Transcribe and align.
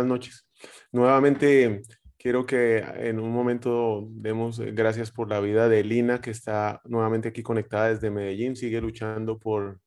Buenas 0.00 0.18
noches. 0.18 0.48
Nuevamente 0.92 1.82
quiero 2.16 2.46
que 2.46 2.78
en 2.78 3.20
un 3.20 3.30
momento 3.30 4.08
demos 4.12 4.58
gracias 4.58 5.10
por 5.10 5.28
la 5.28 5.40
vida 5.40 5.68
de 5.68 5.84
Lina, 5.84 6.22
que 6.22 6.30
está 6.30 6.80
nuevamente 6.84 7.28
aquí 7.28 7.42
conectada 7.42 7.90
desde 7.90 8.10
Medellín, 8.10 8.56
sigue 8.56 8.80
luchando 8.80 9.38
por, 9.38 9.78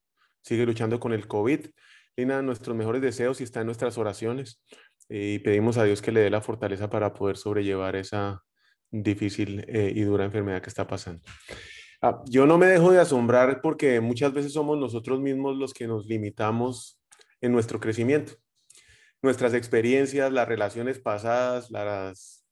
sigue 0.43 0.67
luchando 0.67 0.99
con 0.99 1.13
el 1.13 1.27
COVID. 1.27 1.65
Lina, 2.15 2.43
nuestros 2.43 2.77
mejores 2.77 3.01
deseos 3.01 3.41
y 3.41 3.43
está 3.43 3.61
en 3.61 3.65
nuestras 3.65 3.97
oraciones 3.97 4.61
y 5.09 5.39
pedimos 5.39 5.79
a 5.79 5.83
Dios 5.83 5.99
que 6.03 6.11
le 6.11 6.19
dé 6.19 6.29
la 6.29 6.41
fortaleza 6.41 6.91
para 6.91 7.11
poder 7.11 7.35
sobrellevar 7.35 7.95
esa 7.95 8.43
difícil 8.91 9.65
eh, 9.67 9.91
y 9.95 10.01
dura 10.01 10.25
enfermedad 10.25 10.61
que 10.61 10.69
está 10.69 10.85
pasando. 10.85 11.23
Ah, 12.03 12.21
yo 12.29 12.45
no 12.45 12.59
me 12.59 12.67
dejo 12.67 12.91
de 12.91 12.99
asombrar 12.99 13.61
porque 13.61 13.99
muchas 13.99 14.31
veces 14.31 14.53
somos 14.53 14.77
nosotros 14.77 15.19
mismos 15.19 15.57
los 15.57 15.73
que 15.73 15.87
nos 15.87 16.05
limitamos 16.05 16.99
en 17.41 17.51
nuestro 17.51 17.79
crecimiento 17.79 18.42
nuestras 19.23 19.53
experiencias, 19.53 20.31
las 20.31 20.47
relaciones 20.47 20.99
pasadas, 20.99 21.71
las 21.71 22.45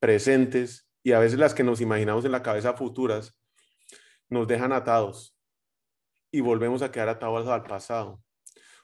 presentes 0.00 0.88
y 1.04 1.12
a 1.12 1.20
veces 1.20 1.38
las 1.38 1.54
que 1.54 1.62
nos 1.62 1.80
imaginamos 1.80 2.24
en 2.24 2.32
la 2.32 2.42
cabeza 2.42 2.74
futuras, 2.74 3.38
nos 4.28 4.48
dejan 4.48 4.72
atados 4.72 5.38
y 6.32 6.40
volvemos 6.40 6.82
a 6.82 6.90
quedar 6.90 7.08
atados 7.08 7.46
al 7.46 7.62
pasado, 7.62 8.20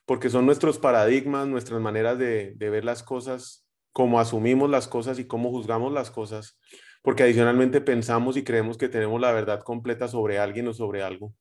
porque 0.07 0.31
son 0.31 0.47
nuestros 0.47 0.79
paradigmas, 0.79 1.49
nuestras 1.49 1.81
maneras 1.81 2.17
de, 2.17 2.55
ver 2.57 2.85
las 2.85 3.03
cosas, 3.03 3.67
cómo 3.93 4.21
asumimos 4.21 4.71
las 4.71 4.87
cosas 4.87 5.19
y 5.19 5.27
cómo 5.27 5.51
juzgamos 5.51 5.93
las 5.93 6.13
cosas, 6.13 6.61
porque 7.03 7.25
adicionalmente 7.25 7.81
pensamos 7.81 8.37
y 8.37 8.45
creemos 8.45 8.79
que 8.79 8.89
tenemos 8.89 9.21
la 9.21 9.33
verdad 9.33 9.63
completa 9.65 10.07
sobre 10.07 10.39
alguien 10.39 10.69
o 10.69 10.73
sobre 10.73 11.03
algo, 11.03 11.35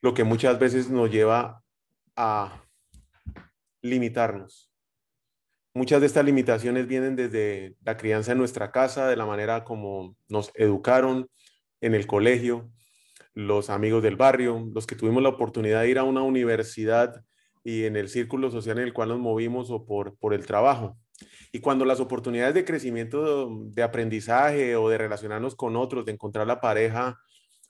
lo 0.00 0.12
que 0.12 0.24
muchas 0.24 0.58
veces 0.58 0.90
nos 0.90 1.08
lleva 1.08 1.62
a 2.16 2.64
limitarnos 3.80 4.67
Muchas 5.78 6.00
de 6.00 6.08
estas 6.08 6.24
limitaciones 6.24 6.88
vienen 6.88 7.14
desde 7.14 7.76
la 7.84 7.96
crianza 7.96 8.32
en 8.32 8.38
nuestra 8.38 8.72
casa, 8.72 9.06
de 9.06 9.14
la 9.14 9.26
manera 9.26 9.62
como 9.62 10.16
nos 10.28 10.50
educaron 10.56 11.30
en 11.80 11.94
el 11.94 12.04
colegio, 12.04 12.68
los 13.32 13.70
amigos 13.70 14.02
del 14.02 14.16
barrio, 14.16 14.68
los 14.74 14.88
que 14.88 14.96
tuvimos 14.96 15.22
la 15.22 15.28
oportunidad 15.28 15.82
de 15.82 15.90
ir 15.90 15.98
a 16.00 16.02
una 16.02 16.22
universidad 16.22 17.22
y 17.62 17.84
en 17.84 17.94
el 17.94 18.08
círculo 18.08 18.50
social 18.50 18.78
en 18.78 18.86
el 18.86 18.92
cual 18.92 19.10
nos 19.10 19.20
movimos 19.20 19.70
o 19.70 19.86
por, 19.86 20.18
por 20.18 20.34
el 20.34 20.46
trabajo. 20.46 20.98
Y 21.52 21.60
cuando 21.60 21.84
las 21.84 22.00
oportunidades 22.00 22.54
de 22.54 22.64
crecimiento, 22.64 23.48
de 23.66 23.84
aprendizaje 23.84 24.74
o 24.74 24.88
de 24.88 24.98
relacionarnos 24.98 25.54
con 25.54 25.76
otros, 25.76 26.04
de 26.04 26.10
encontrar 26.10 26.48
la 26.48 26.60
pareja 26.60 27.20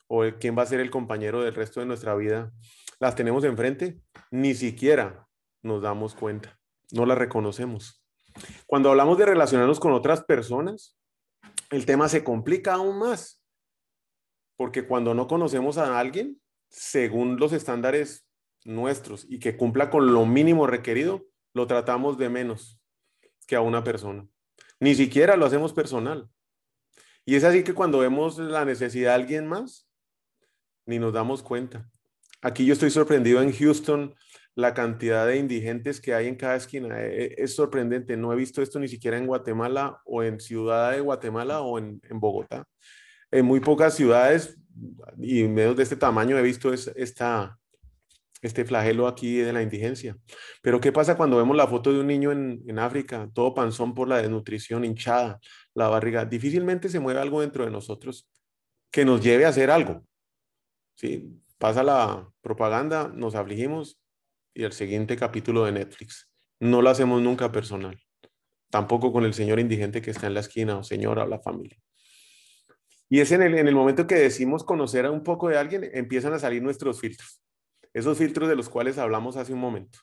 o 0.07 0.23
el, 0.23 0.39
quién 0.39 0.57
va 0.57 0.63
a 0.63 0.65
ser 0.65 0.79
el 0.79 0.89
compañero 0.89 1.43
del 1.43 1.53
resto 1.53 1.79
de 1.79 1.85
nuestra 1.85 2.15
vida, 2.15 2.51
las 2.99 3.13
tenemos 3.13 3.43
enfrente, 3.43 4.01
ni 4.31 4.55
siquiera 4.55 5.27
nos 5.61 5.83
damos 5.83 6.15
cuenta, 6.15 6.59
no 6.91 7.05
las 7.05 7.19
reconocemos. 7.19 7.98
Cuando 8.65 8.89
hablamos 8.89 9.17
de 9.17 9.25
relacionarnos 9.25 9.79
con 9.79 9.93
otras 9.93 10.23
personas, 10.23 10.97
el 11.69 11.85
tema 11.85 12.09
se 12.09 12.23
complica 12.23 12.73
aún 12.73 12.99
más, 12.99 13.41
porque 14.57 14.85
cuando 14.87 15.13
no 15.13 15.27
conocemos 15.27 15.77
a 15.77 15.99
alguien, 15.99 16.41
según 16.69 17.37
los 17.37 17.53
estándares 17.53 18.27
nuestros 18.65 19.25
y 19.29 19.39
que 19.39 19.57
cumpla 19.57 19.89
con 19.89 20.13
lo 20.13 20.25
mínimo 20.25 20.67
requerido, 20.67 21.25
lo 21.53 21.67
tratamos 21.67 22.17
de 22.17 22.29
menos 22.29 22.79
que 23.47 23.55
a 23.55 23.61
una 23.61 23.83
persona. 23.83 24.27
Ni 24.79 24.95
siquiera 24.95 25.35
lo 25.35 25.45
hacemos 25.45 25.73
personal. 25.73 26.29
Y 27.25 27.35
es 27.35 27.43
así 27.43 27.63
que 27.63 27.73
cuando 27.73 27.99
vemos 27.99 28.37
la 28.37 28.65
necesidad 28.65 29.11
de 29.11 29.15
alguien 29.15 29.47
más, 29.47 29.87
ni 30.85 30.99
nos 30.99 31.13
damos 31.13 31.43
cuenta. 31.43 31.89
Aquí 32.41 32.65
yo 32.65 32.73
estoy 32.73 32.89
sorprendido 32.89 33.41
en 33.41 33.51
Houston 33.51 34.15
la 34.59 34.73
cantidad 34.73 35.25
de 35.25 35.37
indigentes 35.37 36.01
que 36.01 36.13
hay 36.13 36.27
en 36.27 36.35
cada 36.35 36.55
esquina. 36.55 37.01
E, 37.01 37.25
e, 37.25 37.35
es, 37.37 37.55
sorprendente. 37.55 38.17
No 38.17 38.33
he 38.33 38.35
visto 38.35 38.61
esto 38.61 38.79
ni 38.79 38.87
siquiera 38.87 39.17
en 39.17 39.25
Guatemala 39.27 40.01
o 40.05 40.23
en 40.23 40.39
Ciudad 40.39 40.91
de 40.91 41.01
Guatemala 41.01 41.61
o 41.61 41.77
en, 41.79 42.01
Bogotá. 42.11 42.65
En 43.31 43.45
muy 43.45 43.59
pocas 43.59 43.95
ciudades 43.95 44.57
y 45.17 45.43
medios 45.43 45.75
de 45.75 45.83
este 45.83 45.95
tamaño 45.95 46.37
he 46.37 46.41
visto 46.41 46.73
esta, 46.73 47.57
este 48.41 48.65
flagelo 48.65 49.07
aquí 49.07 49.37
de 49.37 49.53
la 49.53 49.61
indigencia. 49.61 50.17
Pero 50.61 50.81
¿qué 50.81 50.91
pasa 50.91 51.15
cuando 51.15 51.37
vemos 51.37 51.55
la 51.55 51.67
foto 51.67 51.93
de 51.93 51.99
un 51.99 52.07
niño 52.07 52.31
en, 52.31 52.61
en 52.67 52.79
África, 52.79 53.29
todo 53.33 53.53
panzón 53.53 53.93
por 53.93 54.07
la 54.07 54.21
desnutrición, 54.21 54.83
hinchada, 54.83 55.39
la 55.73 55.87
barriga? 55.87 56.25
Difícilmente 56.25 56.89
se 56.89 56.99
mueve 56.99 57.21
algo 57.21 57.41
dentro 57.41 57.65
de 57.65 57.71
nosotros 57.71 58.27
que 58.91 59.05
nos 59.05 59.21
lleve 59.21 59.45
a 59.45 59.49
hacer 59.49 59.71
algo. 59.71 60.03
¿Sí? 60.95 61.41
Pasa 61.57 61.83
la 61.83 62.29
propaganda, 62.41 63.11
nos 63.13 63.35
afligimos 63.35 63.99
y 64.59 64.65
el 64.65 64.73
siguiente 64.73 65.15
capítulo 65.15 65.63
de 65.63 65.71
Netflix. 65.71 66.29
No 66.59 66.81
lo 66.81 66.89
hacemos 66.89 67.21
nunca 67.21 67.49
personal. 67.51 67.97
Tampoco 68.69 69.13
con 69.13 69.23
el 69.23 69.33
señor 69.33 69.59
indigente 69.59 70.01
que 70.01 70.11
está 70.11 70.27
en 70.27 70.33
la 70.33 70.41
esquina 70.41 70.77
o 70.77 70.83
señora 70.83 71.23
o 71.23 71.27
la 71.27 71.39
familia. 71.39 71.79
Y 73.07 73.21
es 73.21 73.31
en 73.31 73.41
el, 73.41 73.57
en 73.57 73.69
el 73.69 73.73
momento 73.73 74.05
que 74.05 74.15
decimos 74.15 74.65
conocer 74.65 75.05
a 75.05 75.11
un 75.11 75.23
poco 75.23 75.47
de 75.47 75.57
alguien, 75.57 75.89
empiezan 75.93 76.33
a 76.33 76.39
salir 76.39 76.61
nuestros 76.61 76.99
filtros. 76.99 77.41
Esos 77.93 78.17
filtros 78.17 78.49
de 78.49 78.57
los 78.57 78.69
cuales 78.69 78.97
hablamos 78.97 79.37
hace 79.37 79.53
un 79.53 79.59
momento. 79.59 79.99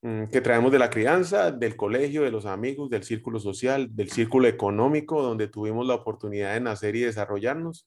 Mm, 0.00 0.28
que 0.28 0.40
traemos 0.40 0.72
de 0.72 0.78
la 0.78 0.88
crianza, 0.88 1.52
del 1.52 1.76
colegio, 1.76 2.22
de 2.22 2.30
los 2.30 2.46
amigos, 2.46 2.88
del 2.88 3.04
círculo 3.04 3.38
social, 3.38 3.94
del 3.94 4.10
círculo 4.10 4.48
económico, 4.48 5.22
donde 5.22 5.46
tuvimos 5.46 5.86
la 5.86 5.94
oportunidad 5.94 6.54
de 6.54 6.60
nacer 6.60 6.96
y 6.96 7.00
desarrollarnos, 7.00 7.86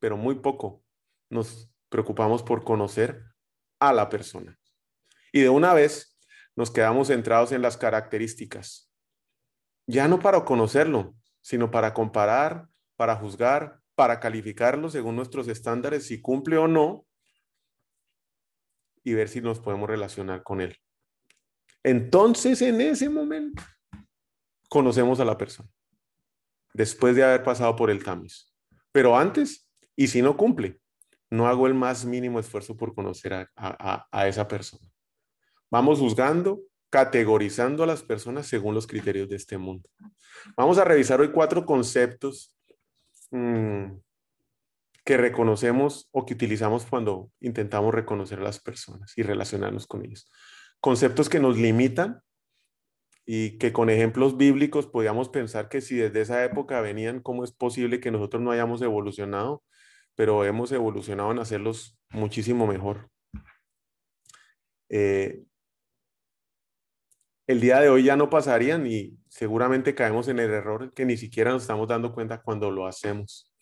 pero 0.00 0.16
muy 0.16 0.36
poco 0.36 0.82
nos 1.28 1.70
preocupamos 1.90 2.42
por 2.42 2.64
conocer 2.64 3.22
a 3.78 3.92
la 3.92 4.08
persona. 4.08 4.58
Y 5.34 5.40
de 5.40 5.48
una 5.48 5.74
vez 5.74 6.16
nos 6.54 6.70
quedamos 6.70 7.08
centrados 7.08 7.50
en 7.50 7.60
las 7.60 7.76
características. 7.76 8.88
Ya 9.84 10.06
no 10.06 10.20
para 10.20 10.44
conocerlo, 10.44 11.16
sino 11.40 11.72
para 11.72 11.92
comparar, 11.92 12.68
para 12.94 13.16
juzgar, 13.16 13.80
para 13.96 14.20
calificarlo 14.20 14.88
según 14.88 15.16
nuestros 15.16 15.48
estándares, 15.48 16.06
si 16.06 16.22
cumple 16.22 16.56
o 16.56 16.68
no, 16.68 17.04
y 19.02 19.14
ver 19.14 19.28
si 19.28 19.40
nos 19.40 19.58
podemos 19.58 19.90
relacionar 19.90 20.44
con 20.44 20.60
él. 20.60 20.76
Entonces, 21.82 22.62
en 22.62 22.80
ese 22.80 23.08
momento, 23.08 23.60
conocemos 24.68 25.18
a 25.18 25.24
la 25.24 25.36
persona, 25.36 25.68
después 26.74 27.16
de 27.16 27.24
haber 27.24 27.42
pasado 27.42 27.74
por 27.74 27.90
el 27.90 28.04
tamiz. 28.04 28.54
Pero 28.92 29.18
antes, 29.18 29.68
y 29.96 30.06
si 30.06 30.22
no 30.22 30.36
cumple, 30.36 30.80
no 31.28 31.48
hago 31.48 31.66
el 31.66 31.74
más 31.74 32.04
mínimo 32.04 32.38
esfuerzo 32.38 32.76
por 32.76 32.94
conocer 32.94 33.48
a, 33.56 34.06
a 34.12 34.28
esa 34.28 34.46
persona. 34.46 34.93
Vamos 35.74 35.98
juzgando, 35.98 36.60
categorizando 36.88 37.82
a 37.82 37.86
las 37.88 38.04
personas 38.04 38.46
según 38.46 38.76
los 38.76 38.86
criterios 38.86 39.28
de 39.28 39.34
este 39.34 39.58
mundo. 39.58 39.90
Vamos 40.56 40.78
a 40.78 40.84
revisar 40.84 41.20
hoy 41.20 41.32
cuatro 41.32 41.66
conceptos 41.66 42.54
mm, 43.32 43.86
que 45.04 45.16
reconocemos 45.16 46.08
o 46.12 46.24
que 46.24 46.34
utilizamos 46.34 46.86
cuando 46.86 47.28
intentamos 47.40 47.92
reconocer 47.92 48.38
a 48.38 48.44
las 48.44 48.60
personas 48.60 49.18
y 49.18 49.24
relacionarnos 49.24 49.88
con 49.88 50.04
ellos. 50.04 50.30
Conceptos 50.78 51.28
que 51.28 51.40
nos 51.40 51.58
limitan 51.58 52.20
y 53.26 53.58
que 53.58 53.72
con 53.72 53.90
ejemplos 53.90 54.36
bíblicos 54.36 54.86
podíamos 54.86 55.28
pensar 55.28 55.68
que 55.68 55.80
si 55.80 55.96
desde 55.96 56.20
esa 56.20 56.44
época 56.44 56.80
venían, 56.82 57.18
¿cómo 57.18 57.42
es 57.42 57.50
posible 57.50 57.98
que 57.98 58.12
nosotros 58.12 58.40
no 58.40 58.52
hayamos 58.52 58.80
evolucionado? 58.80 59.64
Pero 60.14 60.44
hemos 60.44 60.70
evolucionado 60.70 61.32
en 61.32 61.40
hacerlos 61.40 61.98
muchísimo 62.10 62.68
mejor. 62.68 63.10
Eh, 64.88 65.42
el 67.46 67.60
día 67.60 67.80
de 67.80 67.88
hoy 67.88 68.04
ya 68.04 68.16
no 68.16 68.30
pasarían 68.30 68.86
y 68.86 69.18
seguramente 69.28 69.94
caemos 69.94 70.28
en 70.28 70.38
el 70.38 70.50
error 70.50 70.92
que 70.94 71.04
ni 71.04 71.16
siquiera 71.16 71.50
nos 71.50 71.62
estamos 71.62 71.88
dando 71.88 72.14
cuenta 72.14 72.42
cuando 72.42 72.70
lo 72.70 72.86
hacemos. 72.86 73.52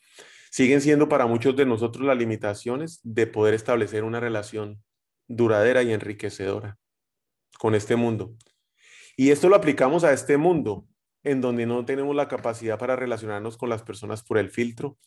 Siguen 0.51 0.81
siendo 0.81 1.09
para 1.09 1.27
muchos 1.27 1.57
de 1.57 1.67
nosotros 1.67 2.07
las 2.07 2.17
limitaciones 2.17 3.01
de 3.03 3.27
poder 3.27 3.55
establecer 3.55 4.05
una 4.05 4.21
relación 4.21 4.83
duradera 5.27 5.83
y 5.83 5.93
enriquecedora 5.93 6.79
con 7.59 7.75
este 7.75 7.97
mundo. 7.97 8.35
Y 9.17 9.31
esto 9.31 9.49
lo 9.49 9.57
aplicamos 9.57 10.05
a 10.05 10.13
este 10.13 10.37
mundo 10.37 10.87
en 11.25 11.41
donde 11.41 11.67
no 11.67 11.85
tenemos 11.85 12.15
la 12.15 12.29
capacidad 12.29 12.79
para 12.79 12.97
relacionarnos 12.97 13.57
con 13.57 13.69
las 13.69 13.83
personas 13.83 14.23
por 14.23 14.39
el 14.39 14.51
filtro. 14.51 14.99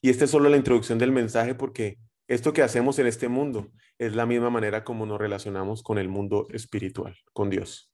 Y 0.00 0.10
esta 0.10 0.24
es 0.24 0.30
solo 0.30 0.48
la 0.48 0.56
introducción 0.56 0.98
del 0.98 1.12
mensaje 1.12 1.54
porque 1.54 1.98
Esto 2.28 2.52
que 2.52 2.62
hacemos 2.62 2.98
en 2.98 3.06
este 3.06 3.28
mundo 3.28 3.70
es 3.98 4.16
la 4.16 4.26
misma 4.26 4.50
manera 4.50 4.82
como 4.82 5.06
nos 5.06 5.20
relacionamos 5.20 5.84
con 5.84 5.96
el 5.96 6.08
mundo 6.08 6.48
espiritual, 6.50 7.16
con 7.32 7.50
Dios. 7.50 7.92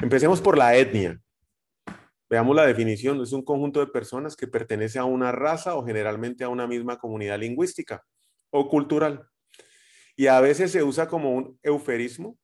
Empecemos 0.00 0.40
por 0.40 0.56
la 0.56 0.76
etnia. 0.76 1.20
Veamos 2.30 2.54
la 2.54 2.66
definición. 2.66 3.20
Es 3.22 3.32
un 3.32 3.42
conjunto 3.44 3.80
de 3.80 3.86
personas 3.86 4.36
que 4.36 4.46
pertenece 4.46 4.98
a 4.98 5.04
una 5.04 5.32
raza 5.32 5.74
o 5.76 5.84
generalmente 5.84 6.44
a 6.44 6.48
una 6.48 6.66
misma 6.66 6.98
comunidad 6.98 7.38
lingüística 7.38 8.04
o 8.50 8.68
cultural. 8.68 9.28
Y 10.16 10.26
a 10.26 10.40
veces 10.40 10.72
se 10.72 10.82
usa 10.82 11.08
como 11.08 11.32
un 11.32 11.58
euferismo 11.62 12.38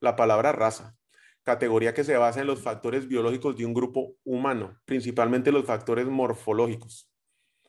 la 0.00 0.16
palabra 0.16 0.52
raza, 0.52 0.96
categoría 1.42 1.94
que 1.94 2.04
se 2.04 2.16
basa 2.16 2.40
en 2.40 2.46
los 2.46 2.60
factores 2.62 3.06
biológicos 3.06 3.56
de 3.56 3.66
un 3.66 3.74
grupo 3.74 4.14
humano, 4.24 4.80
principalmente 4.86 5.52
los 5.52 5.66
factores 5.66 6.06
morfológicos. 6.06 7.10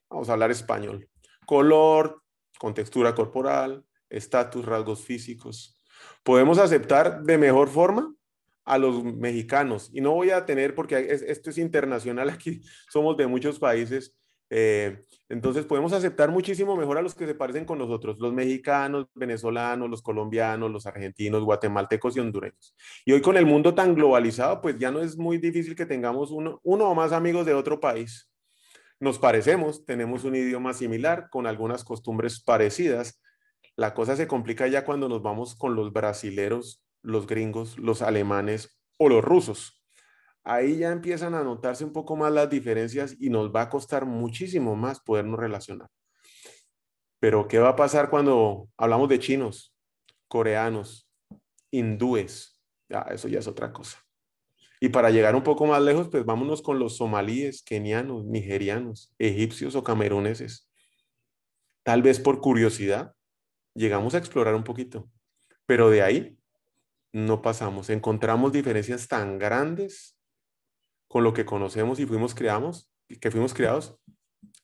Vamos 0.10 0.30
a 0.30 0.34
hablar 0.34 0.52
español. 0.52 1.10
Color, 1.46 2.22
contextura 2.58 3.14
corporal, 3.14 3.86
estatus, 4.10 4.66
rasgos 4.66 5.04
físicos. 5.04 5.78
Podemos 6.24 6.58
aceptar 6.58 7.22
de 7.24 7.38
mejor 7.38 7.70
forma 7.70 8.14
a 8.72 8.78
los 8.78 9.04
mexicanos. 9.04 9.90
Y 9.92 10.00
no 10.00 10.14
voy 10.14 10.30
a 10.30 10.46
tener, 10.46 10.74
porque 10.74 11.08
esto 11.10 11.50
es 11.50 11.58
internacional, 11.58 12.30
aquí 12.30 12.62
somos 12.90 13.18
de 13.18 13.28
muchos 13.28 13.60
países, 13.60 14.16
eh, 14.50 15.04
entonces 15.28 15.66
podemos 15.66 15.92
aceptar 15.92 16.32
muchísimo 16.32 16.78
mejor 16.78 16.98
a 16.98 17.02
los 17.02 17.14
que 17.14 17.26
se 17.26 17.36
parecen 17.36 17.66
con 17.66 17.80
nosotros, 17.80 18.18
los 18.20 18.32
mexicanos, 18.32 19.08
venezolanos, 19.14 19.90
los 19.90 20.02
colombianos, 20.02 20.72
los 20.72 20.86
argentinos, 20.86 21.44
guatemaltecos 21.44 22.16
y 22.16 22.22
hondureños. 22.22 22.74
Y 23.04 23.12
hoy 23.12 23.22
con 23.22 23.36
el 23.36 23.46
mundo 23.46 23.76
tan 23.76 23.94
globalizado, 23.94 24.62
pues 24.62 24.80
ya 24.80 24.90
no 24.90 25.02
es 25.02 25.18
muy 25.18 25.38
difícil 25.38 25.76
que 25.76 25.86
tengamos 25.86 26.32
uno, 26.32 26.62
uno 26.64 26.90
o 26.90 26.96
más 26.96 27.12
amigos 27.12 27.46
de 27.46 27.54
otro 27.54 27.82
país. 27.82 28.30
Nos 29.02 29.20
parecemos, 29.20 29.86
tenemos 29.86 30.24
un 30.24 30.36
idioma 30.36 30.74
similar, 30.74 31.28
con 31.30 31.46
algunas 31.46 31.84
costumbres 31.84 32.42
parecidas. 32.42 33.22
La 33.76 33.94
cosa 33.94 34.16
se 34.16 34.28
complica 34.28 34.68
ya 34.68 34.86
cuando 34.86 35.10
nos 35.10 35.22
vamos 35.22 35.56
con 35.56 35.76
los 35.76 35.92
brasileros, 35.92 36.82
los 37.02 37.28
gringos, 37.28 37.78
los 37.78 38.02
alemanes 38.02 38.82
o 38.98 39.10
los 39.10 39.24
rusos 39.24 39.82
ahí 40.44 40.78
ya 40.78 40.92
empiezan 40.92 41.36
a 41.36 41.44
notarse 41.44 41.84
un 41.84 41.94
poco 41.94 42.16
más 42.16 42.32
las 42.32 42.50
diferencias 42.50 43.16
y 43.20 43.30
nos 43.30 43.54
va 43.54 43.64
a 43.64 43.70
costar 43.70 44.06
muchísimo 44.06 44.76
más 44.76 45.00
podernos 45.00 45.40
relacionar. 45.40 45.90
Pero, 47.20 47.48
¿qué 47.48 47.60
va 47.60 47.70
a 47.70 47.76
pasar 47.76 48.10
cuando 48.10 48.68
hablamos 48.78 49.08
de 49.10 49.20
chinos, 49.20 49.76
coreanos, 50.28 51.08
hindúes? 51.70 52.60
Ya, 52.90 53.02
eso 53.12 53.28
ya 53.28 53.40
es 53.40 53.48
otra 53.48 53.72
cosa. 53.72 54.00
Y 54.80 54.90
para 54.90 55.12
llegar 55.12 55.36
un 55.36 55.44
poco 55.44 55.68
más 55.68 55.82
lejos, 55.82 56.10
pues 56.10 56.26
vámonos 56.26 56.64
con 56.64 56.80
los 56.80 56.98
somalíes, 56.98 57.62
kenianos, 57.62 58.26
nigerianos, 58.26 59.14
egipcios 59.20 59.76
o 59.76 59.84
cameruneses. 59.84 60.72
Tal 61.84 62.02
vez 62.02 62.20
por 62.20 62.42
curiosidad, 62.42 63.14
llegamos 63.76 64.16
a 64.16 64.18
explorar 64.18 64.56
un 64.56 64.64
poquito, 64.64 65.08
pero 65.68 65.92
de 65.92 66.02
ahí 66.02 66.41
no 67.14 67.42
pasamos. 67.42 67.90
Encontramos 67.90 68.52
diferencias 68.52 69.08
tan 69.08 69.38
grandes 69.40 70.18
con 71.08 71.24
lo 71.24 71.34
que 71.34 71.46
conocemos 71.46 72.00
y 72.00 72.06
fuimos 72.06 72.34
creados, 72.34 72.90
que 73.20 73.32
fuimos 73.32 73.54
creados 73.54 73.98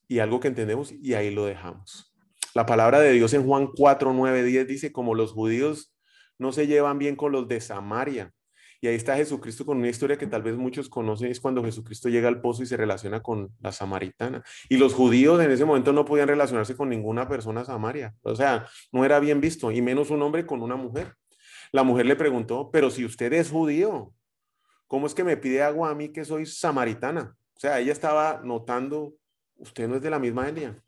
y 0.07 0.19
algo 0.19 0.39
que 0.39 0.47
entendemos 0.47 0.91
y 0.91 1.13
ahí 1.13 1.31
lo 1.31 1.45
dejamos. 1.45 2.13
La 2.53 2.65
palabra 2.65 2.99
de 2.99 3.11
Dios 3.11 3.33
en 3.33 3.45
Juan 3.45 3.67
4, 3.75 4.13
9, 4.13 4.43
10 4.43 4.67
dice, 4.67 4.91
como 4.91 5.13
los 5.13 5.33
judíos 5.33 5.93
no 6.39 6.51
se 6.51 6.67
llevan 6.67 6.97
bien 6.97 7.15
con 7.15 7.31
los 7.31 7.47
de 7.47 7.61
Samaria. 7.61 8.33
Y 8.79 8.87
ahí 8.87 8.95
está 8.95 9.15
Jesucristo 9.15 9.65
con 9.65 9.77
una 9.77 9.89
historia 9.89 10.17
que 10.17 10.27
tal 10.27 10.43
vez 10.43 10.55
muchos 10.55 10.87
conocen, 10.87 11.31
es 11.31 11.39
cuando 11.39 11.63
Jesucristo 11.63 12.09
llega 12.09 12.27
al 12.27 12.41
pozo 12.41 12.61
y 12.61 12.67
se 12.67 12.77
relaciona 12.77 13.21
con 13.21 13.49
la 13.59 13.71
samaritana. 13.71 14.43
Y 14.69 14.77
los 14.77 14.93
judíos 14.93 15.41
en 15.43 15.49
ese 15.49 15.65
momento 15.65 15.93
no 15.93 16.05
podían 16.05 16.27
relacionarse 16.27 16.75
con 16.75 16.89
ninguna 16.89 17.27
persona 17.27 17.65
samaria. 17.65 18.15
O 18.21 18.35
sea, 18.35 18.67
no 18.91 19.03
era 19.03 19.19
bien 19.19 19.41
visto, 19.41 19.71
y 19.71 19.81
menos 19.81 20.11
un 20.11 20.21
hombre 20.21 20.45
con 20.45 20.61
una 20.61 20.75
mujer. 20.75 21.15
La 21.71 21.83
mujer 21.83 22.05
le 22.05 22.15
preguntó, 22.15 22.69
pero 22.71 22.89
si 22.89 23.05
usted 23.05 23.33
es 23.33 23.49
judío, 23.49 24.13
¿cómo 24.87 25.07
es 25.07 25.13
que 25.13 25.23
me 25.23 25.37
pide 25.37 25.63
agua 25.63 25.89
a 25.89 25.95
mí 25.95 26.09
que 26.09 26.25
soy 26.25 26.45
samaritana? 26.45 27.35
O 27.55 27.59
sea, 27.59 27.79
ella 27.79 27.91
estaba 27.91 28.41
notando, 28.43 29.15
usted 29.55 29.87
no 29.87 29.95
es 29.95 30.01
de 30.01 30.09
la 30.09 30.19
misma 30.19 30.47
etnia. 30.47 30.81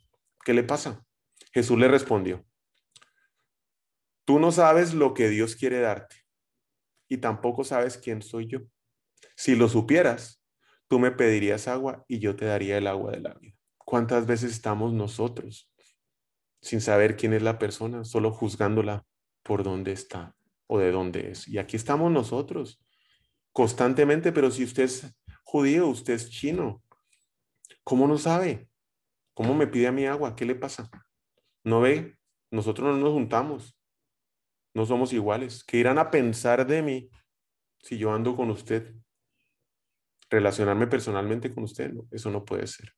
¿Qué 0.43 0.53
le 0.53 0.63
pasa? 0.63 1.03
Jesús 1.51 1.77
le 1.77 1.87
respondió, 1.87 2.45
tú 4.23 4.39
no 4.39 4.51
sabes 4.51 4.93
lo 4.93 5.13
que 5.13 5.29
Dios 5.29 5.55
quiere 5.55 5.79
darte 5.79 6.15
y 7.07 7.17
tampoco 7.17 7.63
sabes 7.63 7.97
quién 7.97 8.21
soy 8.21 8.47
yo. 8.47 8.59
Si 9.35 9.55
lo 9.55 9.67
supieras, 9.67 10.43
tú 10.87 10.99
me 10.99 11.11
pedirías 11.11 11.67
agua 11.67 12.05
y 12.07 12.19
yo 12.19 12.35
te 12.35 12.45
daría 12.45 12.77
el 12.77 12.87
agua 12.87 13.11
de 13.11 13.21
la 13.21 13.33
vida. 13.33 13.55
¿Cuántas 13.77 14.27
veces 14.27 14.51
estamos 14.51 14.93
nosotros 14.93 15.71
sin 16.61 16.81
saber 16.81 17.15
quién 17.15 17.33
es 17.33 17.41
la 17.41 17.57
persona, 17.57 18.03
solo 18.03 18.31
juzgándola 18.31 19.05
por 19.43 19.63
dónde 19.63 19.93
está 19.93 20.35
o 20.69 20.79
de 20.79 20.91
dónde 20.91 21.31
es? 21.31 21.47
Y 21.47 21.57
aquí 21.57 21.75
estamos 21.75 22.11
nosotros 22.11 22.79
constantemente, 23.51 24.31
pero 24.31 24.51
si 24.51 24.63
usted 24.63 24.83
es 24.83 25.19
judío, 25.43 25.87
usted 25.87 26.13
es 26.13 26.29
chino, 26.29 26.83
¿cómo 27.83 28.07
no 28.07 28.17
sabe? 28.17 28.69
¿Cómo 29.33 29.55
me 29.55 29.67
pide 29.67 29.87
a 29.87 29.91
mi 29.91 30.05
agua? 30.05 30.35
¿Qué 30.35 30.45
le 30.45 30.55
pasa? 30.55 30.89
¿No 31.63 31.81
ve? 31.81 32.17
Nosotros 32.51 32.95
no 32.95 33.01
nos 33.01 33.13
juntamos, 33.13 33.77
no 34.73 34.85
somos 34.85 35.11
iguales. 35.11 35.63
¿Qué 35.63 35.77
irán 35.77 35.97
a 35.97 36.11
pensar 36.11 36.65
de 36.67 36.81
mí 36.83 37.09
si 37.81 37.97
yo 37.97 38.13
ando 38.13 38.35
con 38.35 38.51
usted? 38.51 38.95
Relacionarme 40.29 40.85
personalmente 40.85 41.53
con 41.53 41.63
usted, 41.63 41.91
eso 42.11 42.29
no 42.29 42.45
puede 42.45 42.67
ser. 42.67 42.93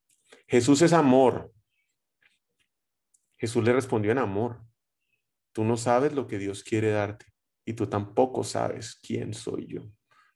Jesús 0.45 0.81
es 0.81 0.91
amor. 0.91 1.53
Jesús 3.37 3.63
le 3.63 3.71
respondió 3.71 4.11
en 4.11 4.17
amor. 4.17 4.61
Tú 5.53 5.63
no 5.63 5.77
sabes 5.77 6.11
lo 6.11 6.27
que 6.27 6.37
Dios 6.37 6.63
quiere 6.63 6.91
darte 6.91 7.31
y 7.65 7.73
tú 7.73 7.87
tampoco 7.87 8.43
sabes 8.43 8.99
quién 9.01 9.33
soy 9.33 9.67
yo. 9.67 9.83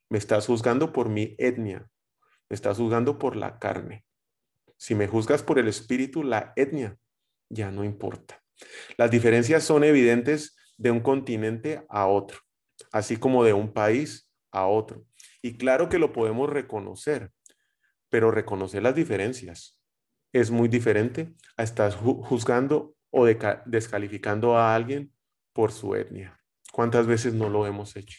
Me 0.08 0.18
estás 0.18 0.46
juzgando 0.46 0.92
por 0.92 1.08
mi 1.08 1.34
etnia. 1.38 1.88
Me 2.48 2.54
estás 2.54 2.76
juzgando 2.76 3.18
por 3.18 3.36
la 3.36 3.58
carne. 3.58 4.04
Si 4.76 4.94
me 4.94 5.08
juzgas 5.08 5.42
por 5.42 5.58
el 5.58 5.68
espíritu, 5.68 6.22
la 6.22 6.52
etnia 6.56 6.98
ya 7.48 7.70
no 7.70 7.84
importa. 7.84 8.42
Las 8.96 9.10
diferencias 9.10 9.64
son 9.64 9.84
evidentes 9.84 10.56
de 10.78 10.90
un 10.90 11.00
continente 11.00 11.84
a 11.88 12.06
otro, 12.06 12.38
así 12.92 13.16
como 13.16 13.44
de 13.44 13.52
un 13.52 13.72
país 13.72 14.30
a 14.50 14.66
otro. 14.66 15.04
Y 15.42 15.56
claro 15.56 15.88
que 15.88 15.98
lo 15.98 16.12
podemos 16.12 16.50
reconocer, 16.50 17.32
pero 18.08 18.30
reconocer 18.30 18.82
las 18.82 18.94
diferencias 18.94 19.80
es 20.32 20.50
muy 20.50 20.68
diferente 20.68 21.34
a 21.56 21.62
estar 21.62 21.92
juzgando 21.92 22.94
o 23.10 23.24
descalificando 23.24 24.56
a 24.56 24.74
alguien 24.74 25.12
por 25.52 25.72
su 25.72 25.94
etnia. 25.94 26.38
¿Cuántas 26.76 27.06
veces 27.06 27.32
no 27.32 27.48
lo 27.48 27.66
hemos 27.66 27.96
hecho? 27.96 28.18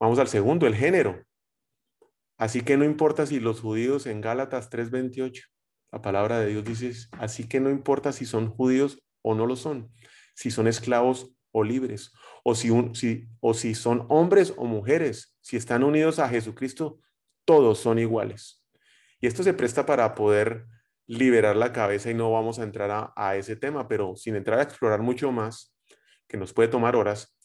Vamos 0.00 0.18
al 0.18 0.28
segundo, 0.28 0.66
el 0.66 0.74
género. 0.74 1.22
Así 2.38 2.62
que 2.62 2.78
no 2.78 2.86
importa 2.86 3.26
si 3.26 3.40
los 3.40 3.60
judíos 3.60 4.06
en 4.06 4.22
Gálatas 4.22 4.70
3:28, 4.70 5.42
la 5.92 6.00
palabra 6.00 6.40
de 6.40 6.46
Dios 6.46 6.64
dice, 6.64 7.10
así 7.18 7.46
que 7.46 7.60
no 7.60 7.68
importa 7.68 8.12
si 8.12 8.24
son 8.24 8.48
judíos 8.48 9.04
o 9.20 9.34
no 9.34 9.44
lo 9.44 9.54
son, 9.54 9.92
si 10.34 10.50
son 10.50 10.66
esclavos 10.66 11.36
o 11.52 11.62
libres, 11.62 12.10
o 12.42 12.54
si, 12.54 12.70
si, 12.94 13.28
o 13.40 13.52
si 13.52 13.74
son 13.74 14.06
hombres 14.08 14.54
o 14.56 14.64
mujeres, 14.64 15.36
si 15.42 15.58
están 15.58 15.84
unidos 15.84 16.20
a 16.20 16.30
Jesucristo, 16.30 17.00
todos 17.44 17.78
son 17.80 17.98
iguales. 17.98 18.64
Y 19.20 19.26
esto 19.26 19.42
se 19.42 19.52
presta 19.52 19.84
para 19.84 20.14
poder 20.14 20.64
liberar 21.06 21.54
la 21.54 21.74
cabeza 21.74 22.10
y 22.10 22.14
no 22.14 22.32
vamos 22.32 22.58
a 22.60 22.62
entrar 22.62 22.90
a, 22.90 23.12
a 23.14 23.36
ese 23.36 23.56
tema, 23.56 23.88
pero 23.88 24.16
sin 24.16 24.36
entrar 24.36 24.58
a 24.58 24.62
explorar 24.62 25.02
mucho 25.02 25.32
más, 25.32 25.76
que 26.26 26.38
nos 26.38 26.54
puede 26.54 26.68
tomar 26.68 26.96
horas, 26.96 27.37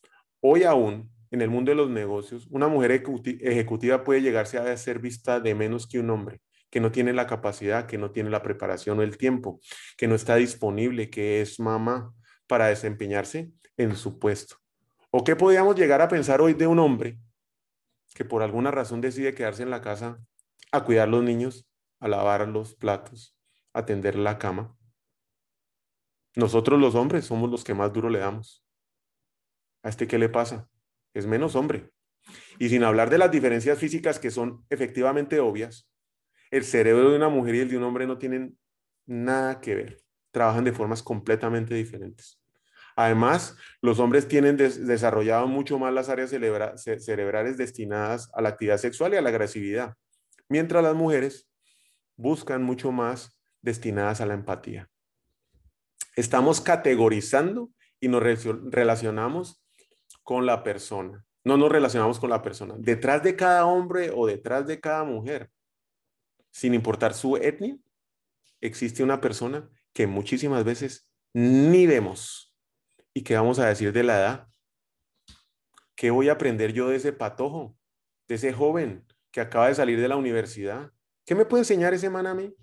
hoy 0.46 0.64
aún 0.64 1.10
en 1.32 1.42
el 1.42 1.50
mundo 1.50 1.72
de 1.72 1.76
los 1.76 1.90
negocios, 1.90 2.48
una 2.52 2.68
mujer 2.68 2.92
ejecutiva 2.92 4.04
puede 4.04 4.22
llegarse 4.22 4.58
a 4.60 4.78
ser 4.78 5.00
vista 5.00 5.40
de 5.40 5.56
menos 5.56 5.88
que 5.88 6.00
un 6.00 6.10
hombre, 6.10 6.42
que 6.70 6.80
no 6.80 6.92
tiene 6.92 7.14
la 7.14 7.26
capacidad, 7.26 7.88
que 7.88 7.98
no 7.98 8.12
tiene 8.12 8.30
la 8.30 8.44
preparación 8.44 9.00
o 9.00 9.02
el 9.04 9.18
tiempo, 9.18 9.60
que 9.98 10.08
no 10.08 10.16
está 10.16 10.36
disponible, 10.36 11.10
que 11.10 11.42
es 11.42 11.60
mamá 11.60 12.14
para 12.46 12.68
desempeñarse 12.68 13.52
en 13.78 13.96
su 13.96 14.20
puesto. 14.20 14.58
¿O 15.10 15.24
qué 15.24 15.36
podríamos 15.36 15.76
llegar 15.76 16.02
a 16.02 16.10
pensar 16.10 16.42
hoy 16.42 16.54
de 16.54 16.68
un 16.68 16.78
hombre 16.78 17.18
que 18.14 18.26
por 18.26 18.44
alguna 18.44 18.70
razón 18.70 19.00
decide 19.02 19.34
quedarse 19.34 19.64
en 19.64 19.70
la 19.70 19.82
casa 19.82 20.20
a 20.72 20.84
cuidar 20.84 21.08
los 21.08 21.24
niños, 21.24 21.68
a 22.00 22.10
lavar 22.10 22.48
los 22.48 22.76
platos, 22.76 23.36
a 23.74 23.80
atender 23.80 24.18
la 24.18 24.38
cama? 24.38 24.76
Nosotros 26.36 26.80
los 26.80 26.96
hombres 26.96 27.26
somos 27.26 27.50
los 27.50 27.64
que 27.64 27.74
más 27.74 27.94
duro 27.94 28.10
le 28.10 28.20
damos. 28.20 28.63
¿A 29.84 29.90
este 29.90 30.08
qué 30.08 30.18
le 30.18 30.30
pasa? 30.30 30.68
es 31.14 31.28
menos 31.28 31.56
hombre. 31.56 31.92
Y 32.60 32.70
sin 32.70 32.84
hablar 32.84 33.10
de 33.10 33.18
las 33.18 33.32
diferencias 33.32 33.78
físicas 33.78 34.20
que 34.20 34.32
son 34.32 34.66
efectivamente 34.70 35.40
obvias, 35.40 35.90
el 36.52 36.64
cerebro 36.64 37.12
de 37.12 37.18
una 37.18 37.30
mujer 37.30 37.56
y 37.56 37.60
el 37.60 37.70
de 37.70 37.78
un 37.78 37.84
hombre 37.84 38.08
no 38.08 38.18
tienen 38.18 38.58
nada 39.06 39.60
que 39.60 39.76
ver. 39.76 40.02
Trabajan 40.32 40.64
de 40.64 40.72
formas 40.72 41.04
completamente 41.04 41.76
diferentes. 41.76 42.40
Además, 42.96 43.58
los 43.82 44.00
hombres 44.00 44.28
tienen 44.28 44.56
desarrollado 44.56 45.48
mucho 45.48 45.80
más 45.80 45.94
las 45.94 46.10
áreas 46.10 46.30
cerebrales 46.30 47.58
destinadas 47.58 48.30
a 48.34 48.42
la 48.42 48.50
actividad 48.50 48.78
sexual 48.78 49.14
y 49.14 49.18
a 49.18 49.22
la 49.22 49.30
agresividad, 49.30 49.96
mientras 50.48 50.84
las 50.84 50.96
mujeres 50.96 51.50
buscan 52.16 52.62
mucho 52.64 52.92
más 52.92 53.40
destinadas 53.62 54.22
a 54.22 54.28
la 54.28 54.36
empatía. 54.36 54.90
Estamos 56.16 56.62
categorizando 56.62 57.72
y 58.00 58.10
nos 58.10 58.22
relacionamos 58.22 59.63
con 60.24 60.46
la 60.46 60.64
persona. 60.64 61.26
No 61.44 61.58
nos 61.58 61.72
relacionamos 61.72 62.20
con 62.20 62.30
la 62.30 62.42
persona. 62.42 62.76
Detrás 62.78 63.22
de 63.22 63.36
cada 63.36 63.66
hombre 63.66 64.12
o 64.16 64.26
detrás 64.26 64.66
de 64.66 64.80
cada 64.80 65.04
mujer, 65.04 65.52
sin 66.52 66.74
importar 66.74 67.14
su 67.14 67.36
etnia, 67.38 67.78
existe 68.62 69.04
una 69.04 69.20
persona 69.20 69.70
que 69.92 70.08
muchísimas 70.08 70.64
veces 70.64 71.10
ni 71.34 71.86
vemos. 71.86 72.56
¿Y 73.14 73.24
qué 73.24 73.36
vamos 73.36 73.60
a 73.60 73.68
decir 73.68 73.92
de 73.92 74.04
la 74.04 74.20
edad? 74.20 74.48
¿Qué 75.96 76.12
voy 76.12 76.30
a 76.30 76.34
aprender 76.34 76.74
yo 76.74 76.90
de 76.90 76.96
ese 76.96 77.14
patojo, 77.14 77.78
de 78.28 78.36
ese 78.36 78.54
joven 78.54 79.06
que 79.32 79.42
acaba 79.42 79.68
de 79.68 79.76
salir 79.76 80.00
de 80.00 80.08
la 80.08 80.16
universidad? 80.16 80.92
¿Qué 81.26 81.36
me 81.36 81.46
puede 81.46 81.62
enseñar 81.62 81.94
ese 81.94 82.10
man 82.10 82.28
a 82.28 82.34
mí? 82.34 82.56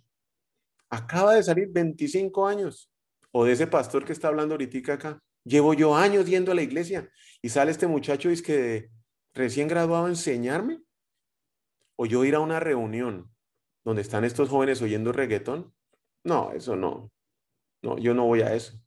Acaba 0.88 1.34
de 1.34 1.42
salir 1.42 1.68
25 1.70 2.46
años. 2.46 2.90
O 3.32 3.44
de 3.44 3.52
ese 3.52 3.66
pastor 3.66 4.04
que 4.04 4.12
está 4.12 4.28
hablando 4.28 4.54
ahorita 4.54 4.92
acá. 4.94 5.22
Llevo 5.44 5.74
yo 5.74 5.96
años 5.96 6.26
yendo 6.26 6.52
a 6.52 6.54
la 6.54 6.62
iglesia 6.62 7.10
y 7.42 7.48
sale 7.48 7.70
este 7.70 7.86
muchacho 7.86 8.30
y 8.30 8.34
es 8.34 8.42
que 8.42 8.90
recién 9.34 9.68
graduado 9.68 10.08
enseñarme. 10.08 10.80
O 11.96 12.06
yo 12.06 12.24
ir 12.24 12.34
a 12.34 12.40
una 12.40 12.60
reunión 12.60 13.30
donde 13.84 14.02
están 14.02 14.24
estos 14.24 14.48
jóvenes 14.48 14.80
oyendo 14.82 15.12
reggaetón. 15.12 15.74
No, 16.24 16.52
eso 16.52 16.76
no. 16.76 17.10
No, 17.82 17.98
yo 17.98 18.14
no 18.14 18.26
voy 18.26 18.42
a 18.42 18.54
eso. 18.54 18.78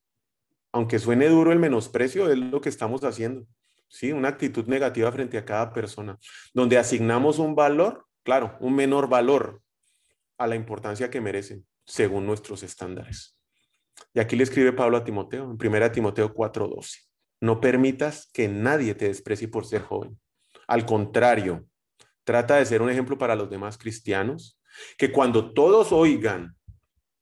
Aunque 0.71 0.99
suene 0.99 1.29
duro 1.29 1.51
el 1.51 1.59
menosprecio, 1.59 2.31
es 2.31 2.37
lo 2.37 2.61
que 2.61 2.69
estamos 2.69 3.03
haciendo. 3.03 3.45
Sí, 3.87 4.11
una 4.11 4.29
actitud 4.29 4.65
negativa 4.65 5.11
frente 5.11 5.37
a 5.37 5.45
cada 5.45 5.71
persona, 5.71 6.17
donde 6.53 6.79
asignamos 6.79 7.37
un 7.37 7.53
valor, 7.53 8.07
claro, 8.23 8.57
un 8.59 8.73
menor 8.75 9.07
valor 9.07 9.61
a 10.39 10.47
la 10.47 10.55
importancia 10.55 11.11
que 11.11 11.21
merecen 11.21 11.67
según 11.85 12.25
nuestros 12.25 12.63
estándares. 12.63 13.37
Y 14.13 14.19
aquí 14.19 14.35
le 14.35 14.43
escribe 14.43 14.73
Pablo 14.73 14.97
a 14.97 15.03
Timoteo, 15.03 15.43
en 15.43 15.57
1 15.57 15.91
Timoteo 15.91 16.33
4:12. 16.33 16.99
No 17.41 17.59
permitas 17.59 18.29
que 18.31 18.47
nadie 18.47 18.95
te 18.95 19.05
desprecie 19.07 19.47
por 19.47 19.65
ser 19.65 19.81
joven. 19.81 20.19
Al 20.67 20.85
contrario, 20.85 21.65
trata 22.23 22.55
de 22.55 22.65
ser 22.65 22.81
un 22.81 22.89
ejemplo 22.89 23.17
para 23.17 23.35
los 23.35 23.49
demás 23.49 23.77
cristianos, 23.77 24.59
que 24.97 25.11
cuando 25.11 25.53
todos 25.53 25.91
oigan 25.91 26.55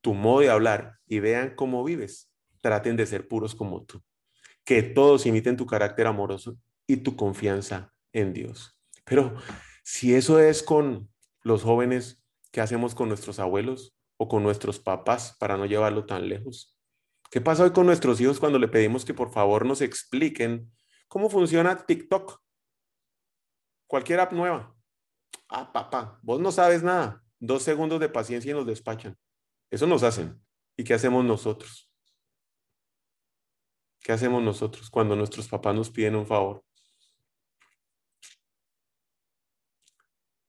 tu 0.01 0.13
modo 0.13 0.41
de 0.41 0.49
hablar 0.49 0.99
y 1.07 1.19
vean 1.19 1.55
cómo 1.55 1.83
vives, 1.83 2.31
traten 2.61 2.95
de 2.97 3.05
ser 3.05 3.27
puros 3.27 3.55
como 3.55 3.83
tú. 3.83 4.01
Que 4.63 4.83
todos 4.83 5.25
imiten 5.25 5.57
tu 5.57 5.65
carácter 5.65 6.07
amoroso 6.07 6.57
y 6.85 6.97
tu 6.97 7.15
confianza 7.15 7.93
en 8.13 8.33
Dios. 8.33 8.77
Pero 9.05 9.35
si 9.83 10.13
eso 10.13 10.39
es 10.39 10.61
con 10.61 11.09
los 11.43 11.63
jóvenes, 11.63 12.23
¿qué 12.51 12.61
hacemos 12.61 12.93
con 12.93 13.07
nuestros 13.07 13.39
abuelos 13.39 13.95
o 14.21 14.27
con 14.27 14.43
nuestros 14.43 14.79
papás 14.79 15.35
para 15.39 15.57
no 15.57 15.65
llevarlo 15.65 16.05
tan 16.05 16.29
lejos? 16.29 16.79
¿Qué 17.31 17.41
pasa 17.41 17.63
hoy 17.63 17.71
con 17.71 17.87
nuestros 17.87 18.21
hijos 18.21 18.39
cuando 18.39 18.59
le 18.59 18.67
pedimos 18.67 19.03
que 19.03 19.15
por 19.15 19.31
favor 19.31 19.65
nos 19.65 19.81
expliquen 19.81 20.71
cómo 21.07 21.27
funciona 21.27 21.87
TikTok? 21.87 22.39
Cualquier 23.87 24.19
app 24.19 24.31
nueva. 24.33 24.75
Ah, 25.49 25.73
papá, 25.73 26.19
vos 26.21 26.39
no 26.39 26.51
sabes 26.51 26.83
nada. 26.83 27.23
Dos 27.39 27.63
segundos 27.63 27.99
de 27.99 28.09
paciencia 28.09 28.51
y 28.51 28.53
nos 28.53 28.67
despachan. 28.67 29.17
Eso 29.71 29.87
nos 29.87 30.03
hacen. 30.03 30.39
¿Y 30.77 30.83
qué 30.83 30.93
hacemos 30.93 31.25
nosotros? 31.25 31.91
¿Qué 34.01 34.11
hacemos 34.11 34.43
nosotros 34.43 34.87
cuando 34.91 35.15
nuestros 35.15 35.47
papás 35.47 35.73
nos 35.73 35.89
piden 35.89 36.15
un 36.15 36.27
favor? 36.27 36.63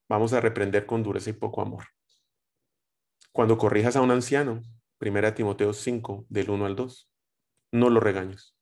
Vamos 0.07 0.31
a 0.33 0.41
reprender 0.41 0.85
con 0.85 1.01
dureza 1.01 1.31
y 1.31 1.33
poco 1.33 1.63
amor. 1.63 1.85
Cuando 3.33 3.57
corrijas 3.57 3.95
a 3.95 4.01
un 4.01 4.11
anciano, 4.11 4.61
1 5.01 5.33
Timoteo 5.33 5.73
5, 5.73 6.27
del 6.29 6.51
1 6.51 6.67
al 6.67 6.75
2, 6.75 7.09
no 7.71 7.89
lo 7.89 7.99
regañes. 7.99 8.55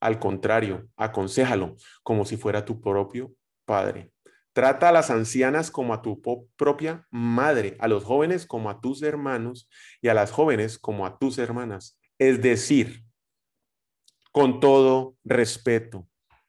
Al 0.00 0.18
contrario, 0.18 0.88
aconsejalo 0.96 1.76
como 2.02 2.24
si 2.24 2.36
fuera 2.36 2.64
tu 2.64 2.80
propio 2.80 3.32
padre. 3.64 4.12
Trata 4.52 4.88
a 4.88 4.92
las 4.92 5.10
ancianas 5.10 5.70
como 5.70 5.94
a 5.94 6.02
tu 6.02 6.20
propia 6.56 7.06
madre, 7.12 7.76
a 7.78 7.86
los 7.86 8.02
jóvenes 8.02 8.44
como 8.44 8.70
a 8.70 8.80
tus 8.80 9.02
hermanos 9.02 9.70
y 10.00 10.08
a 10.08 10.14
las 10.14 10.32
jóvenes 10.32 10.80
como 10.80 11.06
a 11.06 11.20
tus 11.20 11.38
hermanas. 11.38 11.96
Es 12.18 12.42
decir, 12.42 13.04
con 14.32 14.58
todo 14.58 15.16
respeto. 15.22 16.08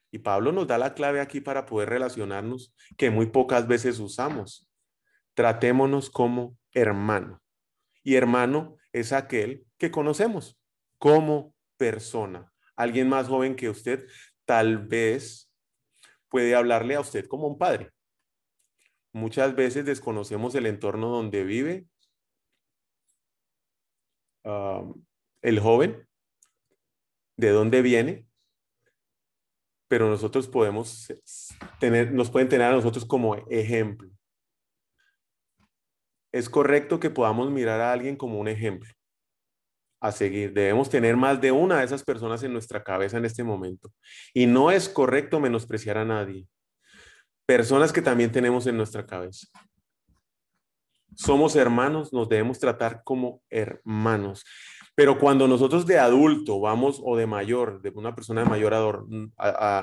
Y 0.09 0.17
Pablo 0.17 0.51
nos 0.51 0.65
da 0.65 0.79
la 0.79 0.95
clave 0.95 1.21
aquí 1.21 1.39
para 1.39 1.67
poder 1.67 1.89
relacionarnos 1.89 2.73
que 2.97 3.11
muy 3.11 3.27
pocas 3.27 3.67
veces 3.67 3.99
usamos. 3.99 4.67
Tratémonos 5.35 6.09
como 6.09 6.57
hermano. 6.71 7.42
Y 8.03 8.15
hermano 8.15 8.77
es 8.91 9.13
aquel 9.13 9.65
que 9.77 9.91
conocemos 9.91 10.59
como 10.97 11.55
persona. 11.77 12.53
Alguien 12.75 13.09
más 13.09 13.27
joven 13.27 13.55
que 13.55 13.69
usted 13.69 14.07
tal 14.45 14.77
vez 14.77 15.51
puede 16.29 16.55
hablarle 16.55 16.95
a 16.95 17.01
usted 17.01 17.27
como 17.27 17.47
un 17.47 17.57
padre. 17.57 17.91
Muchas 19.11 19.55
veces 19.55 19.85
desconocemos 19.85 20.55
el 20.55 20.65
entorno 20.65 21.09
donde 21.09 21.43
vive 21.43 21.87
el 25.41 25.59
joven, 25.59 26.07
de 27.37 27.49
dónde 27.49 27.81
viene, 27.81 28.27
pero 29.87 30.09
nosotros 30.09 30.47
podemos 30.47 31.13
tener, 31.79 32.11
nos 32.11 32.31
pueden 32.31 32.49
tener 32.49 32.67
a 32.67 32.75
nosotros 32.75 33.05
como 33.05 33.35
ejemplo. 33.49 34.09
Es 36.33 36.49
correcto 36.49 36.99
que 36.99 37.09
podamos 37.09 37.49
mirar 37.51 37.79
a 37.79 37.93
alguien 37.93 38.17
como 38.17 38.39
un 38.39 38.49
ejemplo 38.49 38.91
a 40.03 40.11
seguir. 40.11 40.51
Debemos 40.51 40.89
tener 40.89 41.15
más 41.15 41.39
de 41.39 41.53
una 41.53 41.79
de 41.79 41.85
esas 41.85 42.03
personas 42.03 42.43
en 42.43 42.51
nuestra 42.51 42.83
cabeza 42.83 43.17
en 43.17 43.23
este 43.23 43.43
momento. 43.43 43.89
Y 44.33 44.47
no 44.47 44.69
es 44.69 44.89
correcto 44.89 45.39
menospreciar 45.39 45.97
a 45.97 46.03
nadie. 46.03 46.45
Personas 47.45 47.93
que 47.93 48.01
también 48.01 48.31
tenemos 48.31 48.67
en 48.67 48.75
nuestra 48.75 49.05
cabeza. 49.05 49.47
Somos 51.15 51.55
hermanos, 51.55 52.11
nos 52.11 52.27
debemos 52.27 52.59
tratar 52.59 53.03
como 53.05 53.41
hermanos. 53.49 54.43
Pero 54.95 55.17
cuando 55.19 55.47
nosotros 55.47 55.85
de 55.85 55.99
adulto 55.99 56.59
vamos 56.59 57.01
o 57.03 57.15
de 57.15 57.25
mayor, 57.25 57.81
de 57.81 57.89
una 57.91 58.13
persona 58.13 58.43
de 58.43 58.49
mayor 58.49 58.73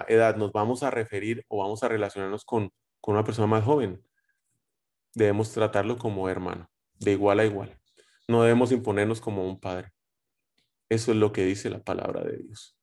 edad, 0.08 0.36
nos 0.36 0.52
vamos 0.52 0.82
a 0.82 0.90
referir 0.90 1.44
o 1.48 1.58
vamos 1.58 1.82
a 1.82 1.88
relacionarnos 1.88 2.44
con, 2.44 2.70
con 3.00 3.14
una 3.14 3.24
persona 3.24 3.46
más 3.46 3.64
joven, 3.64 4.02
debemos 5.14 5.52
tratarlo 5.52 5.98
como 5.98 6.28
hermano, 6.28 6.70
de 6.98 7.12
igual 7.12 7.40
a 7.40 7.44
igual. 7.44 7.78
No 8.28 8.42
debemos 8.42 8.72
imponernos 8.72 9.20
como 9.20 9.46
un 9.46 9.58
padre. 9.58 9.92
Eso 10.88 11.12
es 11.12 11.16
lo 11.16 11.32
que 11.32 11.44
dice 11.44 11.70
la 11.70 11.82
palabra 11.82 12.22
de 12.24 12.36
Dios. 12.36 12.76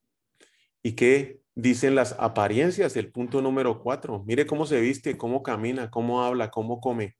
¿Y 0.82 0.92
qué 0.92 1.40
dicen 1.54 1.94
las 1.94 2.12
apariencias? 2.18 2.96
El 2.96 3.12
punto 3.12 3.42
número 3.42 3.82
cuatro. 3.82 4.24
Mire 4.26 4.46
cómo 4.46 4.66
se 4.66 4.80
viste, 4.80 5.18
cómo 5.18 5.42
camina, 5.42 5.90
cómo 5.90 6.22
habla, 6.22 6.50
cómo 6.50 6.80
come, 6.80 7.16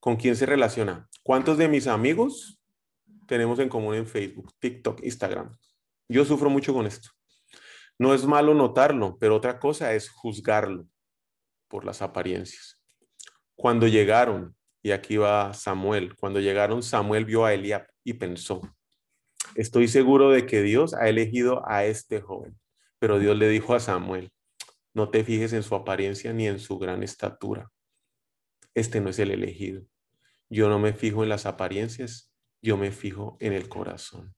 con 0.00 0.16
quién 0.16 0.36
se 0.36 0.46
relaciona. 0.46 1.08
¿Cuántos 1.22 1.58
de 1.58 1.68
mis 1.68 1.86
amigos 1.86 2.60
tenemos 3.28 3.58
en 3.60 3.68
común 3.68 3.94
en 3.94 4.06
Facebook, 4.06 4.52
TikTok, 4.58 5.02
Instagram? 5.04 5.56
Yo 6.08 6.24
sufro 6.24 6.50
mucho 6.50 6.74
con 6.74 6.86
esto. 6.86 7.10
No 7.98 8.14
es 8.14 8.26
malo 8.26 8.54
notarlo, 8.54 9.16
pero 9.18 9.36
otra 9.36 9.60
cosa 9.60 9.94
es 9.94 10.10
juzgarlo 10.10 10.88
por 11.68 11.84
las 11.84 12.02
apariencias. 12.02 12.81
Cuando 13.56 13.86
llegaron, 13.86 14.56
y 14.82 14.90
aquí 14.90 15.16
va 15.16 15.54
Samuel, 15.54 16.14
cuando 16.16 16.40
llegaron, 16.40 16.82
Samuel 16.82 17.24
vio 17.24 17.44
a 17.44 17.54
Eliab 17.54 17.86
y 18.04 18.14
pensó, 18.14 18.60
Estoy 19.54 19.86
seguro 19.88 20.30
de 20.30 20.46
que 20.46 20.62
Dios 20.62 20.94
ha 20.94 21.08
elegido 21.08 21.62
a 21.68 21.84
este 21.84 22.20
joven, 22.20 22.58
pero 22.98 23.18
Dios 23.18 23.36
le 23.36 23.48
dijo 23.48 23.74
a 23.74 23.80
Samuel, 23.80 24.32
no 24.94 25.10
te 25.10 25.24
fijes 25.24 25.52
en 25.52 25.62
su 25.62 25.74
apariencia 25.74 26.32
ni 26.32 26.46
en 26.46 26.58
su 26.58 26.78
gran 26.78 27.02
estatura. 27.02 27.70
Este 28.74 29.00
no 29.00 29.10
es 29.10 29.18
el 29.18 29.30
elegido. 29.30 29.82
Yo 30.48 30.68
no 30.68 30.78
me 30.78 30.94
fijo 30.94 31.22
en 31.22 31.28
las 31.28 31.44
apariencias, 31.44 32.32
yo 32.62 32.76
me 32.76 32.92
fijo 32.92 33.36
en 33.40 33.52
el 33.52 33.68
corazón. 33.68 34.34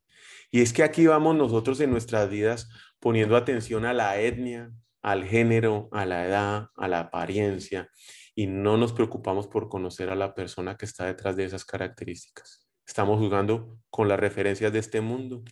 Y 0.51 0.61
es 0.61 0.73
que 0.73 0.83
aquí 0.83 1.07
vamos 1.07 1.37
nosotros 1.37 1.81
en 1.81 1.91
nuestras 1.91 2.29
vidas 2.29 2.69
poniendo 2.99 3.37
atención 3.37 3.85
a 3.85 3.93
la 3.93 4.21
etnia, 4.21 4.73
al 5.03 5.25
género, 5.25 5.89
a 5.93 6.07
la 6.07 6.27
edad, 6.27 6.69
a 6.77 6.89
la 6.89 7.01
apariencia, 7.01 7.91
y 8.35 8.47
no 8.47 8.77
nos 8.77 8.93
preocupamos 8.93 9.47
por 9.47 9.69
conocer 9.69 10.11
a 10.11 10.15
la 10.15 10.35
persona 10.35 10.77
que 10.77 10.87
está 10.87 11.07
detrás 11.07 11.37
de 11.37 11.45
esas 11.45 11.65
características. 11.65 12.67
Estamos 12.87 13.19
jugando 13.19 13.79
con 13.91 14.09
las 14.09 14.21
referencias 14.21 14.73
de 14.73 14.79
este 14.79 15.01
mundo. 15.01 15.43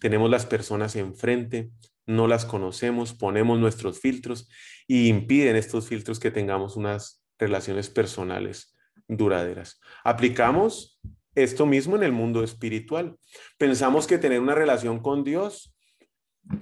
Tenemos 0.00 0.28
las 0.30 0.44
personas 0.44 0.96
enfrente, 0.96 1.70
no 2.06 2.26
las 2.26 2.44
conocemos, 2.44 3.14
ponemos 3.14 3.58
nuestros 3.58 4.00
filtros 4.00 4.48
y 4.86 5.08
impiden 5.08 5.56
estos 5.56 5.88
filtros 5.88 6.20
que 6.20 6.30
tengamos 6.30 6.76
unas 6.76 7.24
relaciones 7.38 7.88
personales 7.88 8.74
duraderas. 9.08 9.80
Aplicamos 10.02 11.00
esto 11.34 11.66
mismo 11.66 11.96
en 11.96 12.02
el 12.02 12.12
mundo 12.12 12.44
espiritual. 12.44 13.16
Pensamos 13.58 14.06
que 14.06 14.18
tener 14.18 14.40
una 14.40 14.54
relación 14.54 15.00
con 15.00 15.24
Dios, 15.24 15.74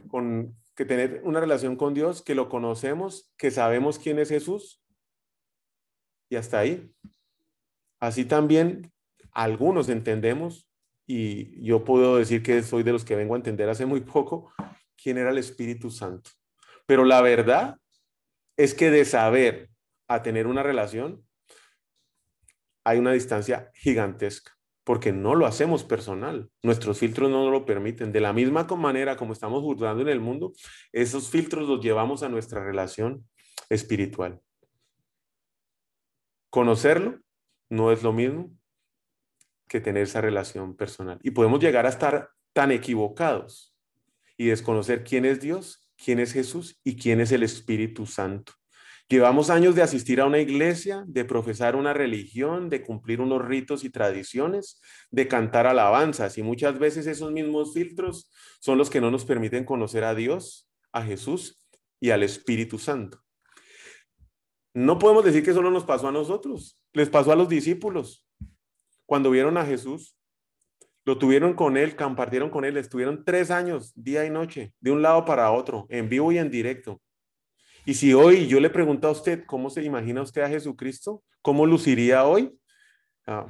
con, 0.09 0.57
que 0.77 0.85
tener 0.85 1.21
una 1.25 1.41
relación 1.41 1.77
con 1.77 1.95
Dios, 1.95 2.23
que 2.23 2.35
lo 2.35 2.49
conocemos, 2.49 3.33
que 3.37 3.51
sabemos 3.51 3.99
quién 3.99 4.19
es 4.19 4.29
Jesús, 4.29 4.82
y 6.33 6.37
hasta 6.37 6.61
ahí. 6.61 6.91
Así 8.01 8.25
también 8.25 8.91
algunos 9.33 9.91
entendemos 9.91 10.67
y 11.07 11.63
yo 11.63 11.85
puedo 11.85 12.17
decir 12.17 12.43
que 12.43 12.63
soy 12.63 12.83
de 12.83 12.93
los 12.93 13.05
que 13.05 13.17
vengo 13.17 13.35
a 13.35 13.37
entender 13.37 13.69
hace 13.69 13.85
muy 13.85 14.01
poco 14.01 14.51
quién 14.97 15.19
era 15.19 15.29
el 15.29 15.37
Espíritu 15.37 15.91
Santo. 15.91 16.31
Pero 16.87 17.05
la 17.05 17.21
verdad 17.21 17.77
es 18.57 18.73
que 18.73 18.91
de 18.91 19.05
saber 19.05 19.69
a 20.09 20.23
tener 20.23 20.47
una 20.47 20.63
relación 20.63 21.23
hay 22.83 22.99
una 22.99 23.13
distancia 23.13 23.71
gigantesca 23.75 24.53
porque 24.85 25.13
no 25.13 25.35
lo 25.35 25.45
hacemos 25.45 25.85
personal. 25.85 26.51
Nuestros 26.63 26.99
filtros 26.99 27.31
no 27.31 27.45
nos 27.45 27.53
lo 27.53 27.67
permiten. 27.67 28.11
De 28.11 28.21
la 28.21 28.33
misma 28.33 28.65
manera 28.65 29.19
como 29.19 29.35
estamos 29.35 29.63
juzgando 29.63 30.01
en 30.01 30.09
el 30.09 30.21
mundo, 30.21 30.55
esos 30.93 31.29
filtros 31.29 31.69
los 31.69 31.83
llevamos 31.83 32.23
a 32.23 32.31
nuestra 32.31 32.65
relación 32.65 33.29
espiritual. 33.69 34.41
Conocerlo 36.53 37.19
no 37.71 37.93
es 37.93 38.03
lo 38.03 38.13
mismo 38.13 38.55
que 39.69 39.81
tener 39.81 40.03
esa 40.03 40.21
relación 40.21 40.77
personal. 40.77 41.19
Y 41.23 41.31
podemos 41.31 41.61
llegar 41.61 41.87
a 41.87 41.89
estar 41.89 42.29
tan 42.53 42.71
equivocados 42.73 43.75
y 44.37 44.49
desconocer 44.49 45.03
quién 45.03 45.25
es 45.25 45.41
Dios, 45.41 45.89
quién 45.97 46.21
es 46.21 46.35
Jesús 46.35 46.79
y 46.85 46.97
quién 46.97 47.23
es 47.23 47.33
el 47.33 47.43
Espíritu 47.43 48.05
Santo. 48.05 48.53
Llevamos 49.09 49.49
años 49.49 49.75
de 49.75 49.81
asistir 49.81 50.21
a 50.21 50.27
una 50.27 50.41
iglesia, 50.41 51.05
de 51.07 51.25
profesar 51.25 51.75
una 51.75 51.95
religión, 51.95 52.69
de 52.69 52.83
cumplir 52.83 53.23
unos 53.23 53.43
ritos 53.43 53.83
y 53.83 53.89
tradiciones, 53.89 54.79
de 55.11 55.29
cantar 55.29 55.67
alabanzas 55.67 56.37
y 56.37 56.43
muchas 56.43 56.79
veces 56.79 57.07
esos 57.07 57.33
mismos 57.33 57.73
filtros 57.73 58.31
son 58.61 58.77
los 58.77 58.91
que 58.91 59.01
no 59.01 59.11
nos 59.11 59.25
permiten 59.25 59.65
conocer 59.65 60.05
a 60.05 60.15
Dios, 60.15 60.71
a 60.93 61.03
Jesús 61.03 61.67
y 61.99 62.11
al 62.11 62.23
Espíritu 62.23 62.79
Santo. 62.79 63.22
No 64.75 64.99
podemos 64.99 65.25
decir 65.25 65.45
que 65.45 65.53
solo 65.53 65.71
nos 65.71 65.85
pasó 65.85 66.09
a 66.09 66.13
nosotros, 66.13 66.81
les 66.93 67.11
pasó 67.11 67.33
a 67.33 67.37
los 67.37 67.49
discípulos. 67.49 68.27
Cuando 69.07 69.31
vieron 69.31 69.59
a 69.59 69.67
Jesús, 69.67 70.17
lo 71.05 71.19
tuvieron 71.19 71.55
con 71.55 71.77
él, 71.77 71.97
compartieron 71.97 72.49
con 72.49 72.65
él, 72.65 72.77
estuvieron 72.77 73.25
tres 73.25 73.51
años, 73.51 73.93
día 73.95 74.25
y 74.25 74.31
noche, 74.31 74.73
de 74.81 74.91
un 74.93 75.03
lado 75.03 75.25
para 75.25 75.51
otro, 75.51 75.87
en 75.91 76.09
vivo 76.09 76.33
y 76.33 76.39
en 76.39 76.51
directo. 76.51 77.01
Y 77.85 77.95
si 77.95 78.15
hoy 78.15 78.47
yo 78.47 78.61
le 78.61 78.71
pregunto 78.71 79.09
a 79.09 79.11
usted 79.11 79.45
cómo 79.45 79.69
se 79.69 79.83
imagina 79.83 80.23
usted 80.23 80.43
a 80.43 80.49
Jesucristo, 80.49 81.25
¿cómo 81.43 81.67
luciría 81.67 82.25
hoy? 82.25 82.57
Ah, 83.27 83.47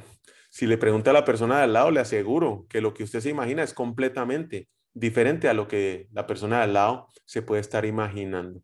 si 0.50 0.66
le 0.66 0.78
pregunta 0.78 1.10
a 1.10 1.14
la 1.14 1.24
persona 1.24 1.58
de 1.58 1.64
al 1.64 1.72
lado, 1.74 1.90
le 1.90 2.00
aseguro 2.00 2.66
que 2.68 2.80
lo 2.80 2.94
que 2.94 3.04
usted 3.04 3.20
se 3.20 3.30
imagina 3.30 3.62
es 3.62 3.74
completamente 3.74 4.68
diferente 4.94 5.48
a 5.48 5.54
lo 5.54 5.68
que 5.68 6.08
la 6.12 6.26
persona 6.26 6.58
de 6.58 6.62
al 6.64 6.72
lado 6.72 7.08
se 7.26 7.42
puede 7.42 7.60
estar 7.60 7.84
imaginando. 7.84 8.62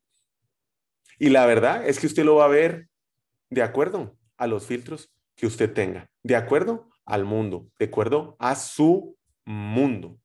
Y 1.18 1.30
la 1.30 1.46
verdad 1.46 1.86
es 1.86 1.98
que 1.98 2.06
usted 2.06 2.24
lo 2.24 2.36
va 2.36 2.44
a 2.44 2.48
ver 2.48 2.88
de 3.50 3.62
acuerdo 3.62 4.16
a 4.36 4.46
los 4.46 4.66
filtros 4.66 5.12
que 5.34 5.46
usted 5.46 5.72
tenga, 5.72 6.10
de 6.22 6.36
acuerdo 6.36 6.88
al 7.04 7.24
mundo, 7.24 7.68
de 7.78 7.86
acuerdo 7.86 8.36
a 8.38 8.54
su 8.54 9.16
mundo. 9.44 10.18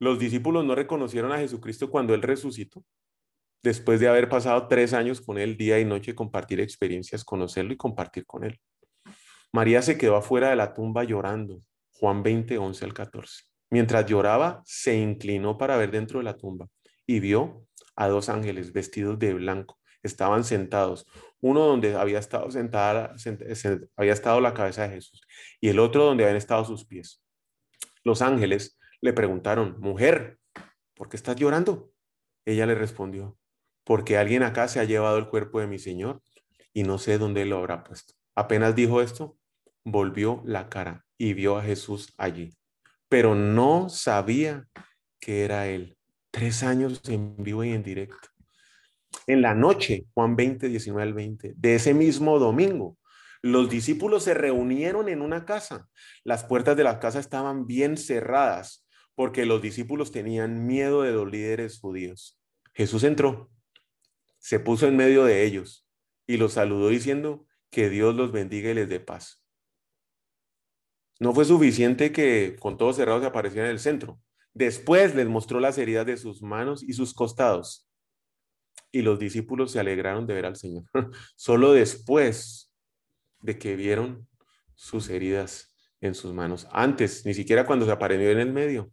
Los 0.00 0.18
discípulos 0.18 0.64
no 0.64 0.74
reconocieron 0.74 1.32
a 1.32 1.38
Jesucristo 1.38 1.90
cuando 1.90 2.14
Él 2.14 2.22
resucitó, 2.22 2.84
después 3.62 4.00
de 4.00 4.08
haber 4.08 4.28
pasado 4.28 4.66
tres 4.66 4.92
años 4.92 5.20
con 5.20 5.38
Él 5.38 5.56
día 5.56 5.78
y 5.78 5.84
noche, 5.84 6.14
compartir 6.14 6.60
experiencias, 6.60 7.24
conocerlo 7.24 7.72
y 7.72 7.76
compartir 7.76 8.26
con 8.26 8.44
Él. 8.44 8.60
María 9.52 9.82
se 9.82 9.96
quedó 9.96 10.16
afuera 10.16 10.50
de 10.50 10.56
la 10.56 10.74
tumba 10.74 11.04
llorando, 11.04 11.60
Juan 11.92 12.22
20, 12.24 12.58
11 12.58 12.84
al 12.84 12.92
14. 12.92 13.44
Mientras 13.70 14.06
lloraba, 14.06 14.62
se 14.64 14.96
inclinó 14.96 15.56
para 15.56 15.76
ver 15.76 15.90
dentro 15.92 16.18
de 16.18 16.24
la 16.24 16.36
tumba 16.36 16.68
y 17.06 17.20
vio 17.20 17.66
a 17.94 18.08
dos 18.08 18.28
ángeles 18.28 18.72
vestidos 18.72 19.18
de 19.18 19.34
blanco. 19.34 19.78
Estaban 20.04 20.44
sentados, 20.44 21.06
uno 21.40 21.66
donde 21.66 21.96
había 21.96 22.20
estado 22.20 22.50
sentada, 22.50 23.16
había 23.96 24.12
estado 24.12 24.40
la 24.40 24.54
cabeza 24.54 24.82
de 24.82 24.94
Jesús 24.94 25.20
y 25.60 25.68
el 25.70 25.80
otro 25.80 26.04
donde 26.04 26.24
habían 26.24 26.36
estado 26.36 26.64
sus 26.64 26.84
pies. 26.84 27.24
Los 28.04 28.22
ángeles 28.22 28.78
le 29.00 29.12
preguntaron, 29.12 29.80
mujer, 29.80 30.38
¿por 30.94 31.08
qué 31.08 31.16
estás 31.16 31.36
llorando? 31.36 31.90
Ella 32.44 32.66
le 32.66 32.74
respondió, 32.74 33.38
porque 33.82 34.18
alguien 34.18 34.42
acá 34.42 34.68
se 34.68 34.78
ha 34.78 34.84
llevado 34.84 35.18
el 35.18 35.28
cuerpo 35.28 35.58
de 35.60 35.66
mi 35.66 35.78
Señor 35.78 36.22
y 36.72 36.82
no 36.82 36.98
sé 36.98 37.18
dónde 37.18 37.44
lo 37.46 37.58
habrá 37.58 37.82
puesto. 37.82 38.14
Apenas 38.34 38.74
dijo 38.74 39.00
esto, 39.00 39.38
volvió 39.84 40.42
la 40.44 40.68
cara 40.68 41.04
y 41.18 41.34
vio 41.34 41.56
a 41.56 41.62
Jesús 41.62 42.14
allí, 42.18 42.56
pero 43.08 43.34
no 43.34 43.88
sabía 43.88 44.68
que 45.20 45.44
era 45.44 45.66
él. 45.68 45.96
Tres 46.30 46.62
años 46.62 47.00
en 47.08 47.36
vivo 47.36 47.64
y 47.64 47.72
en 47.72 47.82
directo. 47.82 48.33
En 49.26 49.42
la 49.42 49.54
noche, 49.54 50.06
Juan 50.14 50.36
20, 50.36 50.68
19 50.68 51.02
al 51.02 51.14
20, 51.14 51.54
de 51.56 51.74
ese 51.74 51.94
mismo 51.94 52.38
domingo, 52.38 52.98
los 53.42 53.68
discípulos 53.68 54.24
se 54.24 54.34
reunieron 54.34 55.08
en 55.08 55.20
una 55.20 55.44
casa. 55.44 55.88
Las 56.24 56.44
puertas 56.44 56.76
de 56.76 56.84
la 56.84 56.98
casa 57.00 57.20
estaban 57.20 57.66
bien 57.66 57.96
cerradas 57.96 58.86
porque 59.14 59.46
los 59.46 59.62
discípulos 59.62 60.12
tenían 60.12 60.66
miedo 60.66 61.02
de 61.02 61.12
los 61.12 61.30
líderes 61.30 61.78
judíos. 61.78 62.40
Jesús 62.74 63.04
entró 63.04 63.50
se 64.44 64.60
puso 64.60 64.86
en 64.86 64.94
medio 64.94 65.24
de 65.24 65.46
ellos 65.46 65.86
y 66.26 66.36
los 66.36 66.52
saludó 66.52 66.90
diciendo 66.90 67.46
que 67.70 67.88
Dios 67.88 68.14
los 68.14 68.30
bendiga 68.30 68.70
y 68.70 68.74
les 68.74 68.90
dé 68.90 69.00
paz. 69.00 69.42
No 71.18 71.32
fue 71.32 71.46
suficiente 71.46 72.12
que 72.12 72.54
con 72.60 72.76
todos 72.76 72.96
cerrados 72.96 73.22
se 73.22 73.28
apareciera 73.28 73.64
en 73.64 73.72
el 73.72 73.78
centro. 73.78 74.20
Después 74.52 75.14
les 75.14 75.26
mostró 75.28 75.60
las 75.60 75.78
heridas 75.78 76.04
de 76.04 76.18
sus 76.18 76.42
manos 76.42 76.82
y 76.82 76.92
sus 76.92 77.14
costados. 77.14 77.88
Y 78.94 79.02
los 79.02 79.18
discípulos 79.18 79.72
se 79.72 79.80
alegraron 79.80 80.24
de 80.24 80.34
ver 80.34 80.46
al 80.46 80.54
Señor. 80.54 80.84
Solo 81.34 81.72
después 81.72 82.72
de 83.40 83.58
que 83.58 83.74
vieron 83.74 84.28
sus 84.76 85.08
heridas 85.08 85.74
en 86.00 86.14
sus 86.14 86.32
manos. 86.32 86.68
Antes, 86.70 87.26
ni 87.26 87.34
siquiera 87.34 87.66
cuando 87.66 87.86
se 87.86 87.90
apareció 87.90 88.30
en 88.30 88.38
el 88.38 88.52
medio, 88.52 88.92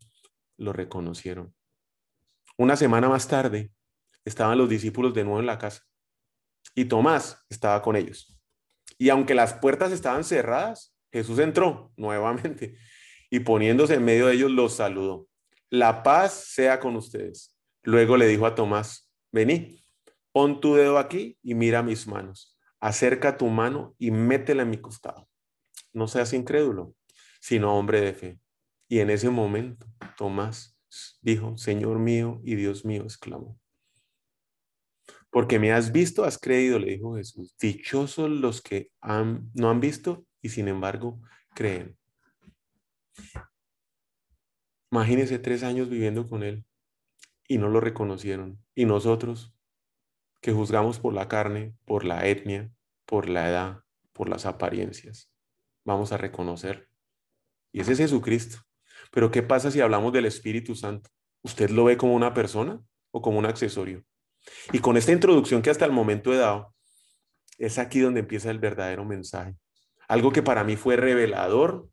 lo 0.57 0.73
reconocieron. 0.73 1.53
Una 2.57 2.75
semana 2.75 3.09
más 3.09 3.27
tarde, 3.27 3.71
estaban 4.25 4.57
los 4.57 4.69
discípulos 4.69 5.13
de 5.13 5.23
nuevo 5.23 5.39
en 5.39 5.45
la 5.45 5.59
casa 5.59 5.83
y 6.73 6.85
Tomás 6.85 7.45
estaba 7.47 7.79
con 7.83 7.95
ellos. 7.95 8.39
Y 8.97 9.09
aunque 9.09 9.35
las 9.35 9.53
puertas 9.53 9.91
estaban 9.91 10.23
cerradas, 10.23 10.95
Jesús 11.11 11.37
entró 11.37 11.93
nuevamente 11.95 12.75
y 13.29 13.41
poniéndose 13.41 13.93
en 13.93 14.05
medio 14.05 14.25
de 14.25 14.33
ellos 14.33 14.49
los 14.49 14.73
saludó. 14.73 15.27
La 15.69 16.01
paz 16.01 16.33
sea 16.33 16.79
con 16.79 16.95
ustedes. 16.95 17.55
Luego 17.83 18.17
le 18.17 18.25
dijo 18.25 18.47
a 18.47 18.55
Tomás, 18.55 19.11
vení, 19.31 19.80
pon 20.31 20.61
tu 20.61 20.75
dedo 20.75 20.97
aquí 20.97 21.37
y 21.41 21.55
mira 21.55 21.83
mis 21.83 22.07
manos. 22.07 22.57
Acerca 22.79 23.37
tu 23.37 23.47
mano 23.47 23.95
y 23.97 24.11
métela 24.11 24.63
en 24.63 24.69
mi 24.69 24.77
costado. 24.77 25.29
No 25.93 26.07
seas 26.07 26.33
incrédulo, 26.33 26.95
sino 27.39 27.77
hombre 27.77 28.01
de 28.01 28.13
fe. 28.13 28.39
Y 28.87 28.99
en 28.99 29.09
ese 29.09 29.29
momento 29.29 29.85
Tomás 30.17 30.77
dijo, 31.21 31.57
Señor 31.57 31.99
mío 31.99 32.41
y 32.43 32.55
Dios 32.55 32.85
mío, 32.85 33.03
exclamó. 33.03 33.59
Porque 35.29 35.59
me 35.59 35.71
has 35.71 35.91
visto, 35.91 36.25
has 36.25 36.37
creído, 36.37 36.77
le 36.77 36.91
dijo 36.91 37.15
Jesús. 37.15 37.55
Dichosos 37.59 38.29
los 38.29 38.61
que 38.61 38.91
no 39.01 39.69
han 39.69 39.79
visto 39.79 40.25
y 40.41 40.49
sin 40.49 40.67
embargo 40.67 41.21
creen. 41.55 41.97
Imagínense 44.91 45.39
tres 45.39 45.63
años 45.63 45.89
viviendo 45.89 46.27
con 46.27 46.43
él 46.43 46.65
y 47.47 47.57
no 47.57 47.69
lo 47.69 47.79
reconocieron. 47.79 48.61
Y 48.75 48.85
nosotros, 48.85 49.55
que 50.41 50.51
juzgamos 50.51 50.99
por 50.99 51.13
la 51.13 51.27
carne, 51.27 51.75
por 51.85 52.03
la 52.03 52.27
etnia, 52.27 52.71
por 53.05 53.29
la 53.29 53.49
edad, 53.49 53.83
por 54.11 54.27
las 54.27 54.45
apariencias, 54.45 55.31
vamos 55.85 56.11
a 56.11 56.17
reconocer. 56.17 56.89
Y 57.71 57.81
ese 57.81 57.93
es 57.93 57.99
Jesucristo. 57.99 58.59
Pero 59.11 59.31
¿qué 59.31 59.43
pasa 59.43 59.71
si 59.71 59.81
hablamos 59.81 60.13
del 60.13 60.25
Espíritu 60.25 60.75
Santo? 60.75 61.09
¿Usted 61.43 61.69
lo 61.69 61.85
ve 61.85 61.97
como 61.97 62.15
una 62.15 62.33
persona 62.33 62.81
o 63.11 63.21
como 63.21 63.39
un 63.39 63.45
accesorio? 63.45 64.03
Y 64.71 64.79
con 64.79 64.97
esta 64.97 65.11
introducción 65.11 65.61
que 65.61 65.69
hasta 65.69 65.85
el 65.85 65.91
momento 65.91 66.33
he 66.33 66.37
dado, 66.37 66.73
es 67.57 67.77
aquí 67.77 67.99
donde 67.99 68.21
empieza 68.21 68.49
el 68.49 68.59
verdadero 68.59 69.05
mensaje. 69.05 69.55
Algo 70.07 70.31
que 70.31 70.41
para 70.41 70.63
mí 70.63 70.75
fue 70.75 70.95
revelador 70.95 71.87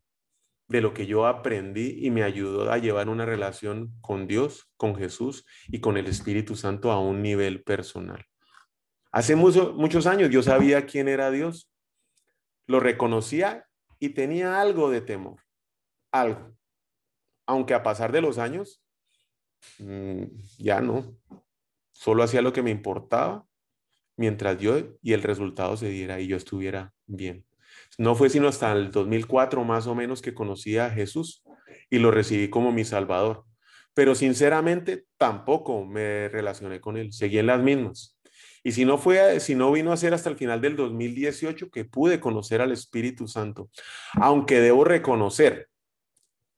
de 0.67 0.81
lo 0.81 0.93
que 0.93 1.07
yo 1.07 1.25
aprendí 1.25 1.97
y 2.05 2.11
me 2.11 2.23
ayudó 2.23 2.71
a 2.71 2.77
llevar 2.77 3.09
una 3.09 3.25
relación 3.25 3.93
con 4.01 4.27
Dios, 4.27 4.71
con 4.77 4.95
Jesús 4.95 5.45
y 5.67 5.79
con 5.79 5.97
el 5.97 6.07
Espíritu 6.07 6.55
Santo 6.55 6.91
a 6.91 6.99
un 6.99 7.21
nivel 7.21 7.63
personal. 7.63 8.25
Hace 9.11 9.35
muchos 9.35 10.05
años 10.05 10.29
yo 10.29 10.43
sabía 10.43 10.85
quién 10.85 11.07
era 11.07 11.31
Dios, 11.31 11.69
lo 12.67 12.79
reconocía 12.79 13.65
y 13.99 14.09
tenía 14.09 14.61
algo 14.61 14.89
de 14.89 15.01
temor, 15.01 15.41
algo. 16.11 16.55
Aunque 17.47 17.73
a 17.73 17.81
pasar 17.81 18.11
de 18.11 18.21
los 18.21 18.37
años, 18.37 18.83
mm, 19.79 20.23
ya 20.59 20.79
no, 20.81 21.17
Solo 21.99 22.23
hacía 22.23 22.41
lo 22.41 22.53
que 22.53 22.61
me 22.61 22.71
importaba 22.71 23.45
mientras 24.15 24.57
yo 24.57 24.77
y 25.01 25.11
el 25.11 25.21
resultado 25.21 25.75
se 25.75 25.89
diera 25.89 26.21
y 26.21 26.27
yo 26.27 26.37
estuviera 26.37 26.93
bien. 27.07 27.45
No 27.97 28.15
fue 28.15 28.29
sino 28.29 28.47
hasta 28.47 28.71
el 28.71 28.89
2004 28.89 29.65
más 29.65 29.85
o 29.85 29.95
menos 29.95 30.21
que 30.21 30.33
conocí 30.33 30.77
a 30.77 30.89
Jesús 30.89 31.43
y 31.89 31.99
lo 31.99 32.11
recibí 32.11 32.49
como 32.49 32.71
mi 32.71 32.85
Salvador. 32.85 33.43
Pero 33.93 34.15
sinceramente 34.15 35.07
tampoco 35.17 35.85
me 35.85 36.29
relacioné 36.29 36.79
con 36.79 36.95
él, 36.95 37.11
seguí 37.11 37.37
en 37.37 37.47
las 37.47 37.61
mismas. 37.61 38.17
Y 38.63 38.73
si 38.73 38.85
no 38.85 38.97
fue, 38.97 39.39
si 39.39 39.55
no 39.55 39.71
vino 39.71 39.91
a 39.91 39.97
ser 39.97 40.13
hasta 40.13 40.29
el 40.29 40.37
final 40.37 40.61
del 40.61 40.75
2018 40.75 41.69
que 41.69 41.85
pude 41.85 42.19
conocer 42.19 42.61
al 42.61 42.71
Espíritu 42.71 43.27
Santo, 43.27 43.69
aunque 44.13 44.59
debo 44.59 44.83
reconocer 44.83 45.69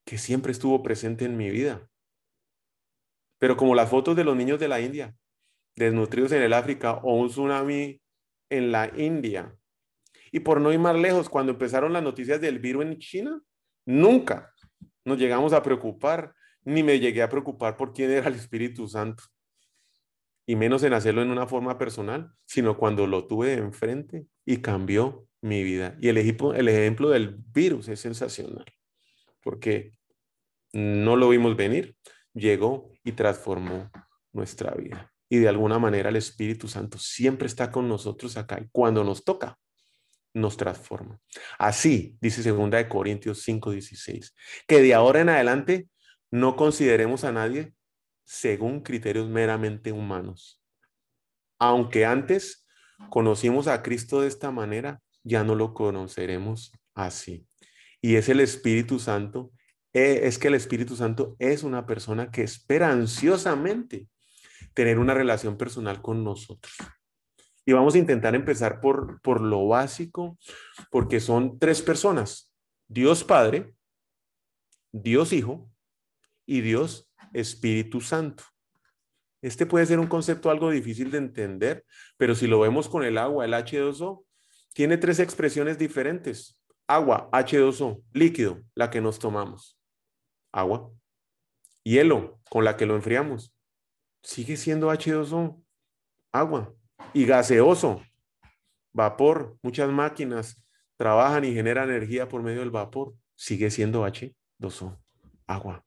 que 0.06 0.18
siempre 0.18 0.52
estuvo 0.52 0.82
presente 0.82 1.26
en 1.26 1.38
mi 1.38 1.50
vida. 1.50 1.88
Pero 3.40 3.58
como 3.58 3.76
las 3.76 3.90
fotos 3.90 4.16
de 4.16 4.24
los 4.24 4.36
niños 4.36 4.60
de 4.60 4.68
la 4.68 4.82
India, 4.82 5.16
desnutridos 5.76 6.32
en 6.32 6.42
el 6.42 6.54
África 6.54 6.96
o 6.96 7.16
un 7.16 7.30
tsunami 7.30 8.02
en 8.50 8.72
la 8.72 8.92
India. 8.98 9.56
Y 10.32 10.42
por 10.42 10.62
no 10.62 10.72
ir 10.72 10.80
más 10.80 10.96
lejos, 10.96 11.30
cuando 11.30 11.52
empezaron 11.52 11.94
las 11.94 12.04
noticias 12.04 12.40
del 12.40 12.60
virus 12.60 12.86
en 12.86 12.98
China, 13.00 13.42
nunca 13.86 14.54
nos 15.06 15.18
llegamos 15.18 15.54
a 15.54 15.64
preocupar, 15.64 16.34
ni 16.64 16.84
me 16.84 17.00
llegué 17.00 17.22
a 17.22 17.30
preocupar 17.30 17.76
por 17.76 17.94
quién 17.94 18.12
era 18.12 18.28
el 18.28 18.36
Espíritu 18.36 18.88
Santo. 18.88 19.24
Y 20.46 20.56
menos 20.56 20.84
en 20.84 20.94
hacerlo 20.94 21.22
en 21.22 21.30
una 21.30 21.48
forma 21.48 21.78
personal, 21.78 22.34
sino 22.46 22.78
cuando 22.78 23.08
lo 23.08 23.28
tuve 23.28 23.54
enfrente 23.54 24.26
y 24.46 24.58
cambió 24.58 25.28
mi 25.42 25.64
vida. 25.64 25.98
Y 26.02 26.10
el 26.10 26.18
ejemplo, 26.18 26.54
el 26.54 26.68
ejemplo 26.68 27.10
del 27.10 27.36
virus 27.54 27.88
es 27.88 28.00
sensacional, 28.00 28.66
porque 29.42 29.94
no 30.74 31.16
lo 31.16 31.30
vimos 31.30 31.56
venir, 31.56 31.96
llegó 32.34 32.92
y 33.04 33.12
transformó 33.14 33.92
nuestra 34.32 34.74
vida. 34.74 35.12
Y 35.30 35.38
de 35.38 35.48
alguna 35.48 35.80
manera 35.80 36.10
el 36.10 36.16
Espíritu 36.16 36.68
Santo 36.68 36.98
siempre 36.98 37.48
está 37.48 37.72
con 37.72 37.88
nosotros 37.88 38.38
acá 38.38 38.60
y 38.62 38.68
cuando 38.72 39.04
nos 39.04 39.24
toca, 39.24 39.58
nos 40.34 40.58
transforma. 40.58 41.20
Así, 41.58 42.18
dice 42.22 42.44
segunda 42.44 42.78
de 42.78 42.88
Corintios 42.88 43.42
5:16, 43.48 44.34
que 44.68 44.82
de 44.82 44.94
ahora 44.94 45.22
en 45.22 45.30
adelante 45.30 45.88
no 46.32 46.56
consideremos 46.56 47.24
a 47.24 47.32
nadie 47.32 47.74
según 48.32 48.80
criterios 48.80 49.28
meramente 49.28 49.92
humanos. 49.92 50.64
Aunque 51.60 52.06
antes 52.06 52.66
conocimos 53.10 53.68
a 53.68 53.84
Cristo 53.84 54.22
de 54.22 54.30
esta 54.30 54.52
manera, 54.52 55.02
ya 55.22 55.44
no 55.44 55.54
lo 55.54 55.74
conoceremos 55.74 56.72
así. 56.96 57.46
Y 58.00 58.16
es 58.16 58.30
el 58.30 58.40
Espíritu 58.40 59.00
Santo, 59.00 59.52
eh, 59.92 60.22
es 60.24 60.40
que 60.40 60.48
el 60.48 60.54
Espíritu 60.54 60.96
Santo 60.96 61.36
es 61.40 61.64
una 61.64 61.86
persona 61.86 62.32
que 62.32 62.44
espera 62.44 62.90
ansiosamente 62.90 64.08
tener 64.74 64.98
una 64.98 65.14
relación 65.14 65.58
personal 65.58 66.02
con 66.02 66.24
nosotros. 66.24 66.74
Y 67.66 67.74
vamos 67.74 67.96
a 67.96 68.00
intentar 68.00 68.34
empezar 68.34 68.80
por, 68.80 69.20
por 69.22 69.42
lo 69.42 69.68
básico, 69.68 70.40
porque 70.90 71.20
son 71.20 71.60
tres 71.60 71.82
personas, 71.82 72.54
Dios 72.88 73.26
Padre, 73.26 73.76
Dios 74.94 75.34
Hijo 75.34 75.70
y 76.46 76.62
Dios 76.62 77.11
Espíritu 77.34 78.02
Santo. 78.02 78.44
Este 79.42 79.66
puede 79.66 79.86
ser 79.86 80.00
un 80.00 80.08
concepto 80.08 80.50
algo 80.52 80.70
difícil 80.70 81.10
de 81.10 81.18
entender, 81.18 81.86
pero 82.18 82.36
si 82.36 82.46
lo 82.48 82.60
vemos 82.60 82.88
con 82.88 83.04
el 83.04 83.18
agua, 83.18 83.46
el 83.46 83.54
H2O, 83.54 84.24
tiene 84.74 84.98
tres 84.98 85.20
expresiones 85.20 85.78
diferentes. 85.78 86.60
Agua, 86.88 87.30
H2O, 87.32 88.04
líquido, 88.14 88.62
la 88.76 88.90
que 88.90 89.02
nos 89.02 89.18
tomamos. 89.18 89.80
Agua. 90.52 90.92
Hielo, 91.84 92.40
con 92.50 92.64
la 92.64 92.78
que 92.78 92.86
lo 92.86 92.96
enfriamos. 92.96 93.56
Sigue 94.22 94.58
siendo 94.58 94.92
H2O, 94.92 95.64
agua. 96.32 96.74
Y 97.14 97.26
gaseoso, 97.26 98.04
vapor. 98.94 99.58
Muchas 99.64 99.90
máquinas 99.90 100.64
trabajan 100.98 101.46
y 101.46 101.54
generan 101.54 101.90
energía 101.90 102.28
por 102.30 102.44
medio 102.44 102.60
del 102.60 102.70
vapor. 102.70 103.16
Sigue 103.36 103.72
siendo 103.72 104.06
H2O, 104.06 105.00
agua. 105.48 105.84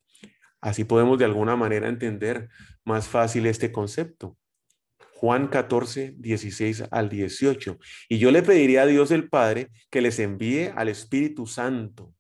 Así 0.64 0.85
podemos 0.85 1.18
de 1.18 1.27
alguna 1.27 1.57
manera 1.57 1.90
entender 1.90 2.48
más 2.87 3.07
fácil 3.07 3.44
este 3.44 3.70
concepto. 3.70 4.38
Juan 5.12 5.48
14, 5.48 6.14
16 6.16 6.85
al 6.90 7.11
18. 7.11 7.79
Y 8.09 8.16
yo 8.16 8.31
le 8.31 8.42
pediría 8.42 8.85
a 8.85 8.87
Dios 8.87 9.11
el 9.11 9.29
Padre 9.29 9.68
que 9.90 10.00
les 10.00 10.18
envíe 10.18 10.72
al 10.74 10.88
Espíritu 10.88 11.46
Santo 11.46 12.14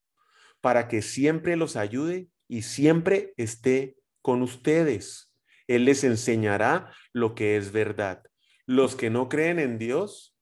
para 0.60 0.88
que 0.88 1.00
siempre 1.00 1.56
los 1.56 1.74
ayude 1.76 2.28
y 2.46 2.60
siempre 2.60 3.32
esté 3.38 3.96
con 4.20 4.42
ustedes. 4.42 5.32
Él 5.66 5.86
les 5.86 6.04
enseñará 6.04 6.92
lo 7.14 7.34
que 7.34 7.56
es 7.56 7.72
verdad. 7.72 8.24
Los 8.66 8.94
que 8.94 9.08
no 9.08 9.30
creen 9.30 9.58
en 9.58 9.78
Dios 9.78 10.36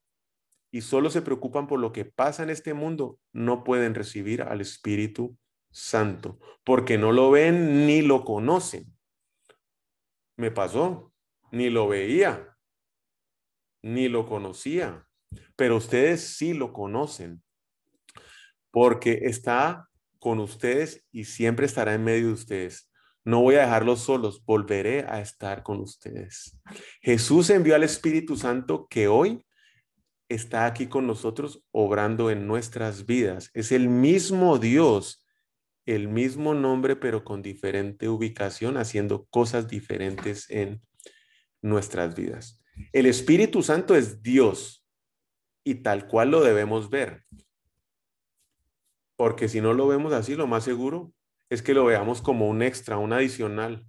y 0.72 0.80
solo 0.80 1.08
se 1.10 1.22
preocupan 1.22 1.68
por 1.68 1.78
lo 1.78 1.92
que 1.92 2.04
pasa 2.04 2.42
en 2.42 2.50
este 2.50 2.74
mundo 2.74 3.20
no 3.32 3.62
pueden 3.62 3.94
recibir 3.94 4.42
al 4.42 4.60
Espíritu 4.60 5.38
Santo, 5.72 6.38
porque 6.64 6.98
no 6.98 7.12
lo 7.12 7.30
ven 7.30 7.86
ni 7.86 8.02
lo 8.02 8.24
conocen. 8.24 8.94
Me 10.36 10.50
pasó, 10.50 11.12
ni 11.50 11.70
lo 11.70 11.88
veía, 11.88 12.56
ni 13.82 14.08
lo 14.08 14.26
conocía, 14.26 15.06
pero 15.56 15.76
ustedes 15.76 16.36
sí 16.36 16.54
lo 16.54 16.72
conocen, 16.72 17.42
porque 18.70 19.20
está 19.24 19.88
con 20.18 20.38
ustedes 20.38 21.04
y 21.10 21.24
siempre 21.24 21.66
estará 21.66 21.94
en 21.94 22.04
medio 22.04 22.28
de 22.28 22.32
ustedes. 22.34 22.90
No 23.24 23.40
voy 23.40 23.56
a 23.56 23.62
dejarlos 23.62 24.00
solos, 24.00 24.44
volveré 24.44 25.04
a 25.08 25.20
estar 25.20 25.62
con 25.62 25.80
ustedes. 25.80 26.58
Jesús 27.00 27.50
envió 27.50 27.74
al 27.74 27.84
Espíritu 27.84 28.36
Santo 28.36 28.86
que 28.88 29.08
hoy 29.08 29.44
está 30.28 30.66
aquí 30.66 30.86
con 30.86 31.06
nosotros 31.06 31.64
obrando 31.70 32.30
en 32.30 32.46
nuestras 32.46 33.06
vidas. 33.06 33.50
Es 33.54 33.70
el 33.70 33.88
mismo 33.88 34.58
Dios 34.58 35.21
el 35.86 36.08
mismo 36.08 36.54
nombre, 36.54 36.96
pero 36.96 37.24
con 37.24 37.42
diferente 37.42 38.08
ubicación, 38.08 38.76
haciendo 38.76 39.26
cosas 39.26 39.68
diferentes 39.68 40.48
en 40.50 40.82
nuestras 41.60 42.14
vidas. 42.14 42.62
El 42.92 43.06
Espíritu 43.06 43.62
Santo 43.62 43.94
es 43.94 44.22
Dios 44.22 44.86
y 45.64 45.76
tal 45.76 46.06
cual 46.06 46.30
lo 46.30 46.42
debemos 46.42 46.90
ver. 46.90 47.24
Porque 49.16 49.48
si 49.48 49.60
no 49.60 49.72
lo 49.72 49.86
vemos 49.86 50.12
así, 50.12 50.34
lo 50.34 50.46
más 50.46 50.64
seguro 50.64 51.12
es 51.50 51.62
que 51.62 51.74
lo 51.74 51.84
veamos 51.84 52.22
como 52.22 52.48
un 52.48 52.62
extra, 52.62 52.98
un 52.98 53.12
adicional, 53.12 53.86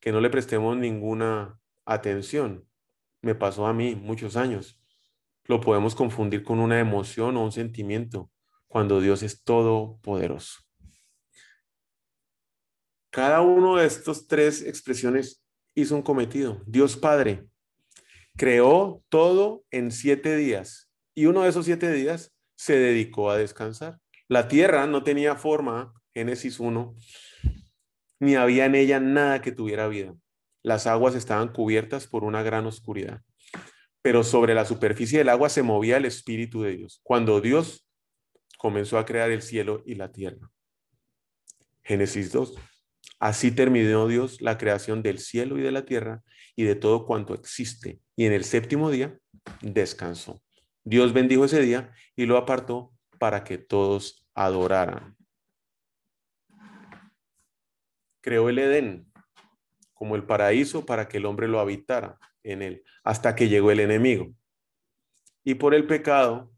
que 0.00 0.12
no 0.12 0.20
le 0.20 0.30
prestemos 0.30 0.76
ninguna 0.76 1.58
atención. 1.84 2.66
Me 3.22 3.34
pasó 3.34 3.66
a 3.66 3.72
mí 3.72 3.94
muchos 3.94 4.36
años. 4.36 4.80
Lo 5.44 5.60
podemos 5.60 5.94
confundir 5.94 6.42
con 6.42 6.58
una 6.58 6.80
emoción 6.80 7.36
o 7.36 7.44
un 7.44 7.52
sentimiento 7.52 8.30
cuando 8.66 9.00
Dios 9.00 9.22
es 9.22 9.44
todopoderoso. 9.44 10.65
Cada 13.16 13.40
uno 13.40 13.76
de 13.76 13.86
estos 13.86 14.26
tres 14.26 14.60
expresiones 14.60 15.42
hizo 15.74 15.96
un 15.96 16.02
cometido. 16.02 16.62
Dios 16.66 16.98
Padre 16.98 17.46
creó 18.36 19.02
todo 19.08 19.64
en 19.70 19.90
siete 19.90 20.36
días 20.36 20.90
y 21.14 21.24
uno 21.24 21.42
de 21.42 21.48
esos 21.48 21.64
siete 21.64 21.90
días 21.92 22.34
se 22.56 22.76
dedicó 22.76 23.30
a 23.30 23.38
descansar. 23.38 24.00
La 24.28 24.48
tierra 24.48 24.86
no 24.86 25.02
tenía 25.02 25.34
forma, 25.34 25.94
Génesis 26.12 26.60
1, 26.60 26.94
ni 28.20 28.34
había 28.34 28.66
en 28.66 28.74
ella 28.74 29.00
nada 29.00 29.40
que 29.40 29.50
tuviera 29.50 29.88
vida. 29.88 30.14
Las 30.62 30.86
aguas 30.86 31.14
estaban 31.14 31.54
cubiertas 31.54 32.06
por 32.06 32.22
una 32.22 32.42
gran 32.42 32.66
oscuridad, 32.66 33.22
pero 34.02 34.24
sobre 34.24 34.52
la 34.52 34.66
superficie 34.66 35.16
del 35.20 35.30
agua 35.30 35.48
se 35.48 35.62
movía 35.62 35.96
el 35.96 36.04
Espíritu 36.04 36.60
de 36.60 36.76
Dios. 36.76 37.00
Cuando 37.02 37.40
Dios 37.40 37.88
comenzó 38.58 38.98
a 38.98 39.06
crear 39.06 39.30
el 39.30 39.40
cielo 39.40 39.82
y 39.86 39.94
la 39.94 40.12
tierra. 40.12 40.50
Génesis 41.82 42.30
2. 42.30 42.75
Así 43.18 43.50
terminó 43.50 44.08
Dios 44.08 44.40
la 44.40 44.58
creación 44.58 45.02
del 45.02 45.18
cielo 45.18 45.58
y 45.58 45.62
de 45.62 45.72
la 45.72 45.84
tierra 45.84 46.22
y 46.54 46.64
de 46.64 46.74
todo 46.74 47.06
cuanto 47.06 47.34
existe. 47.34 48.00
Y 48.16 48.26
en 48.26 48.32
el 48.32 48.44
séptimo 48.44 48.90
día 48.90 49.18
descansó. 49.62 50.42
Dios 50.84 51.12
bendijo 51.12 51.44
ese 51.44 51.60
día 51.60 51.92
y 52.14 52.26
lo 52.26 52.36
apartó 52.36 52.92
para 53.18 53.44
que 53.44 53.58
todos 53.58 54.26
adoraran. 54.34 55.16
Creó 58.20 58.48
el 58.48 58.58
Edén 58.58 59.10
como 59.94 60.14
el 60.14 60.24
paraíso 60.24 60.84
para 60.84 61.08
que 61.08 61.16
el 61.16 61.24
hombre 61.24 61.48
lo 61.48 61.58
habitara 61.58 62.18
en 62.42 62.60
él, 62.60 62.84
hasta 63.02 63.34
que 63.34 63.48
llegó 63.48 63.70
el 63.70 63.80
enemigo. 63.80 64.34
Y 65.42 65.54
por 65.54 65.74
el 65.74 65.86
pecado, 65.86 66.52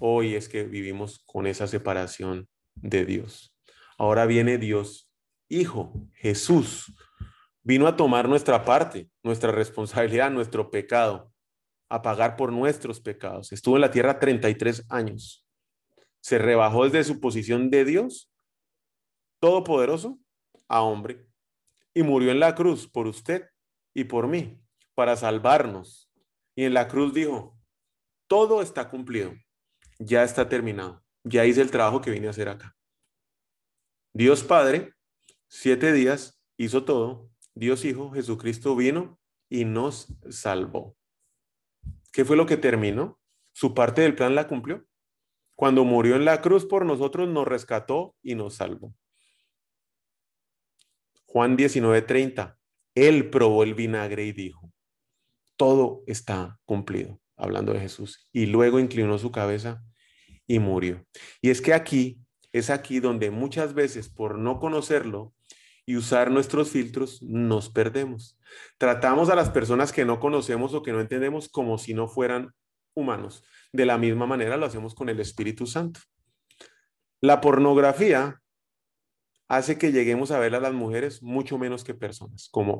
hoy 0.00 0.34
es 0.34 0.48
que 0.48 0.64
vivimos 0.64 1.20
con 1.24 1.46
esa 1.46 1.68
separación 1.68 2.48
de 2.74 3.04
Dios. 3.04 3.56
Ahora 3.96 4.26
viene 4.26 4.58
Dios, 4.58 5.03
Hijo, 5.54 5.92
Jesús. 6.14 6.92
Vino 7.62 7.86
a 7.86 7.94
tomar 7.96 8.28
nuestra 8.28 8.64
parte, 8.64 9.08
nuestra 9.22 9.52
responsabilidad, 9.52 10.28
nuestro 10.30 10.68
pecado, 10.68 11.32
a 11.88 12.02
pagar 12.02 12.34
por 12.34 12.52
nuestros 12.52 13.00
pecados. 13.00 13.52
Estuvo 13.52 13.76
en 13.76 13.82
la 13.82 13.90
tierra 13.92 14.18
33 14.18 14.84
años. 14.88 15.46
Se 16.20 16.38
rebajó 16.38 16.84
desde 16.84 17.04
su 17.04 17.20
posición 17.20 17.70
de 17.70 17.84
Dios, 17.84 18.32
todopoderoso, 19.40 20.18
a 20.66 20.82
hombre. 20.82 21.24
Y 21.94 22.02
murió 22.02 22.32
en 22.32 22.40
la 22.40 22.56
cruz 22.56 22.88
por 22.88 23.06
usted 23.06 23.48
y 23.94 24.04
por 24.04 24.26
mí, 24.26 24.60
para 24.96 25.14
salvarnos. 25.14 26.10
Y 26.56 26.64
en 26.64 26.74
la 26.74 26.88
cruz 26.88 27.14
dijo, 27.14 27.56
todo 28.26 28.60
está 28.60 28.90
cumplido, 28.90 29.32
ya 30.00 30.24
está 30.24 30.48
terminado, 30.48 31.04
ya 31.22 31.44
hice 31.44 31.60
el 31.60 31.70
trabajo 31.70 32.00
que 32.00 32.10
vine 32.10 32.26
a 32.26 32.30
hacer 32.30 32.48
acá. 32.48 32.76
Dios 34.12 34.42
Padre, 34.42 34.94
siete 35.48 35.92
días, 35.92 36.40
hizo 36.56 36.84
todo. 36.84 37.30
Dios 37.54 37.84
Hijo, 37.84 38.10
Jesucristo 38.10 38.74
vino 38.74 39.18
y 39.48 39.64
nos 39.64 40.08
salvó. 40.30 40.96
¿Qué 42.12 42.24
fue 42.24 42.36
lo 42.36 42.46
que 42.46 42.56
terminó? 42.56 43.20
¿Su 43.52 43.74
parte 43.74 44.02
del 44.02 44.14
plan 44.14 44.34
la 44.34 44.48
cumplió? 44.48 44.86
Cuando 45.54 45.84
murió 45.84 46.16
en 46.16 46.24
la 46.24 46.40
cruz 46.42 46.64
por 46.66 46.84
nosotros, 46.84 47.28
nos 47.28 47.46
rescató 47.46 48.16
y 48.22 48.34
nos 48.34 48.54
salvó. 48.54 48.94
Juan 51.26 51.56
19:30, 51.56 52.56
Él 52.94 53.30
probó 53.30 53.62
el 53.62 53.74
vinagre 53.74 54.24
y 54.24 54.32
dijo, 54.32 54.72
todo 55.56 56.02
está 56.06 56.60
cumplido, 56.64 57.20
hablando 57.36 57.72
de 57.72 57.80
Jesús. 57.80 58.28
Y 58.32 58.46
luego 58.46 58.78
inclinó 58.78 59.18
su 59.18 59.30
cabeza 59.30 59.82
y 60.46 60.58
murió. 60.58 61.04
Y 61.40 61.50
es 61.50 61.60
que 61.60 61.74
aquí, 61.74 62.23
es 62.54 62.70
aquí 62.70 63.00
donde 63.00 63.32
muchas 63.32 63.74
veces 63.74 64.08
por 64.08 64.38
no 64.38 64.60
conocerlo 64.60 65.34
y 65.86 65.96
usar 65.96 66.30
nuestros 66.30 66.70
filtros, 66.70 67.20
nos 67.20 67.68
perdemos. 67.68 68.38
Tratamos 68.78 69.28
a 69.28 69.34
las 69.34 69.50
personas 69.50 69.92
que 69.92 70.04
no 70.04 70.20
conocemos 70.20 70.72
o 70.72 70.82
que 70.82 70.92
no 70.92 71.00
entendemos 71.00 71.48
como 71.48 71.78
si 71.78 71.94
no 71.94 72.06
fueran 72.06 72.54
humanos. 72.94 73.42
De 73.72 73.84
la 73.84 73.98
misma 73.98 74.26
manera 74.26 74.56
lo 74.56 74.66
hacemos 74.66 74.94
con 74.94 75.08
el 75.08 75.18
Espíritu 75.18 75.66
Santo. 75.66 75.98
La 77.20 77.40
pornografía 77.40 78.40
hace 79.48 79.76
que 79.76 79.90
lleguemos 79.90 80.30
a 80.30 80.38
ver 80.38 80.54
a 80.54 80.60
las 80.60 80.72
mujeres 80.72 81.24
mucho 81.24 81.58
menos 81.58 81.82
que 81.82 81.94
personas, 81.94 82.48
como 82.52 82.74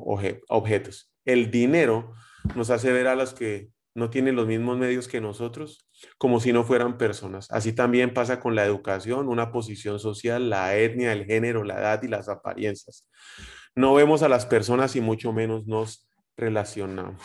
objetos. 0.47 1.11
El 1.25 1.51
dinero 1.51 2.13
nos 2.55 2.69
hace 2.69 2.93
ver 2.93 3.07
a 3.07 3.15
las 3.17 3.33
que 3.33 3.69
no 3.95 4.09
tienen 4.09 4.35
los 4.35 4.45
mismos 4.45 4.77
medios 4.77 5.07
que 5.07 5.21
nosotros, 5.21 5.87
como 6.17 6.41
si 6.41 6.51
no 6.51 6.65
fueran 6.65 6.97
personas. 6.97 7.49
Así 7.49 7.73
también 7.73 8.13
pasa 8.13 8.41
con 8.41 8.53
la 8.53 8.65
educación, 8.65 9.29
una 9.29 9.51
posición 9.51 9.99
social, 9.99 10.49
la 10.49 10.75
etnia, 10.75 11.13
el 11.13 11.25
género, 11.25 11.63
la 11.63 11.79
edad 11.79 12.03
y 12.03 12.09
las 12.09 12.27
apariencias. 12.27 13.09
No 13.73 13.93
vemos 13.93 14.21
a 14.21 14.29
las 14.29 14.45
personas 14.45 14.95
y 14.97 15.01
mucho 15.01 15.31
menos 15.31 15.65
nos 15.65 16.07
relacionamos. 16.35 17.21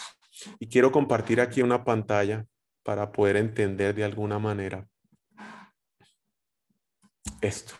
Y 0.60 0.68
quiero 0.68 0.92
compartir 0.92 1.40
aquí 1.40 1.60
una 1.60 1.84
pantalla 1.84 2.46
para 2.84 3.10
poder 3.10 3.36
entender 3.36 3.94
de 3.94 4.04
alguna 4.04 4.38
manera 4.38 4.86
esto. 7.40 7.74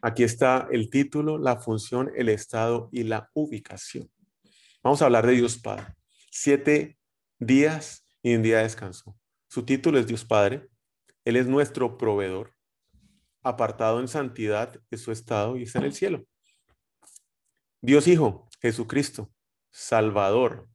Aquí 0.00 0.22
está 0.22 0.68
el 0.70 0.90
título, 0.90 1.38
la 1.38 1.56
función, 1.56 2.12
el 2.14 2.28
estado 2.28 2.88
y 2.92 3.02
la 3.02 3.30
ubicación. 3.34 4.08
Vamos 4.80 5.02
a 5.02 5.06
hablar 5.06 5.26
de 5.26 5.32
Dios 5.32 5.58
Padre. 5.58 5.96
Siete 6.30 6.98
días 7.40 8.06
y 8.22 8.36
un 8.36 8.42
día 8.42 8.58
de 8.58 8.62
descanso. 8.62 9.18
Su 9.48 9.64
título 9.64 9.98
es 9.98 10.06
Dios 10.06 10.24
Padre. 10.24 10.68
Él 11.24 11.34
es 11.34 11.48
nuestro 11.48 11.98
proveedor, 11.98 12.54
apartado 13.42 13.98
en 13.98 14.06
santidad 14.06 14.80
de 14.88 14.98
su 14.98 15.10
estado 15.10 15.56
y 15.56 15.64
está 15.64 15.80
en 15.80 15.86
el 15.86 15.94
cielo. 15.94 16.24
Dios 17.80 18.06
Hijo, 18.06 18.48
Jesucristo, 18.62 19.32
Salvador, 19.72 20.68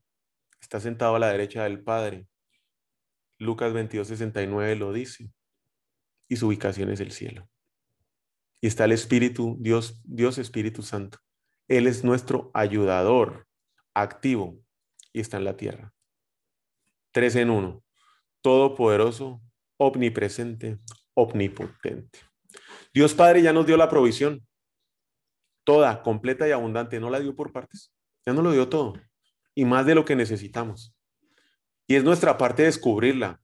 está 0.60 0.82
sentado 0.82 1.16
a 1.16 1.20
la 1.20 1.32
derecha 1.32 1.64
del 1.64 1.82
Padre. 1.82 2.28
Lucas 3.40 3.72
22, 3.72 4.06
69 4.06 4.76
lo 4.76 4.92
dice. 4.92 5.32
Y 6.28 6.36
su 6.36 6.48
ubicación 6.48 6.92
es 6.92 7.00
el 7.00 7.14
cielo 7.14 7.50
y 8.64 8.68
está 8.68 8.86
el 8.86 8.94
Espíritu, 8.94 9.58
Dios, 9.60 10.00
Dios 10.06 10.38
Espíritu 10.38 10.84
Santo. 10.84 11.20
Él 11.68 11.86
es 11.86 12.06
nuestro 12.06 12.50
ayudador 12.54 13.46
activo 13.94 14.58
y 15.12 15.20
está 15.20 15.36
en 15.36 15.44
la 15.44 15.58
tierra. 15.58 15.94
Tres 17.12 17.36
en 17.36 17.50
uno. 17.50 17.84
Todopoderoso, 18.42 19.42
omnipresente, 19.76 20.80
omnipotente. 21.14 22.20
Dios 22.94 23.14
Padre 23.14 23.42
ya 23.42 23.52
nos 23.52 23.68
dio 23.68 23.76
la 23.76 23.90
provisión. 23.90 24.48
Toda, 25.66 26.02
completa 26.02 26.48
y 26.48 26.52
abundante. 26.52 27.02
No 27.02 27.10
la 27.10 27.20
dio 27.20 27.36
por 27.36 27.52
partes. 27.52 27.94
Ya 28.26 28.32
nos 28.32 28.46
lo 28.46 28.54
dio 28.54 28.70
todo. 28.70 28.94
Y 29.54 29.66
más 29.66 29.86
de 29.86 29.96
lo 29.96 30.06
que 30.06 30.16
necesitamos. 30.16 30.96
Y 31.86 31.96
es 31.96 32.06
nuestra 32.06 32.38
parte 32.38 32.64
descubrirla, 32.64 33.42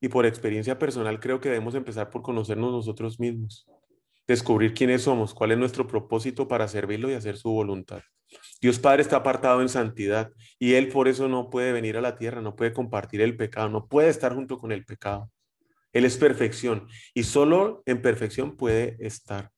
Y 0.00 0.08
por 0.08 0.26
experiencia 0.26 0.78
personal 0.78 1.20
creo 1.20 1.40
que 1.40 1.48
debemos 1.48 1.74
empezar 1.74 2.10
por 2.10 2.22
conocernos 2.22 2.72
nosotros 2.72 3.20
mismos, 3.20 3.66
descubrir 4.26 4.74
quiénes 4.74 5.02
somos, 5.02 5.34
cuál 5.34 5.52
es 5.52 5.58
nuestro 5.58 5.86
propósito 5.86 6.48
para 6.48 6.68
servirlo 6.68 7.10
y 7.10 7.14
hacer 7.14 7.36
su 7.36 7.50
voluntad. 7.50 8.00
Dios 8.60 8.78
Padre 8.78 9.02
está 9.02 9.16
apartado 9.16 9.60
en 9.60 9.68
santidad 9.68 10.30
y 10.58 10.74
Él 10.74 10.88
por 10.88 11.08
eso 11.08 11.28
no 11.28 11.50
puede 11.50 11.72
venir 11.72 11.96
a 11.96 12.00
la 12.00 12.16
tierra, 12.16 12.40
no 12.40 12.56
puede 12.56 12.72
compartir 12.72 13.20
el 13.20 13.36
pecado, 13.36 13.68
no 13.68 13.86
puede 13.86 14.08
estar 14.08 14.34
junto 14.34 14.58
con 14.58 14.72
el 14.72 14.84
pecado. 14.84 15.30
Él 15.92 16.04
es 16.04 16.16
perfección 16.16 16.86
y 17.14 17.24
solo 17.24 17.82
en 17.84 18.00
perfección 18.00 18.56
puede 18.56 18.96
estar. 19.00 19.50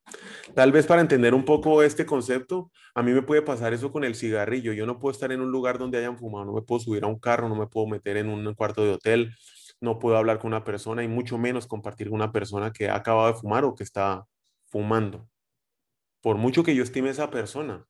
Tal 0.54 0.72
vez 0.72 0.86
para 0.86 1.02
entender 1.02 1.34
un 1.34 1.44
poco 1.44 1.82
este 1.82 2.06
concepto, 2.06 2.70
a 2.94 3.02
mí 3.02 3.12
me 3.12 3.22
puede 3.22 3.42
pasar 3.42 3.74
eso 3.74 3.92
con 3.92 4.04
el 4.04 4.14
cigarrillo. 4.14 4.72
Yo 4.72 4.86
no 4.86 4.98
puedo 4.98 5.12
estar 5.12 5.30
en 5.32 5.42
un 5.42 5.50
lugar 5.50 5.78
donde 5.78 5.98
hayan 5.98 6.16
fumado, 6.16 6.46
no 6.46 6.54
me 6.54 6.62
puedo 6.62 6.80
subir 6.80 7.04
a 7.04 7.06
un 7.06 7.18
carro, 7.18 7.48
no 7.48 7.54
me 7.56 7.66
puedo 7.66 7.86
meter 7.86 8.16
en 8.16 8.30
un 8.30 8.54
cuarto 8.54 8.82
de 8.82 8.92
hotel, 8.92 9.34
no 9.82 9.98
puedo 9.98 10.16
hablar 10.16 10.38
con 10.38 10.48
una 10.48 10.64
persona 10.64 11.02
y 11.02 11.08
mucho 11.08 11.38
menos 11.38 11.66
compartir 11.66 12.08
con 12.08 12.14
una 12.14 12.32
persona 12.32 12.72
que 12.72 12.88
ha 12.88 12.94
acabado 12.94 13.26
de 13.26 13.34
fumar 13.38 13.64
o 13.64 13.74
que 13.74 13.82
está 13.82 14.24
fumando. 14.66 15.28
Por 16.22 16.36
mucho 16.36 16.62
que 16.62 16.76
yo 16.76 16.84
estime 16.84 17.08
a 17.08 17.12
esa 17.12 17.30
persona, 17.30 17.84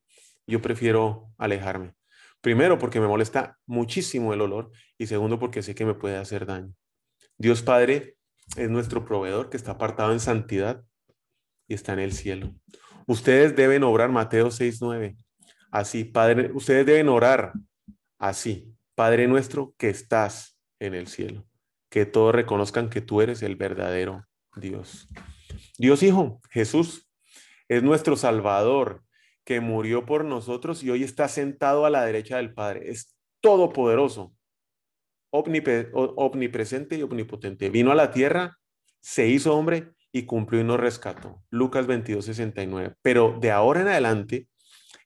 yo 0.46 0.62
prefiero 0.62 1.28
alejarme. 1.36 1.94
Primero, 2.40 2.78
porque 2.78 2.98
me 2.98 3.06
molesta 3.06 3.58
muchísimo 3.66 4.32
el 4.32 4.40
olor 4.40 4.70
y 4.96 5.06
segundo, 5.06 5.38
porque 5.38 5.62
sé 5.62 5.74
que 5.74 5.84
me 5.84 5.92
puede 5.92 6.16
hacer 6.16 6.46
daño. 6.46 6.72
Dios 7.36 7.62
Padre 7.62 8.16
es 8.56 8.70
nuestro 8.70 9.04
proveedor 9.04 9.50
que 9.50 9.58
está 9.58 9.72
apartado 9.72 10.12
en 10.12 10.20
santidad 10.20 10.82
y 11.68 11.74
está 11.74 11.92
en 11.92 11.98
el 11.98 12.14
cielo. 12.14 12.54
Ustedes 13.06 13.54
deben 13.54 13.84
obrar 13.84 14.10
Mateo 14.10 14.50
6:9. 14.50 15.14
Así, 15.70 16.04
Padre, 16.04 16.50
ustedes 16.54 16.86
deben 16.86 17.10
orar 17.10 17.52
así, 18.18 18.74
Padre 18.94 19.28
nuestro 19.28 19.74
que 19.76 19.90
estás 19.90 20.58
en 20.78 20.94
el 20.94 21.06
cielo 21.06 21.46
que 21.92 22.06
todos 22.06 22.34
reconozcan 22.34 22.88
que 22.88 23.02
tú 23.02 23.20
eres 23.20 23.42
el 23.42 23.54
verdadero 23.54 24.26
Dios. 24.56 25.08
Dios 25.76 26.02
Hijo, 26.02 26.40
Jesús, 26.50 27.06
es 27.68 27.82
nuestro 27.82 28.16
Salvador, 28.16 29.02
que 29.44 29.60
murió 29.60 30.06
por 30.06 30.24
nosotros 30.24 30.82
y 30.82 30.88
hoy 30.88 31.04
está 31.04 31.28
sentado 31.28 31.84
a 31.84 31.90
la 31.90 32.02
derecha 32.02 32.38
del 32.38 32.54
Padre. 32.54 32.90
Es 32.90 33.14
todopoderoso, 33.42 34.34
omnipresente 35.30 36.96
y 36.96 37.02
omnipotente. 37.02 37.68
Vino 37.68 37.92
a 37.92 37.94
la 37.94 38.10
tierra, 38.10 38.56
se 39.02 39.28
hizo 39.28 39.54
hombre 39.54 39.92
y 40.12 40.22
cumplió 40.22 40.62
y 40.62 40.64
nos 40.64 40.80
rescató. 40.80 41.42
Lucas 41.50 41.86
22, 41.86 42.24
69. 42.24 42.94
Pero 43.02 43.36
de 43.38 43.50
ahora 43.50 43.82
en 43.82 43.88
adelante, 43.88 44.48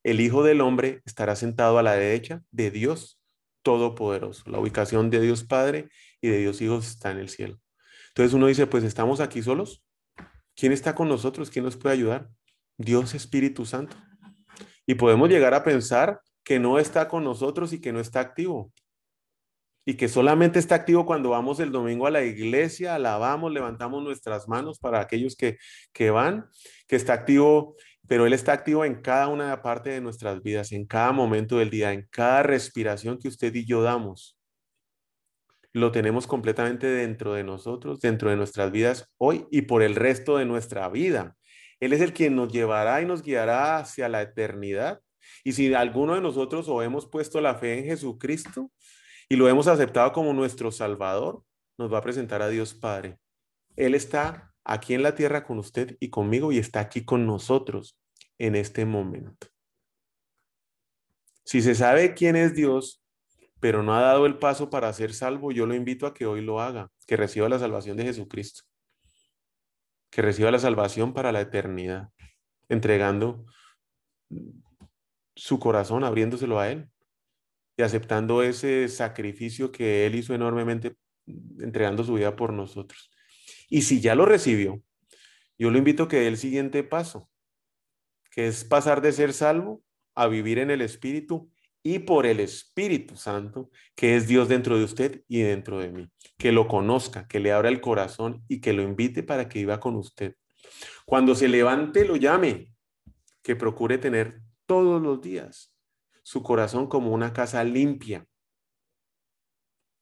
el 0.05 0.21
Hijo 0.21 0.45
del 0.45 0.61
Hombre 0.61 1.03
estará 1.05 1.35
sentado 1.35 1.79
a 1.79 1.83
la 1.83 1.95
derecha 1.95 2.43
de 2.53 2.71
Dios 2.71 3.21
Todopoderoso. 3.63 4.49
La 4.49 4.61
ubicación 4.61 5.11
de 5.11 5.21
Dios 5.21 5.43
Padre 5.43 5.89
y 6.27 6.31
de 6.31 6.39
Dios 6.39 6.61
Hijo 6.61 6.79
está 6.79 7.11
en 7.11 7.19
el 7.19 7.29
cielo. 7.29 7.59
Entonces 8.09 8.35
uno 8.35 8.47
dice, 8.47 8.67
pues 8.67 8.85
estamos 8.85 9.21
aquí 9.21 9.43
solos. 9.43 9.85
¿Quién 10.55 10.73
está 10.73 10.95
con 10.95 11.09
nosotros? 11.09 11.51
¿Quién 11.51 11.65
nos 11.65 11.77
puede 11.77 11.95
ayudar? 11.95 12.31
Dios 12.79 13.15
Espíritu 13.15 13.67
Santo. 13.67 13.97
Y 14.87 14.95
podemos 14.95 15.29
llegar 15.29 15.55
a 15.55 15.63
pensar 15.63 16.21
que 16.43 16.59
no 16.59 16.79
está 16.79 17.09
con 17.09 17.25
nosotros 17.25 17.73
y 17.73 17.81
que 17.81 17.93
no 17.93 18.01
está 18.01 18.21
activo. 18.21 18.73
Y 19.85 19.95
que 19.95 20.09
solamente 20.09 20.59
está 20.59 20.75
activo 20.75 21.07
cuando 21.07 21.31
vamos 21.31 21.61
el 21.61 21.71
domingo 21.71 22.07
a 22.07 22.11
la 22.11 22.25
iglesia, 22.25 22.95
alabamos, 22.95 23.53
levantamos 23.53 24.03
nuestras 24.03 24.49
manos 24.49 24.79
para 24.79 25.01
aquellos 25.01 25.37
que, 25.37 25.59
que 25.93 26.11
van, 26.11 26.49
que 26.89 26.97
está 26.97 27.13
activo, 27.13 27.77
pero 28.09 28.27
Él 28.27 28.33
está 28.33 28.53
activo 28.53 28.85
en 28.85 29.01
cada 29.03 29.29
una 29.29 29.63
parte 29.63 29.91
de 29.91 30.01
nuestras 30.01 30.43
vidas, 30.43 30.73
en 30.73 30.87
cada 30.87 31.13
momento 31.13 31.59
del 31.59 31.71
día, 31.71 31.93
en 31.93 32.09
cada 32.11 32.43
respiración 32.43 33.19
que 33.19 33.29
usted 33.29 33.55
y 33.55 33.65
yo 33.65 33.83
damos 33.83 34.36
lo 35.77 35.93
tenemos 35.93 36.27
completamente 36.27 36.87
dentro 36.87 37.35
de 37.35 37.45
nosotros, 37.45 38.01
dentro 38.01 38.31
de 38.31 38.37
nuestras 38.37 38.73
vidas 38.73 39.11
hoy 39.19 39.47
y 39.51 39.63
por 39.63 39.83
el 39.83 39.95
resto 39.95 40.39
de 40.39 40.47
nuestra 40.47 40.89
vida. 40.89 41.37
Él 41.81 41.93
es 41.93 42.01
el 42.01 42.15
quien 42.15 42.35
nos 42.35 42.51
llevará 42.51 43.03
y 43.03 43.05
nos 43.05 43.23
guiará 43.23 43.77
hacia 43.77 44.09
la 44.09 44.23
eternidad. 44.23 45.03
Y 45.45 45.53
si 45.53 45.75
alguno 45.75 46.15
de 46.15 46.23
nosotros 46.23 46.67
o 46.71 46.81
hemos 46.81 47.07
puesto 47.07 47.43
la 47.43 47.57
fe 47.57 47.79
en 47.79 47.85
Jesucristo 47.85 48.73
y 49.29 49.37
lo 49.37 49.51
hemos 49.51 49.67
aceptado 49.67 50.13
como 50.13 50.33
nuestro 50.33 50.73
Salvador, 50.73 51.43
nos 51.77 51.93
va 51.93 51.99
a 51.99 52.03
presentar 52.03 52.41
a 52.41 52.49
Dios 52.49 52.73
Padre. 52.73 53.19
Él 53.77 53.95
está 53.95 54.55
aquí 54.65 54.95
en 54.95 55.03
la 55.03 55.15
tierra 55.15 55.45
con 55.45 55.59
usted 55.59 55.99
y 56.01 56.09
conmigo 56.09 56.53
y 56.53 56.59
está 56.59 56.81
aquí 56.81 57.05
con 57.05 57.27
nosotros 57.27 58.01
en 58.39 58.57
este 58.57 58.87
momento. 58.87 59.49
Si 61.45 61.61
se 61.61 61.75
sabe 61.75 62.15
quién 62.15 62.35
es 62.35 62.55
Dios, 62.55 63.06
pero 63.61 63.83
no 63.83 63.95
ha 63.95 64.01
dado 64.01 64.27
el 64.27 64.39
paso 64.39 64.71
para 64.71 64.93
ser 64.93 65.15
salvo, 65.15 65.53
yo 65.53 65.67
lo 65.67 65.75
invito 65.75 66.07
a 66.07 66.15
que 66.15 66.27
hoy 66.27 66.43
lo 66.43 66.61
haga, 66.61 66.91
que 67.07 67.17
reciba 67.17 67.49
la 67.49 67.59
salvación 67.59 67.97
de 67.97 68.05
Jesucristo, 68.05 68.63
que 70.11 70.23
reciba 70.23 70.51
la 70.51 70.59
salvación 70.59 71.15
para 71.15 71.33
la 71.33 71.41
eternidad, 71.41 72.11
entregando 72.69 73.47
su 75.35 75.59
corazón, 75.59 76.05
abriéndoselo 76.05 76.59
a 76.59 76.71
Él 76.71 76.91
y 77.77 77.83
aceptando 77.83 78.43
ese 78.43 78.89
sacrificio 78.89 79.73
que 79.73 80.07
Él 80.07 80.15
hizo 80.15 80.35
enormemente, 80.35 80.97
entregando 81.27 82.05
su 82.05 82.15
vida 82.15 82.37
por 82.37 82.53
nosotros. 82.53 83.11
Y 83.69 83.83
si 83.83 84.01
ya 84.01 84.15
lo 84.15 84.27
recibió, 84.27 84.83
yo 85.59 85.71
lo 85.71 85.79
invito 85.79 86.05
a 86.05 86.09
que 86.09 86.21
dé 86.21 86.29
el 86.29 86.37
siguiente 86.37 86.85
paso, 86.85 87.29
que 88.31 88.47
es 88.47 88.65
pasar 88.65 89.01
de 89.01 89.13
ser 89.13 89.33
salvo 89.33 89.83
a 90.15 90.27
vivir 90.27 90.59
en 90.59 90.71
el 90.71 90.83
Espíritu 90.83 91.51
y 91.87 92.01
por 92.01 92.27
el 92.27 92.41
Espíritu 92.41 93.15
Santo, 93.15 93.71
que 93.95 94.17
es 94.17 94.27
Dios 94.27 94.49
dentro 94.49 94.77
de 94.77 94.83
usted 94.83 95.23
y 95.29 95.43
dentro 95.43 95.79
de 95.79 95.93
mí. 95.93 96.11
Que 96.37 96.51
lo 96.51 96.67
conozca, 96.67 97.29
que 97.29 97.39
le 97.39 97.53
abra 97.53 97.69
el 97.69 97.81
corazón 97.81 98.43
y 98.49 98.61
que 98.61 98.73
lo 98.73 98.83
invite 98.83 99.23
para 99.23 99.49
que 99.49 99.61
viva 99.61 99.79
con 99.79 99.95
usted. 99.95 100.35
Cuando 101.05 101.37
se 101.37 101.47
levante, 101.47 102.05
lo 102.05 102.17
llame, 102.17 102.75
que 103.41 103.55
procure 103.55 103.99
tener 103.99 104.41
todos 104.67 105.01
los 105.01 105.21
días 105.21 105.77
su 106.25 106.43
corazón 106.43 106.89
como 106.89 107.13
una 107.13 107.33
casa 107.33 107.63
limpia. 107.63 108.27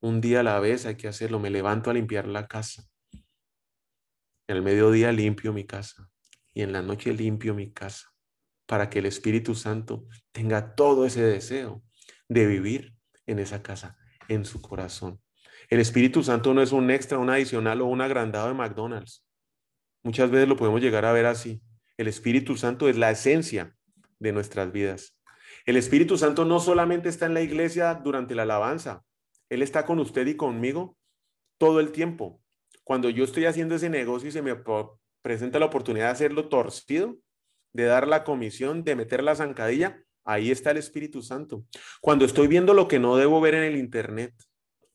Un 0.00 0.22
día 0.22 0.40
a 0.40 0.42
la 0.42 0.60
vez 0.60 0.86
hay 0.86 0.96
que 0.96 1.08
hacerlo. 1.08 1.38
Me 1.38 1.50
levanto 1.50 1.90
a 1.90 1.94
limpiar 1.94 2.26
la 2.26 2.46
casa. 2.46 2.84
En 3.12 4.56
el 4.56 4.62
mediodía 4.62 5.12
limpio 5.12 5.52
mi 5.52 5.66
casa 5.66 6.08
y 6.54 6.62
en 6.62 6.72
la 6.72 6.80
noche 6.80 7.12
limpio 7.12 7.54
mi 7.54 7.74
casa 7.74 8.13
para 8.66 8.90
que 8.90 8.98
el 8.98 9.06
Espíritu 9.06 9.54
Santo 9.54 10.06
tenga 10.32 10.74
todo 10.74 11.06
ese 11.06 11.22
deseo 11.22 11.82
de 12.28 12.46
vivir 12.46 12.94
en 13.26 13.38
esa 13.38 13.62
casa, 13.62 13.96
en 14.28 14.44
su 14.44 14.60
corazón. 14.60 15.20
El 15.68 15.80
Espíritu 15.80 16.22
Santo 16.22 16.54
no 16.54 16.62
es 16.62 16.72
un 16.72 16.90
extra, 16.90 17.18
un 17.18 17.30
adicional 17.30 17.80
o 17.80 17.86
un 17.86 18.00
agrandado 18.00 18.48
de 18.48 18.54
McDonald's. 18.54 19.24
Muchas 20.02 20.30
veces 20.30 20.48
lo 20.48 20.56
podemos 20.56 20.80
llegar 20.80 21.04
a 21.04 21.12
ver 21.12 21.26
así. 21.26 21.62
El 21.96 22.08
Espíritu 22.08 22.56
Santo 22.56 22.88
es 22.88 22.96
la 22.96 23.10
esencia 23.10 23.74
de 24.18 24.32
nuestras 24.32 24.72
vidas. 24.72 25.18
El 25.64 25.76
Espíritu 25.76 26.18
Santo 26.18 26.44
no 26.44 26.60
solamente 26.60 27.08
está 27.08 27.26
en 27.26 27.34
la 27.34 27.40
iglesia 27.40 27.94
durante 27.94 28.34
la 28.34 28.42
alabanza, 28.42 29.02
Él 29.48 29.62
está 29.62 29.86
con 29.86 29.98
usted 29.98 30.26
y 30.26 30.36
conmigo 30.36 30.96
todo 31.58 31.80
el 31.80 31.92
tiempo. 31.92 32.42
Cuando 32.82 33.08
yo 33.08 33.24
estoy 33.24 33.46
haciendo 33.46 33.74
ese 33.74 33.88
negocio 33.88 34.28
y 34.28 34.32
se 34.32 34.42
me 34.42 34.54
presenta 35.22 35.58
la 35.58 35.66
oportunidad 35.66 36.06
de 36.06 36.12
hacerlo 36.12 36.48
torcido, 36.48 37.16
de 37.74 37.84
dar 37.84 38.08
la 38.08 38.24
comisión, 38.24 38.84
de 38.84 38.96
meter 38.96 39.22
la 39.22 39.34
zancadilla, 39.34 40.02
ahí 40.24 40.50
está 40.50 40.70
el 40.70 40.78
Espíritu 40.78 41.20
Santo. 41.20 41.64
Cuando 42.00 42.24
estoy 42.24 42.46
viendo 42.46 42.72
lo 42.72 42.88
que 42.88 42.98
no 42.98 43.16
debo 43.16 43.40
ver 43.40 43.54
en 43.54 43.64
el 43.64 43.76
Internet, 43.76 44.32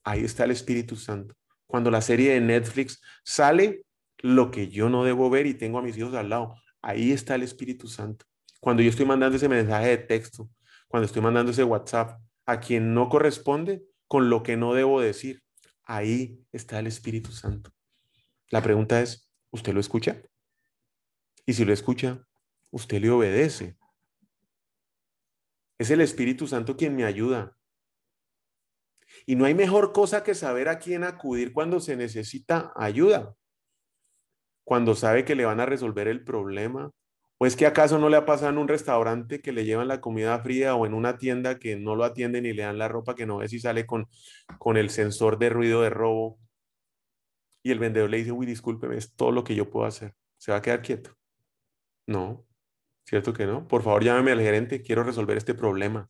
ahí 0.02 0.24
está 0.24 0.44
el 0.44 0.50
Espíritu 0.50 0.96
Santo. 0.96 1.36
Cuando 1.66 1.90
la 1.90 2.00
serie 2.00 2.32
de 2.32 2.40
Netflix 2.40 3.00
sale 3.22 3.84
lo 4.18 4.50
que 4.50 4.68
yo 4.68 4.88
no 4.88 5.04
debo 5.04 5.30
ver 5.30 5.46
y 5.46 5.54
tengo 5.54 5.78
a 5.78 5.82
mis 5.82 5.96
hijos 5.96 6.14
al 6.14 6.30
lado, 6.30 6.56
ahí 6.82 7.12
está 7.12 7.36
el 7.36 7.42
Espíritu 7.42 7.86
Santo. 7.86 8.24
Cuando 8.60 8.82
yo 8.82 8.90
estoy 8.90 9.06
mandando 9.06 9.36
ese 9.36 9.48
mensaje 9.48 9.88
de 9.88 9.98
texto, 9.98 10.50
cuando 10.88 11.06
estoy 11.06 11.22
mandando 11.22 11.52
ese 11.52 11.64
WhatsApp 11.64 12.18
a 12.46 12.60
quien 12.60 12.94
no 12.94 13.08
corresponde 13.08 13.84
con 14.08 14.30
lo 14.30 14.42
que 14.42 14.56
no 14.56 14.74
debo 14.74 15.00
decir, 15.00 15.42
ahí 15.84 16.40
está 16.50 16.78
el 16.78 16.86
Espíritu 16.86 17.30
Santo. 17.30 17.70
La 18.48 18.62
pregunta 18.62 19.00
es, 19.00 19.30
¿usted 19.50 19.72
lo 19.72 19.80
escucha? 19.80 20.22
Y 21.46 21.52
si 21.52 21.64
lo 21.64 21.72
escucha, 21.72 22.26
usted 22.70 23.00
le 23.00 23.10
obedece. 23.10 23.76
Es 25.78 25.90
el 25.90 26.00
Espíritu 26.00 26.46
Santo 26.46 26.76
quien 26.76 26.94
me 26.94 27.04
ayuda. 27.04 27.56
Y 29.26 29.36
no 29.36 29.44
hay 29.44 29.54
mejor 29.54 29.92
cosa 29.92 30.22
que 30.22 30.34
saber 30.34 30.68
a 30.68 30.78
quién 30.78 31.04
acudir 31.04 31.52
cuando 31.52 31.80
se 31.80 31.96
necesita 31.96 32.72
ayuda. 32.76 33.34
Cuando 34.64 34.94
sabe 34.94 35.24
que 35.24 35.34
le 35.34 35.44
van 35.44 35.60
a 35.60 35.66
resolver 35.66 36.08
el 36.08 36.22
problema. 36.22 36.90
¿O 37.38 37.46
es 37.46 37.56
que 37.56 37.66
acaso 37.66 37.98
no 37.98 38.10
le 38.10 38.18
ha 38.18 38.26
pasado 38.26 38.50
en 38.50 38.58
un 38.58 38.68
restaurante 38.68 39.40
que 39.40 39.52
le 39.52 39.64
llevan 39.64 39.88
la 39.88 40.02
comida 40.02 40.38
fría 40.40 40.74
o 40.74 40.84
en 40.84 40.92
una 40.92 41.16
tienda 41.16 41.58
que 41.58 41.76
no 41.76 41.96
lo 41.96 42.04
atienden 42.04 42.44
y 42.44 42.52
le 42.52 42.64
dan 42.64 42.76
la 42.76 42.88
ropa 42.88 43.14
que 43.14 43.24
no 43.24 43.38
ve 43.38 43.48
si 43.48 43.58
sale 43.58 43.86
con, 43.86 44.08
con 44.58 44.76
el 44.76 44.90
sensor 44.90 45.38
de 45.38 45.48
ruido 45.48 45.80
de 45.80 45.88
robo? 45.88 46.38
Y 47.62 47.70
el 47.70 47.78
vendedor 47.78 48.10
le 48.10 48.18
dice, 48.18 48.32
uy, 48.32 48.44
discúlpeme, 48.44 48.96
es 48.96 49.14
todo 49.14 49.32
lo 49.32 49.44
que 49.44 49.54
yo 49.54 49.70
puedo 49.70 49.86
hacer. 49.86 50.14
¿Se 50.36 50.52
va 50.52 50.58
a 50.58 50.62
quedar 50.62 50.82
quieto? 50.82 51.16
No. 52.06 52.46
¿Cierto 53.04 53.32
que 53.32 53.46
no? 53.46 53.66
Por 53.66 53.82
favor, 53.82 54.04
llámeme 54.04 54.32
al 54.32 54.40
gerente, 54.40 54.82
quiero 54.82 55.02
resolver 55.02 55.36
este 55.36 55.54
problema. 55.54 56.08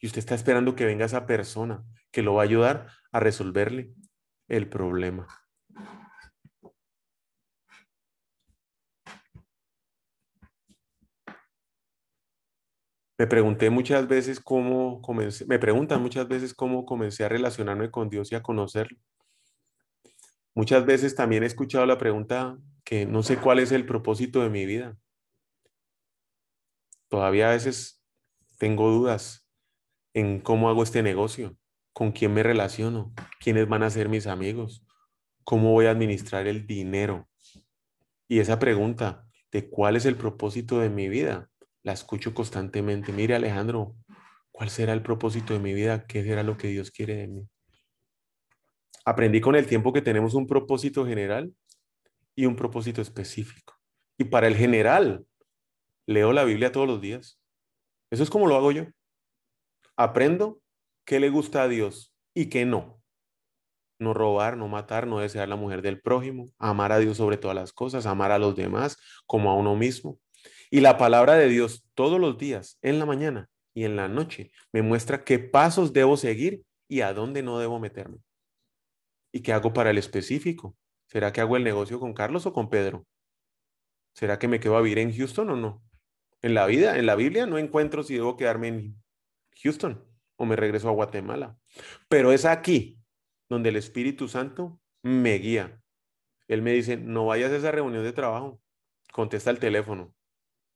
Y 0.00 0.06
usted 0.06 0.18
está 0.18 0.34
esperando 0.34 0.74
que 0.74 0.84
venga 0.84 1.06
esa 1.06 1.26
persona 1.26 1.84
que 2.10 2.22
lo 2.22 2.34
va 2.34 2.42
a 2.42 2.44
ayudar 2.44 2.88
a 3.12 3.20
resolverle 3.20 3.92
el 4.48 4.68
problema. 4.68 5.26
Me 13.16 13.28
pregunté 13.28 13.70
muchas 13.70 14.08
veces 14.08 14.40
cómo 14.40 15.00
comencé, 15.00 15.46
me 15.46 15.60
preguntan 15.60 16.02
muchas 16.02 16.26
veces 16.26 16.52
cómo 16.52 16.84
comencé 16.84 17.24
a 17.24 17.28
relacionarme 17.28 17.90
con 17.90 18.08
Dios 18.08 18.32
y 18.32 18.34
a 18.34 18.42
conocerlo. 18.42 18.98
Muchas 20.52 20.84
veces 20.84 21.14
también 21.14 21.44
he 21.44 21.46
escuchado 21.46 21.86
la 21.86 21.96
pregunta 21.96 22.58
que 22.84 23.06
no 23.06 23.22
sé 23.22 23.36
cuál 23.36 23.60
es 23.60 23.70
el 23.72 23.86
propósito 23.86 24.42
de 24.42 24.50
mi 24.50 24.66
vida. 24.66 24.96
Todavía 27.14 27.48
a 27.48 27.52
veces 27.52 28.04
tengo 28.58 28.90
dudas 28.90 29.48
en 30.14 30.40
cómo 30.40 30.68
hago 30.68 30.82
este 30.82 31.00
negocio, 31.00 31.56
con 31.92 32.10
quién 32.10 32.34
me 32.34 32.42
relaciono, 32.42 33.14
quiénes 33.38 33.68
van 33.68 33.84
a 33.84 33.90
ser 33.90 34.08
mis 34.08 34.26
amigos, 34.26 34.84
cómo 35.44 35.70
voy 35.70 35.86
a 35.86 35.92
administrar 35.92 36.48
el 36.48 36.66
dinero. 36.66 37.28
Y 38.26 38.40
esa 38.40 38.58
pregunta 38.58 39.28
de 39.52 39.70
cuál 39.70 39.94
es 39.94 40.06
el 40.06 40.16
propósito 40.16 40.80
de 40.80 40.90
mi 40.90 41.08
vida, 41.08 41.48
la 41.84 41.92
escucho 41.92 42.34
constantemente. 42.34 43.12
Mire 43.12 43.36
Alejandro, 43.36 43.94
¿cuál 44.50 44.68
será 44.68 44.92
el 44.92 45.02
propósito 45.02 45.54
de 45.54 45.60
mi 45.60 45.72
vida? 45.72 46.08
¿Qué 46.08 46.24
será 46.24 46.42
lo 46.42 46.56
que 46.56 46.66
Dios 46.66 46.90
quiere 46.90 47.14
de 47.14 47.28
mí? 47.28 47.48
Aprendí 49.04 49.40
con 49.40 49.54
el 49.54 49.68
tiempo 49.68 49.92
que 49.92 50.02
tenemos 50.02 50.34
un 50.34 50.48
propósito 50.48 51.06
general 51.06 51.54
y 52.34 52.46
un 52.46 52.56
propósito 52.56 53.00
específico. 53.00 53.72
Y 54.18 54.24
para 54.24 54.48
el 54.48 54.56
general, 54.56 55.24
leo 56.06 56.32
la 56.32 56.44
Biblia 56.44 56.72
todos 56.72 56.86
los 56.86 57.00
días. 57.00 57.40
Eso 58.10 58.22
es 58.22 58.30
como 58.30 58.46
lo 58.46 58.56
hago 58.56 58.72
yo. 58.72 58.84
Aprendo 59.96 60.60
qué 61.04 61.20
le 61.20 61.30
gusta 61.30 61.62
a 61.62 61.68
Dios 61.68 62.14
y 62.34 62.46
qué 62.46 62.64
no. 62.64 63.00
No 63.98 64.12
robar, 64.12 64.56
no 64.56 64.68
matar, 64.68 65.06
no 65.06 65.20
desear 65.20 65.48
la 65.48 65.56
mujer 65.56 65.82
del 65.82 66.00
prójimo, 66.00 66.46
amar 66.58 66.92
a 66.92 66.98
Dios 66.98 67.16
sobre 67.16 67.36
todas 67.36 67.54
las 67.54 67.72
cosas, 67.72 68.06
amar 68.06 68.32
a 68.32 68.38
los 68.38 68.56
demás 68.56 68.96
como 69.26 69.50
a 69.50 69.54
uno 69.54 69.76
mismo. 69.76 70.18
Y 70.70 70.80
la 70.80 70.98
palabra 70.98 71.34
de 71.34 71.48
Dios 71.48 71.86
todos 71.94 72.20
los 72.20 72.36
días, 72.36 72.78
en 72.82 72.98
la 72.98 73.06
mañana 73.06 73.48
y 73.72 73.84
en 73.84 73.96
la 73.96 74.08
noche, 74.08 74.50
me 74.72 74.82
muestra 74.82 75.24
qué 75.24 75.38
pasos 75.38 75.92
debo 75.92 76.16
seguir 76.16 76.64
y 76.88 77.00
a 77.02 77.14
dónde 77.14 77.42
no 77.42 77.58
debo 77.58 77.78
meterme. 77.78 78.18
¿Y 79.32 79.40
qué 79.40 79.52
hago 79.52 79.72
para 79.72 79.90
el 79.90 79.98
específico? 79.98 80.76
¿Será 81.06 81.32
que 81.32 81.40
hago 81.40 81.56
el 81.56 81.64
negocio 81.64 82.00
con 82.00 82.12
Carlos 82.12 82.46
o 82.46 82.52
con 82.52 82.68
Pedro? 82.68 83.06
¿Será 84.14 84.38
que 84.38 84.48
me 84.48 84.60
quedo 84.60 84.76
a 84.76 84.80
vivir 84.80 84.98
en 84.98 85.16
Houston 85.16 85.50
o 85.50 85.56
no? 85.56 85.82
En 86.44 86.52
la 86.52 86.66
vida, 86.66 86.98
en 86.98 87.06
la 87.06 87.14
Biblia, 87.14 87.46
no 87.46 87.56
encuentro 87.56 88.02
si 88.02 88.16
debo 88.16 88.36
quedarme 88.36 88.68
en 88.68 89.02
Houston 89.62 90.06
o 90.36 90.44
me 90.44 90.56
regreso 90.56 90.90
a 90.90 90.92
Guatemala. 90.92 91.56
Pero 92.06 92.32
es 92.32 92.44
aquí 92.44 92.98
donde 93.48 93.70
el 93.70 93.76
Espíritu 93.76 94.28
Santo 94.28 94.78
me 95.02 95.38
guía. 95.38 95.80
Él 96.46 96.60
me 96.60 96.72
dice, 96.72 96.98
no 96.98 97.24
vayas 97.24 97.50
a 97.50 97.56
esa 97.56 97.70
reunión 97.70 98.04
de 98.04 98.12
trabajo, 98.12 98.60
contesta 99.10 99.50
el 99.50 99.58
teléfono, 99.58 100.14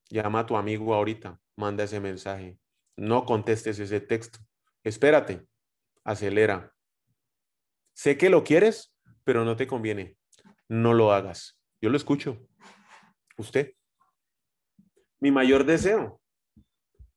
llama 0.08 0.40
a 0.40 0.46
tu 0.46 0.56
amigo 0.56 0.94
ahorita, 0.94 1.38
manda 1.54 1.84
ese 1.84 2.00
mensaje, 2.00 2.58
no 2.96 3.26
contestes 3.26 3.78
ese 3.78 4.00
texto, 4.00 4.38
espérate, 4.84 5.46
acelera. 6.02 6.74
Sé 7.92 8.16
que 8.16 8.30
lo 8.30 8.42
quieres, 8.42 8.94
pero 9.22 9.44
no 9.44 9.54
te 9.54 9.66
conviene, 9.66 10.16
no 10.66 10.94
lo 10.94 11.12
hagas. 11.12 11.60
Yo 11.82 11.90
lo 11.90 11.98
escucho. 11.98 12.38
¿Usted? 13.36 13.74
Mi 15.20 15.30
mayor 15.30 15.64
deseo 15.64 16.20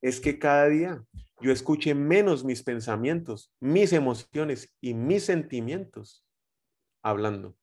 es 0.01 0.19
que 0.19 0.39
cada 0.39 0.67
día 0.67 1.03
yo 1.39 1.51
escuche 1.51 1.93
menos 1.93 2.43
mis 2.43 2.63
pensamientos, 2.63 3.53
mis 3.59 3.93
emociones 3.93 4.75
y 4.81 4.93
mis 4.93 5.25
sentimientos 5.25 6.25
hablando 7.03 7.55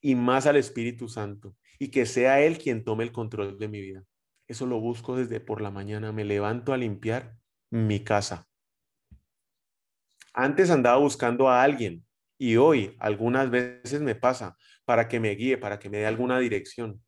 y 0.00 0.14
más 0.14 0.46
al 0.46 0.56
Espíritu 0.56 1.08
Santo 1.08 1.56
y 1.78 1.88
que 1.88 2.06
sea 2.06 2.40
Él 2.40 2.58
quien 2.58 2.84
tome 2.84 3.04
el 3.04 3.12
control 3.12 3.58
de 3.58 3.68
mi 3.68 3.80
vida. 3.80 4.04
Eso 4.48 4.66
lo 4.66 4.80
busco 4.80 5.16
desde 5.16 5.40
por 5.40 5.60
la 5.60 5.70
mañana. 5.70 6.12
Me 6.12 6.24
levanto 6.24 6.72
a 6.72 6.76
limpiar 6.76 7.36
mi 7.70 8.00
casa. 8.00 8.48
Antes 10.32 10.70
andaba 10.70 10.98
buscando 10.98 11.48
a 11.48 11.62
alguien 11.62 12.04
y 12.38 12.56
hoy 12.56 12.96
algunas 12.98 13.50
veces 13.50 14.00
me 14.00 14.14
pasa 14.14 14.56
para 14.84 15.06
que 15.08 15.20
me 15.20 15.30
guíe, 15.30 15.58
para 15.58 15.78
que 15.78 15.88
me 15.88 15.98
dé 15.98 16.06
alguna 16.06 16.38
dirección 16.38 17.02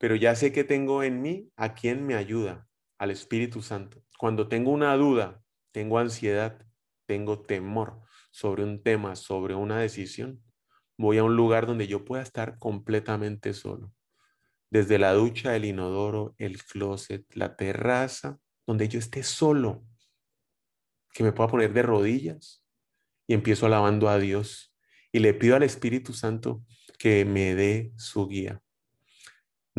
pero 0.00 0.16
ya 0.16 0.34
sé 0.34 0.50
que 0.50 0.64
tengo 0.64 1.02
en 1.02 1.20
mí 1.20 1.52
a 1.56 1.74
quien 1.74 2.06
me 2.06 2.14
ayuda, 2.14 2.66
al 2.96 3.10
Espíritu 3.10 3.60
Santo. 3.60 4.02
Cuando 4.18 4.48
tengo 4.48 4.70
una 4.70 4.96
duda, 4.96 5.42
tengo 5.72 5.98
ansiedad, 5.98 6.66
tengo 7.04 7.42
temor 7.42 8.00
sobre 8.30 8.64
un 8.64 8.82
tema, 8.82 9.14
sobre 9.14 9.54
una 9.54 9.78
decisión, 9.78 10.42
voy 10.96 11.18
a 11.18 11.24
un 11.24 11.36
lugar 11.36 11.66
donde 11.66 11.86
yo 11.86 12.06
pueda 12.06 12.22
estar 12.22 12.58
completamente 12.58 13.52
solo. 13.52 13.92
Desde 14.70 14.98
la 14.98 15.12
ducha, 15.12 15.54
el 15.54 15.66
inodoro, 15.66 16.34
el 16.38 16.62
closet, 16.62 17.26
la 17.34 17.56
terraza, 17.56 18.38
donde 18.66 18.88
yo 18.88 18.98
esté 18.98 19.22
solo, 19.22 19.84
que 21.12 21.24
me 21.24 21.32
pueda 21.32 21.50
poner 21.50 21.74
de 21.74 21.82
rodillas 21.82 22.64
y 23.26 23.34
empiezo 23.34 23.66
alabando 23.66 24.08
a 24.08 24.18
Dios 24.18 24.74
y 25.12 25.18
le 25.18 25.34
pido 25.34 25.56
al 25.56 25.62
Espíritu 25.62 26.14
Santo 26.14 26.64
que 26.98 27.26
me 27.26 27.54
dé 27.54 27.92
su 27.98 28.26
guía. 28.26 28.62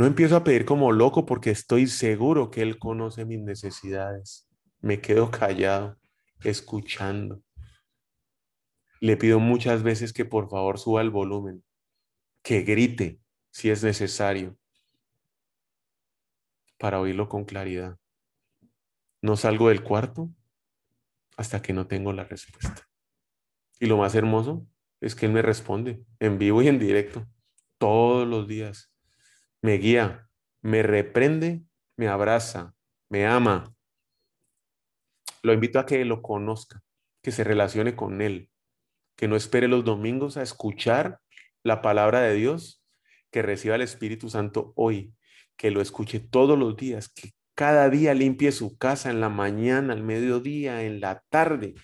No 0.02 0.08
empiezo 0.08 0.36
a 0.36 0.43
pedir 0.43 0.66
como 0.66 0.91
loco 0.91 1.28
porque 1.28 1.52
estoy 1.52 1.86
seguro 1.86 2.49
que 2.49 2.64
Él 2.64 2.80
conoce 2.80 3.24
mis 3.24 3.39
necesidades. 3.39 4.49
me 4.80 4.99
quedo 4.99 5.30
callado, 5.30 5.99
escuchando. 6.43 7.43
Le 8.99 9.16
pido 9.16 9.39
muchas 9.39 9.84
veces 9.84 10.12
que 10.12 10.26
por 10.26 10.49
favor 10.49 10.80
suba 10.80 11.02
el 11.02 11.12
volumen, 11.12 11.64
que 12.41 12.64
grite 12.64 13.22
si 13.52 13.70
es 13.70 13.84
necesario 13.84 14.58
para 16.80 16.99
oírlo 16.99 17.30
con 17.30 17.45
claridad. 17.45 17.99
No 19.22 19.38
salgo 19.38 19.70
del 19.70 19.84
cuarto 19.84 20.32
hasta 21.38 21.62
que 21.62 21.74
no 21.74 21.86
tengo 21.86 22.12
la 22.12 22.24
respuesta. 22.24 22.89
Y 23.80 23.86
lo 23.86 23.97
más 23.97 24.16
hermoso 24.16 24.66
es 24.99 25.14
que 25.14 25.28
Él 25.28 25.32
me 25.34 25.43
responde 25.43 26.04
en 26.18 26.39
vivo 26.39 26.64
y 26.64 26.70
en 26.70 26.80
directo, 26.80 27.28
todos 27.78 28.28
los 28.28 28.47
días. 28.47 28.91
Me 29.62 29.78
guía, 29.78 30.28
me 30.62 30.82
reprende, 30.82 31.62
me 31.95 32.07
abraza, 32.07 32.74
me 33.09 33.28
ama. 33.28 33.76
Lo 35.43 35.53
invito 35.53 35.80
a 35.80 35.86
que 35.86 36.03
lo 36.05 36.22
conozca, 36.22 36.82
que 37.22 37.32
se 37.32 37.43
relacione 37.43 37.95
con 37.95 38.22
Él, 38.22 38.49
que 39.16 39.28
no 39.28 39.36
espere 39.36 39.68
los 39.68 39.86
domingos 39.86 40.38
a 40.38 40.41
escuchar 40.41 41.20
la 41.64 41.82
palabra 41.82 42.22
de 42.22 42.34
Dios, 42.34 42.84
que 43.30 43.43
reciba 43.43 43.76
el 43.76 43.82
Espíritu 43.82 44.30
Santo 44.30 44.74
hoy, 44.76 45.14
que 45.57 45.70
lo 45.70 45.82
escuche 45.82 46.20
todos 46.20 46.57
los 46.57 46.76
días, 46.76 47.09
que 47.09 47.32
cada 47.53 47.89
día 47.89 48.16
limpie 48.16 48.51
su 48.51 48.78
casa 48.78 49.12
en 49.12 49.22
la 49.22 49.30
mañana, 49.30 49.93
al 49.93 50.01
mediodía, 50.01 50.84
en 50.84 50.99
la 50.99 51.24
tarde, 51.30 51.76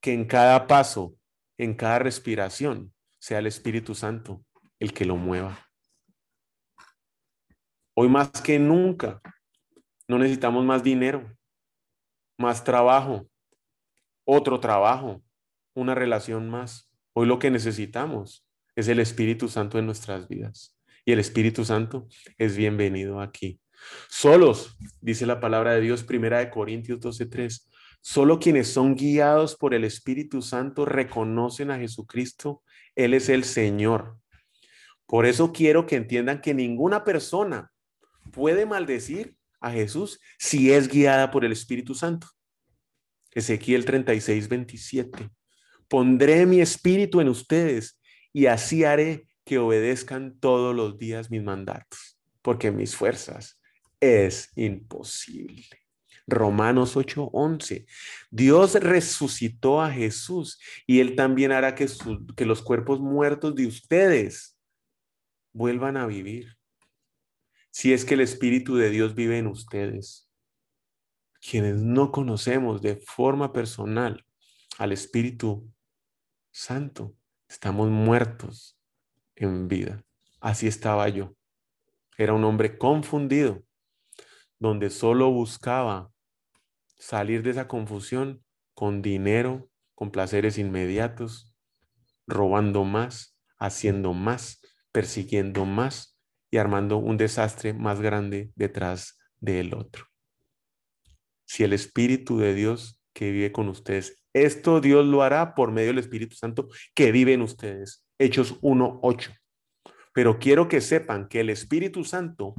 que 0.00 0.14
en 0.14 0.24
cada 0.24 0.66
paso, 0.66 1.14
en 1.58 1.74
cada 1.74 1.98
respiración, 1.98 2.94
sea 3.18 3.40
el 3.40 3.46
Espíritu 3.46 3.94
Santo 3.94 4.44
el 4.78 4.94
que 4.94 5.04
lo 5.04 5.16
mueva. 5.16 5.68
Hoy 7.96 8.08
más 8.08 8.28
que 8.42 8.58
nunca, 8.58 9.20
no 10.08 10.18
necesitamos 10.18 10.64
más 10.64 10.82
dinero, 10.82 11.32
más 12.36 12.64
trabajo, 12.64 13.28
otro 14.24 14.58
trabajo, 14.58 15.22
una 15.74 15.94
relación 15.94 16.50
más. 16.50 16.90
Hoy 17.12 17.28
lo 17.28 17.38
que 17.38 17.52
necesitamos 17.52 18.44
es 18.74 18.88
el 18.88 18.98
Espíritu 18.98 19.48
Santo 19.48 19.78
en 19.78 19.86
nuestras 19.86 20.26
vidas. 20.26 20.76
Y 21.04 21.12
el 21.12 21.20
Espíritu 21.20 21.64
Santo 21.64 22.08
es 22.36 22.56
bienvenido 22.56 23.20
aquí. 23.20 23.60
Solos, 24.08 24.76
dice 25.00 25.24
la 25.24 25.38
palabra 25.38 25.74
de 25.74 25.80
Dios, 25.80 26.02
primera 26.02 26.40
de 26.40 26.50
Corintios 26.50 26.98
12:3. 26.98 27.70
Solo 28.00 28.40
quienes 28.40 28.72
son 28.72 28.96
guiados 28.96 29.54
por 29.54 29.72
el 29.72 29.84
Espíritu 29.84 30.42
Santo 30.42 30.84
reconocen 30.84 31.70
a 31.70 31.78
Jesucristo. 31.78 32.64
Él 32.96 33.14
es 33.14 33.28
el 33.28 33.44
Señor. 33.44 34.18
Por 35.06 35.26
eso 35.26 35.52
quiero 35.52 35.86
que 35.86 35.94
entiendan 35.94 36.40
que 36.40 36.54
ninguna 36.54 37.04
persona 37.04 37.70
puede 38.30 38.66
maldecir 38.66 39.36
a 39.60 39.70
Jesús 39.70 40.20
si 40.38 40.72
es 40.72 40.88
guiada 40.88 41.30
por 41.30 41.44
el 41.44 41.52
Espíritu 41.52 41.94
Santo. 41.94 42.28
Ezequiel 43.32 43.84
36, 43.84 44.48
27. 44.48 45.30
Pondré 45.88 46.46
mi 46.46 46.60
espíritu 46.60 47.20
en 47.20 47.28
ustedes 47.28 48.00
y 48.32 48.46
así 48.46 48.84
haré 48.84 49.26
que 49.44 49.58
obedezcan 49.58 50.38
todos 50.38 50.74
los 50.74 50.98
días 50.98 51.30
mis 51.30 51.42
mandatos, 51.42 52.18
porque 52.42 52.70
mis 52.70 52.96
fuerzas 52.96 53.60
es 54.00 54.50
imposible. 54.56 55.66
Romanos 56.26 56.96
8:11. 56.96 57.86
Dios 58.30 58.74
resucitó 58.74 59.82
a 59.82 59.90
Jesús 59.90 60.58
y 60.86 61.00
Él 61.00 61.16
también 61.16 61.52
hará 61.52 61.74
que, 61.74 61.86
que 62.36 62.46
los 62.46 62.62
cuerpos 62.62 63.00
muertos 63.00 63.54
de 63.54 63.66
ustedes 63.66 64.56
vuelvan 65.52 65.96
a 65.96 66.06
vivir. 66.06 66.56
Si 67.76 67.92
es 67.92 68.04
que 68.04 68.14
el 68.14 68.20
Espíritu 68.20 68.76
de 68.76 68.88
Dios 68.88 69.16
vive 69.16 69.36
en 69.36 69.48
ustedes. 69.48 70.30
Quienes 71.40 71.82
no 71.82 72.12
conocemos 72.12 72.80
de 72.80 72.94
forma 72.94 73.52
personal 73.52 74.24
al 74.78 74.92
Espíritu 74.92 75.68
Santo, 76.52 77.16
estamos 77.48 77.90
muertos 77.90 78.78
en 79.34 79.66
vida. 79.66 80.04
Así 80.38 80.68
estaba 80.68 81.08
yo. 81.08 81.34
Era 82.16 82.32
un 82.34 82.44
hombre 82.44 82.78
confundido 82.78 83.64
donde 84.60 84.88
solo 84.88 85.32
buscaba 85.32 86.12
salir 86.96 87.42
de 87.42 87.50
esa 87.50 87.66
confusión 87.66 88.44
con 88.74 89.02
dinero, 89.02 89.68
con 89.96 90.12
placeres 90.12 90.58
inmediatos, 90.58 91.52
robando 92.24 92.84
más, 92.84 93.36
haciendo 93.58 94.12
más, 94.12 94.60
persiguiendo 94.92 95.64
más 95.64 96.13
y 96.54 96.58
armando 96.58 96.98
un 96.98 97.16
desastre 97.16 97.74
más 97.74 98.00
grande 98.00 98.52
detrás 98.54 99.18
del 99.40 99.74
otro. 99.74 100.04
Si 101.44 101.64
el 101.64 101.72
Espíritu 101.72 102.38
de 102.38 102.54
Dios 102.54 103.02
que 103.12 103.32
vive 103.32 103.50
con 103.50 103.68
ustedes, 103.68 104.22
esto 104.32 104.80
Dios 104.80 105.04
lo 105.04 105.24
hará 105.24 105.56
por 105.56 105.72
medio 105.72 105.88
del 105.88 105.98
Espíritu 105.98 106.36
Santo 106.36 106.68
que 106.94 107.10
vive 107.10 107.32
en 107.32 107.42
ustedes. 107.42 108.06
Hechos 108.20 108.60
1.8. 108.60 109.36
Pero 110.12 110.38
quiero 110.38 110.68
que 110.68 110.80
sepan 110.80 111.26
que 111.26 111.40
el 111.40 111.50
Espíritu 111.50 112.04
Santo 112.04 112.54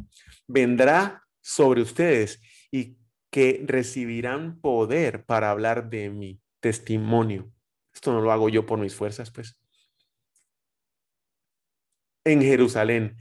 vendrá 0.45 1.23
sobre 1.39 1.81
ustedes 1.81 2.41
y 2.71 2.97
que 3.31 3.63
recibirán 3.65 4.59
poder 4.59 5.23
para 5.23 5.51
hablar 5.51 5.89
de 5.89 6.09
mi 6.09 6.41
testimonio. 6.59 7.49
Esto 7.93 8.11
no 8.11 8.19
lo 8.19 8.33
hago 8.33 8.49
yo 8.49 8.65
por 8.65 8.77
mis 8.77 8.93
fuerzas, 8.93 9.31
pues. 9.31 9.57
En 12.25 12.41
Jerusalén, 12.41 13.15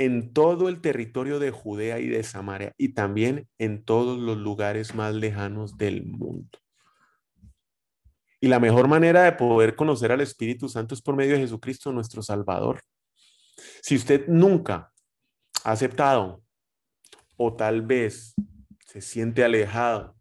en 0.00 0.32
todo 0.32 0.70
el 0.70 0.80
territorio 0.80 1.38
de 1.38 1.50
Judea 1.50 1.98
y 1.98 2.08
de 2.08 2.22
Samaria 2.22 2.72
y 2.78 2.94
también 2.94 3.50
en 3.58 3.84
todos 3.84 4.18
los 4.18 4.38
lugares 4.38 4.94
más 4.94 5.14
lejanos 5.14 5.76
del 5.76 6.06
mundo. 6.06 6.58
Y 8.40 8.48
la 8.48 8.58
mejor 8.60 8.88
manera 8.88 9.24
de 9.24 9.32
poder 9.32 9.76
conocer 9.76 10.10
al 10.10 10.22
Espíritu 10.22 10.70
Santo 10.70 10.94
es 10.94 11.02
por 11.02 11.16
medio 11.16 11.34
de 11.34 11.40
Jesucristo, 11.40 11.92
nuestro 11.92 12.22
Salvador. 12.22 12.80
Si 13.82 13.94
usted 13.94 14.26
nunca 14.26 14.90
ha 15.64 15.72
aceptado 15.72 16.42
o 17.36 17.54
tal 17.54 17.82
vez 17.82 18.34
se 18.86 19.02
siente 19.02 19.44
alejado 19.44 20.16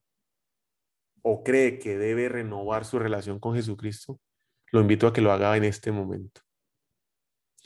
o 1.21 1.41
cree 1.41 1.79
que 1.79 1.97
debe 1.97 2.27
renovar 2.27 2.83
su 2.83 2.99
relación 2.99 3.39
con 3.39 3.55
Jesucristo, 3.55 4.19
lo 4.73 4.81
invito 4.81 5.07
a 5.07 5.13
que 5.13 5.21
lo 5.21 5.31
haga 5.31 5.55
en 5.55 5.63
este 5.63 5.93
momento. 5.93 6.41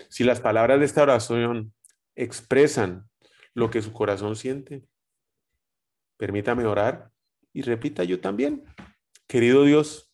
Si 0.10 0.24
las 0.24 0.40
palabras 0.40 0.78
de 0.78 0.86
esta 0.86 1.02
oración 1.02 1.74
expresan 2.16 3.10
lo 3.54 3.70
que 3.70 3.82
su 3.82 3.94
corazón 3.94 4.36
siente, 4.36 4.88
permítame 6.18 6.66
orar 6.66 7.12
y 7.54 7.62
repita 7.62 8.04
yo 8.04 8.20
también. 8.20 8.64
Querido 9.28 9.64
Dios, 9.64 10.12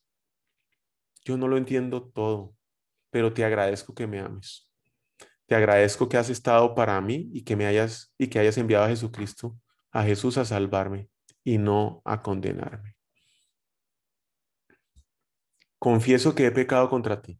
yo 1.24 1.38
no 1.38 1.48
lo 1.48 1.58
entiendo 1.58 2.10
todo, 2.10 2.56
pero 3.10 3.34
te 3.34 3.44
agradezco 3.44 3.94
que 3.94 4.08
me 4.08 4.20
ames. 4.20 4.70
Te 5.46 5.56
agradezco 5.56 6.08
que 6.08 6.18
has 6.18 6.30
estado 6.30 6.76
para 6.76 7.00
mí 7.02 7.30
y 7.34 7.44
que 7.44 7.56
me 7.56 7.66
hayas 7.66 8.14
y 8.18 8.28
que 8.28 8.40
hayas 8.40 8.58
enviado 8.58 8.86
a 8.86 8.90
Jesucristo, 8.90 9.60
a 9.92 10.04
Jesús 10.04 10.38
a 10.38 10.46
salvarme 10.46 11.10
y 11.44 11.58
no 11.58 12.02
a 12.06 12.22
condenarme. 12.22 12.96
Confieso 15.80 16.36
que 16.36 16.46
he 16.46 16.52
pecado 16.52 16.90
contra 16.90 17.22
ti 17.22 17.40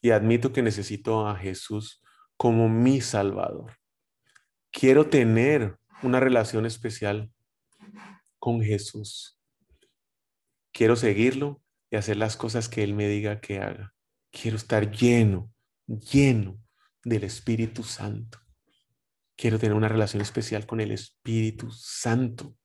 y 0.00 0.10
admito 0.10 0.52
que 0.52 0.62
necesito 0.62 1.26
a 1.26 1.34
Jesús 1.34 2.03
como 2.36 2.68
mi 2.68 3.00
Salvador. 3.00 3.72
Quiero 4.70 5.08
tener 5.08 5.78
una 6.02 6.20
relación 6.20 6.66
especial 6.66 7.32
con 8.38 8.62
Jesús. 8.62 9.40
Quiero 10.72 10.96
seguirlo 10.96 11.62
y 11.90 11.96
hacer 11.96 12.16
las 12.16 12.36
cosas 12.36 12.68
que 12.68 12.82
Él 12.82 12.94
me 12.94 13.08
diga 13.08 13.40
que 13.40 13.60
haga. 13.60 13.94
Quiero 14.30 14.56
estar 14.56 14.90
lleno, 14.90 15.52
lleno 15.86 16.60
del 17.04 17.24
Espíritu 17.24 17.84
Santo. 17.84 18.38
Quiero 19.36 19.58
tener 19.58 19.74
una 19.74 19.88
relación 19.88 20.20
especial 20.20 20.66
con 20.66 20.80
el 20.80 20.90
Espíritu 20.90 21.70
Santo. 21.70 22.56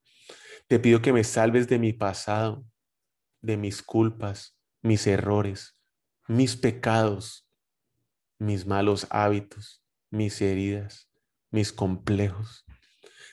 Te 0.67 0.79
pido 0.79 1.01
que 1.01 1.13
me 1.13 1.23
salves 1.23 1.67
de 1.67 1.79
mi 1.79 1.93
pasado, 1.93 2.65
de 3.41 3.57
mis 3.57 3.81
culpas, 3.81 4.57
mis 4.81 5.07
errores, 5.07 5.77
mis 6.27 6.55
pecados, 6.55 7.48
mis 8.39 8.65
malos 8.65 9.05
hábitos, 9.09 9.83
mis 10.09 10.41
heridas, 10.41 11.09
mis 11.51 11.71
complejos. 11.71 12.65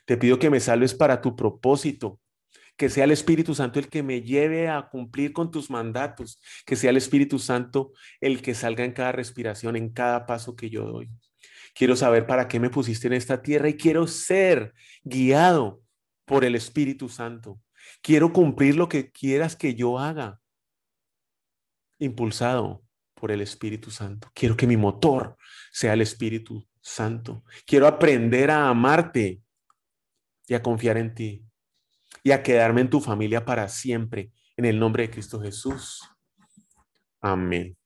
Te 0.05 0.17
pido 0.17 0.39
que 0.39 0.51
me 0.51 0.61
salves 0.61 0.95
para 0.95 1.21
tu 1.21 1.37
propósito, 1.37 2.21
que 2.77 2.91
sea 2.91 3.05
el 3.05 3.13
Espíritu 3.13 3.55
Santo 3.55 3.79
el 3.79 3.89
que 3.89 4.03
me 4.03 4.23
lleve 4.23 4.69
a 4.69 4.89
cumplir 4.91 5.33
con 5.33 5.51
tus 5.51 5.71
mandatos, 5.71 6.41
que 6.67 6.77
sea 6.77 6.91
el 6.91 6.97
Espíritu 6.97 7.39
Santo 7.39 7.93
el 8.21 8.43
que 8.43 8.55
salga 8.55 8.85
en 8.85 8.93
cada 8.93 9.13
respiración, 9.13 9.77
en 9.77 9.91
cada 9.93 10.27
paso 10.27 10.55
que 10.55 10.69
yo 10.69 10.85
doy. 10.85 11.09
Quiero 11.75 11.97
saber 11.97 12.27
para 12.27 12.49
qué 12.49 12.61
me 12.61 12.71
pusiste 12.71 13.07
en 13.07 13.15
esta 13.15 13.43
tierra 13.43 13.69
y 13.69 13.77
quiero 13.77 14.07
ser 14.07 14.75
guiado 15.05 15.83
por 16.25 16.45
el 16.45 16.55
Espíritu 16.55 17.09
Santo. 17.09 17.61
Quiero 18.03 18.33
cumplir 18.33 18.77
lo 18.77 18.89
que 18.89 19.11
quieras 19.11 19.57
que 19.57 19.75
yo 19.75 19.99
haga, 19.99 20.41
impulsado 21.99 22.86
por 23.19 23.33
el 23.33 23.41
Espíritu 23.41 23.91
Santo. 23.91 24.31
Quiero 24.35 24.57
que 24.57 24.67
mi 24.67 24.77
motor 24.77 25.37
sea 25.73 25.95
el 25.95 26.03
Espíritu 26.03 26.67
Santo. 26.81 27.45
Quiero 27.67 27.87
aprender 27.87 28.51
a 28.51 28.69
amarte 28.69 29.41
y 30.47 30.55
a 30.55 30.63
confiar 30.63 30.97
en 30.99 31.15
ti. 31.15 31.43
y 32.23 32.33
a 32.33 32.43
quedarme 32.43 32.81
en 32.81 32.91
tu 32.91 33.01
familia 33.01 33.45
para 33.45 33.69
siempre, 33.69 34.33
en 34.57 34.65
el 34.65 34.81
nombre 34.81 35.05
de 35.05 35.11
Cristo 35.11 35.41
Jesús. 35.41 36.03
Amén. 37.21 37.77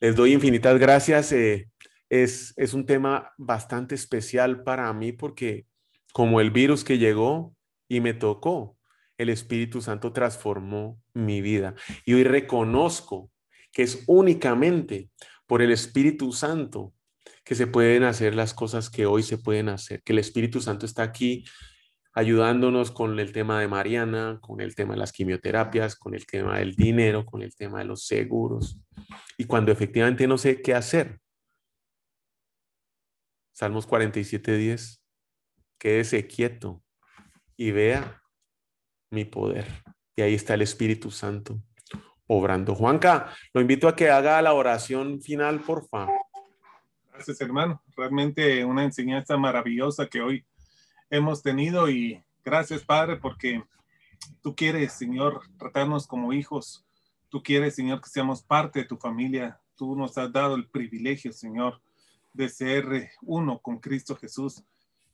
Les 0.00 0.16
doy 0.16 0.32
infinitas 0.32 0.76
gracias. 0.80 1.30
Eh, 1.30 1.70
es, 2.08 2.54
es 2.56 2.74
un 2.74 2.86
tema 2.86 3.32
bastante 3.36 3.94
especial 3.94 4.64
para 4.64 4.92
mí 4.92 5.12
porque 5.12 5.66
como 6.12 6.40
el 6.40 6.50
virus 6.50 6.82
que 6.82 6.98
llegó 6.98 7.54
y 7.86 8.00
me 8.00 8.14
tocó, 8.14 8.76
el 9.16 9.28
Espíritu 9.28 9.80
Santo 9.80 10.12
transformó 10.12 11.00
mi 11.14 11.40
vida. 11.40 11.76
Y 12.04 12.14
hoy 12.14 12.24
reconozco 12.24 13.30
que 13.72 13.82
es 13.82 14.04
únicamente 14.06 15.10
por 15.46 15.62
el 15.62 15.70
Espíritu 15.70 16.32
Santo 16.32 16.94
que 17.44 17.54
se 17.54 17.66
pueden 17.66 18.04
hacer 18.04 18.34
las 18.34 18.52
cosas 18.52 18.90
que 18.90 19.06
hoy 19.06 19.22
se 19.22 19.38
pueden 19.38 19.68
hacer, 19.68 20.02
que 20.02 20.12
el 20.12 20.18
Espíritu 20.18 20.60
Santo 20.60 20.84
está 20.84 21.02
aquí 21.02 21.44
ayudándonos 22.12 22.90
con 22.90 23.18
el 23.20 23.32
tema 23.32 23.60
de 23.60 23.68
Mariana, 23.68 24.38
con 24.42 24.60
el 24.60 24.74
tema 24.74 24.94
de 24.94 25.00
las 25.00 25.12
quimioterapias, 25.12 25.96
con 25.96 26.14
el 26.14 26.26
tema 26.26 26.58
del 26.58 26.74
dinero, 26.74 27.24
con 27.24 27.42
el 27.42 27.54
tema 27.54 27.78
de 27.78 27.84
los 27.84 28.06
seguros. 28.06 28.80
Y 29.36 29.44
cuando 29.44 29.72
efectivamente 29.72 30.26
no 30.26 30.36
sé 30.36 30.60
qué 30.60 30.74
hacer. 30.74 31.20
Salmos 33.52 33.86
47, 33.86 34.56
10. 34.56 35.02
Quédese 35.78 36.26
quieto 36.26 36.82
y 37.56 37.70
vea 37.70 38.20
mi 39.10 39.24
poder. 39.24 39.66
Y 40.16 40.22
ahí 40.22 40.34
está 40.34 40.54
el 40.54 40.62
Espíritu 40.62 41.10
Santo 41.10 41.62
obrando. 42.28 42.76
Juanca, 42.76 43.34
lo 43.52 43.60
invito 43.60 43.88
a 43.88 43.96
que 43.96 44.10
haga 44.10 44.40
la 44.40 44.52
oración 44.52 45.20
final, 45.20 45.60
por 45.60 45.88
favor. 45.88 46.14
Gracias, 47.12 47.40
hermano. 47.40 47.82
Realmente 47.96 48.64
una 48.64 48.84
enseñanza 48.84 49.36
maravillosa 49.36 50.06
que 50.06 50.20
hoy 50.20 50.46
hemos 51.10 51.42
tenido 51.42 51.90
y 51.90 52.22
gracias, 52.44 52.84
Padre, 52.84 53.16
porque 53.16 53.64
tú 54.40 54.54
quieres, 54.54 54.92
Señor, 54.92 55.40
tratarnos 55.58 56.06
como 56.06 56.32
hijos. 56.32 56.86
Tú 57.28 57.42
quieres, 57.42 57.74
Señor, 57.74 58.00
que 58.00 58.08
seamos 58.08 58.42
parte 58.42 58.80
de 58.80 58.84
tu 58.84 58.96
familia. 58.96 59.60
Tú 59.74 59.96
nos 59.96 60.16
has 60.16 60.32
dado 60.32 60.54
el 60.54 60.68
privilegio, 60.68 61.32
Señor, 61.32 61.80
de 62.32 62.48
ser 62.48 63.10
uno 63.22 63.58
con 63.58 63.78
Cristo 63.78 64.14
Jesús. 64.14 64.62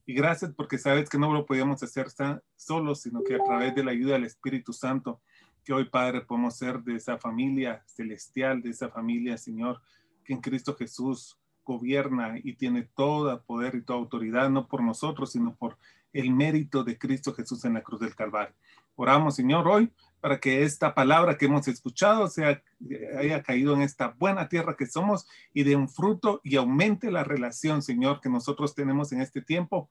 Y 0.06 0.14
gracias 0.14 0.52
porque 0.54 0.78
sabes 0.78 1.08
que 1.08 1.18
no 1.18 1.32
lo 1.32 1.46
podíamos 1.46 1.82
hacer 1.82 2.08
solos, 2.56 3.00
sino 3.00 3.22
que 3.22 3.36
a 3.36 3.42
través 3.42 3.74
de 3.74 3.82
la 3.82 3.92
ayuda 3.92 4.14
del 4.14 4.24
Espíritu 4.24 4.72
Santo, 4.72 5.22
que 5.64 5.72
hoy, 5.72 5.86
Padre, 5.86 6.20
podemos 6.20 6.56
ser 6.56 6.80
de 6.82 6.96
esa 6.96 7.18
familia 7.18 7.82
celestial, 7.86 8.62
de 8.62 8.70
esa 8.70 8.90
familia, 8.90 9.38
Señor, 9.38 9.80
que 10.24 10.34
en 10.34 10.40
Cristo 10.40 10.76
Jesús 10.76 11.38
gobierna 11.64 12.38
y 12.42 12.54
tiene 12.54 12.82
todo 12.82 13.42
poder 13.42 13.74
y 13.74 13.82
toda 13.82 13.98
autoridad, 13.98 14.50
no 14.50 14.68
por 14.68 14.82
nosotros, 14.82 15.32
sino 15.32 15.54
por 15.56 15.78
el 16.12 16.30
mérito 16.30 16.84
de 16.84 16.98
Cristo 16.98 17.34
Jesús 17.34 17.64
en 17.64 17.74
la 17.74 17.82
cruz 17.82 18.00
del 18.00 18.14
Calvario. 18.14 18.54
Oramos, 18.94 19.34
Señor, 19.34 19.66
hoy 19.66 19.90
para 20.24 20.40
que 20.40 20.62
esta 20.62 20.94
palabra 20.94 21.36
que 21.36 21.44
hemos 21.44 21.68
escuchado 21.68 22.28
sea, 22.28 22.62
haya 23.18 23.42
caído 23.42 23.74
en 23.74 23.82
esta 23.82 24.08
buena 24.18 24.48
tierra 24.48 24.74
que 24.74 24.86
somos 24.86 25.26
y 25.52 25.64
dé 25.64 25.76
un 25.76 25.86
fruto 25.86 26.40
y 26.42 26.56
aumente 26.56 27.10
la 27.10 27.24
relación, 27.24 27.82
Señor, 27.82 28.22
que 28.22 28.30
nosotros 28.30 28.74
tenemos 28.74 29.12
en 29.12 29.20
este 29.20 29.42
tiempo, 29.42 29.90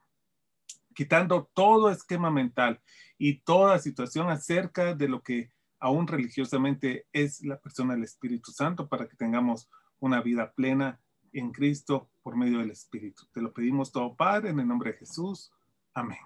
quitando 0.96 1.52
todo 1.54 1.92
esquema 1.92 2.32
mental 2.32 2.82
y 3.20 3.42
toda 3.42 3.78
situación 3.78 4.32
acerca 4.32 4.96
de 4.96 5.08
lo 5.08 5.22
que 5.22 5.52
aún 5.84 6.08
religiosamente 6.08 7.08
es 7.12 7.44
la 7.44 7.60
persona 7.60 7.94
del 7.94 8.06
Espíritu 8.06 8.54
Santo 8.54 8.88
para 8.88 9.06
que 9.06 9.18
tengamos 9.18 9.70
una 10.00 10.22
vida 10.22 10.54
plena 10.54 11.02
en 11.34 11.52
Cristo 11.52 12.10
por 12.22 12.38
medio 12.38 12.60
del 12.60 12.72
Espíritu. 12.72 13.24
Te 13.34 13.42
lo 13.42 13.52
pedimos 13.52 13.92
todo, 13.92 14.16
Padre, 14.16 14.52
en 14.52 14.62
el 14.62 14.68
nombre 14.68 14.94
de 14.94 15.00
Jesús. 15.00 15.52
Amén. 15.94 16.20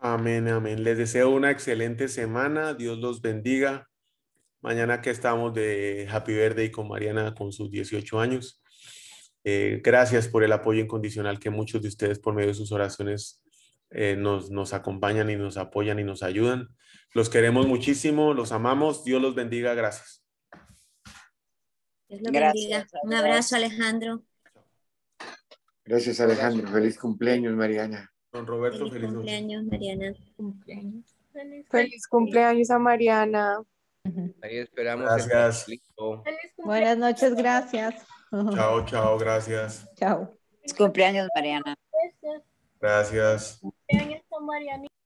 Amén, 0.00 0.48
amén. 0.48 0.82
Les 0.82 0.98
deseo 0.98 1.30
una 1.30 1.52
excelente 1.52 2.08
semana. 2.08 2.74
Dios 2.74 2.98
los 2.98 3.22
bendiga. 3.22 3.88
Mañana 4.62 5.00
que 5.00 5.10
estamos 5.10 5.54
de 5.54 6.08
Happy 6.10 6.34
Verde 6.34 6.64
y 6.64 6.72
con 6.72 6.88
Mariana 6.88 7.36
con 7.36 7.52
sus 7.52 7.70
18 7.70 8.18
años. 8.18 8.60
Eh, 9.44 9.80
gracias 9.84 10.26
por 10.26 10.42
el 10.42 10.50
apoyo 10.50 10.80
incondicional 10.80 11.38
que 11.38 11.50
muchos 11.50 11.82
de 11.82 11.88
ustedes 11.88 12.18
por 12.18 12.34
medio 12.34 12.48
de 12.48 12.54
sus 12.54 12.72
oraciones 12.72 13.41
eh, 13.94 14.16
nos, 14.16 14.50
nos 14.50 14.72
acompañan 14.72 15.30
y 15.30 15.36
nos 15.36 15.56
apoyan 15.56 15.98
y 15.98 16.04
nos 16.04 16.22
ayudan. 16.22 16.68
Los 17.14 17.28
queremos 17.28 17.66
muchísimo, 17.66 18.32
los 18.34 18.52
amamos. 18.52 19.04
Dios 19.04 19.20
los 19.20 19.34
bendiga. 19.34 19.74
Gracias. 19.74 20.24
Gracias, 22.08 22.88
Un 23.02 23.14
abrazo, 23.14 23.56
Alejandro. 23.56 24.22
Gracias, 25.84 26.20
Alejandro. 26.20 26.68
Feliz 26.68 26.98
cumpleaños, 26.98 27.54
Mariana. 27.54 28.10
Don 28.32 28.46
Roberto, 28.46 28.90
feliz, 28.90 29.10
cumpleaños, 29.10 29.64
Mariana. 29.64 30.14
Cumpleaños. 30.36 31.04
Feliz, 31.70 32.06
cumpleaños 32.06 32.70
a 32.70 32.78
Mariana. 32.78 33.62
Ahí 34.42 34.58
esperamos. 34.58 35.26
Gracias. 35.26 35.66
Buenas 36.58 36.98
noches, 36.98 37.34
gracias. 37.34 37.94
Chao, 38.30 38.84
chao, 38.86 39.18
gracias. 39.18 39.88
Chao. 39.96 40.38
Feliz 40.60 40.74
cumpleaños, 40.74 41.28
Mariana. 41.34 41.76
Gracias. 42.80 43.60
A 44.42 44.46
Mariana. 44.46 45.01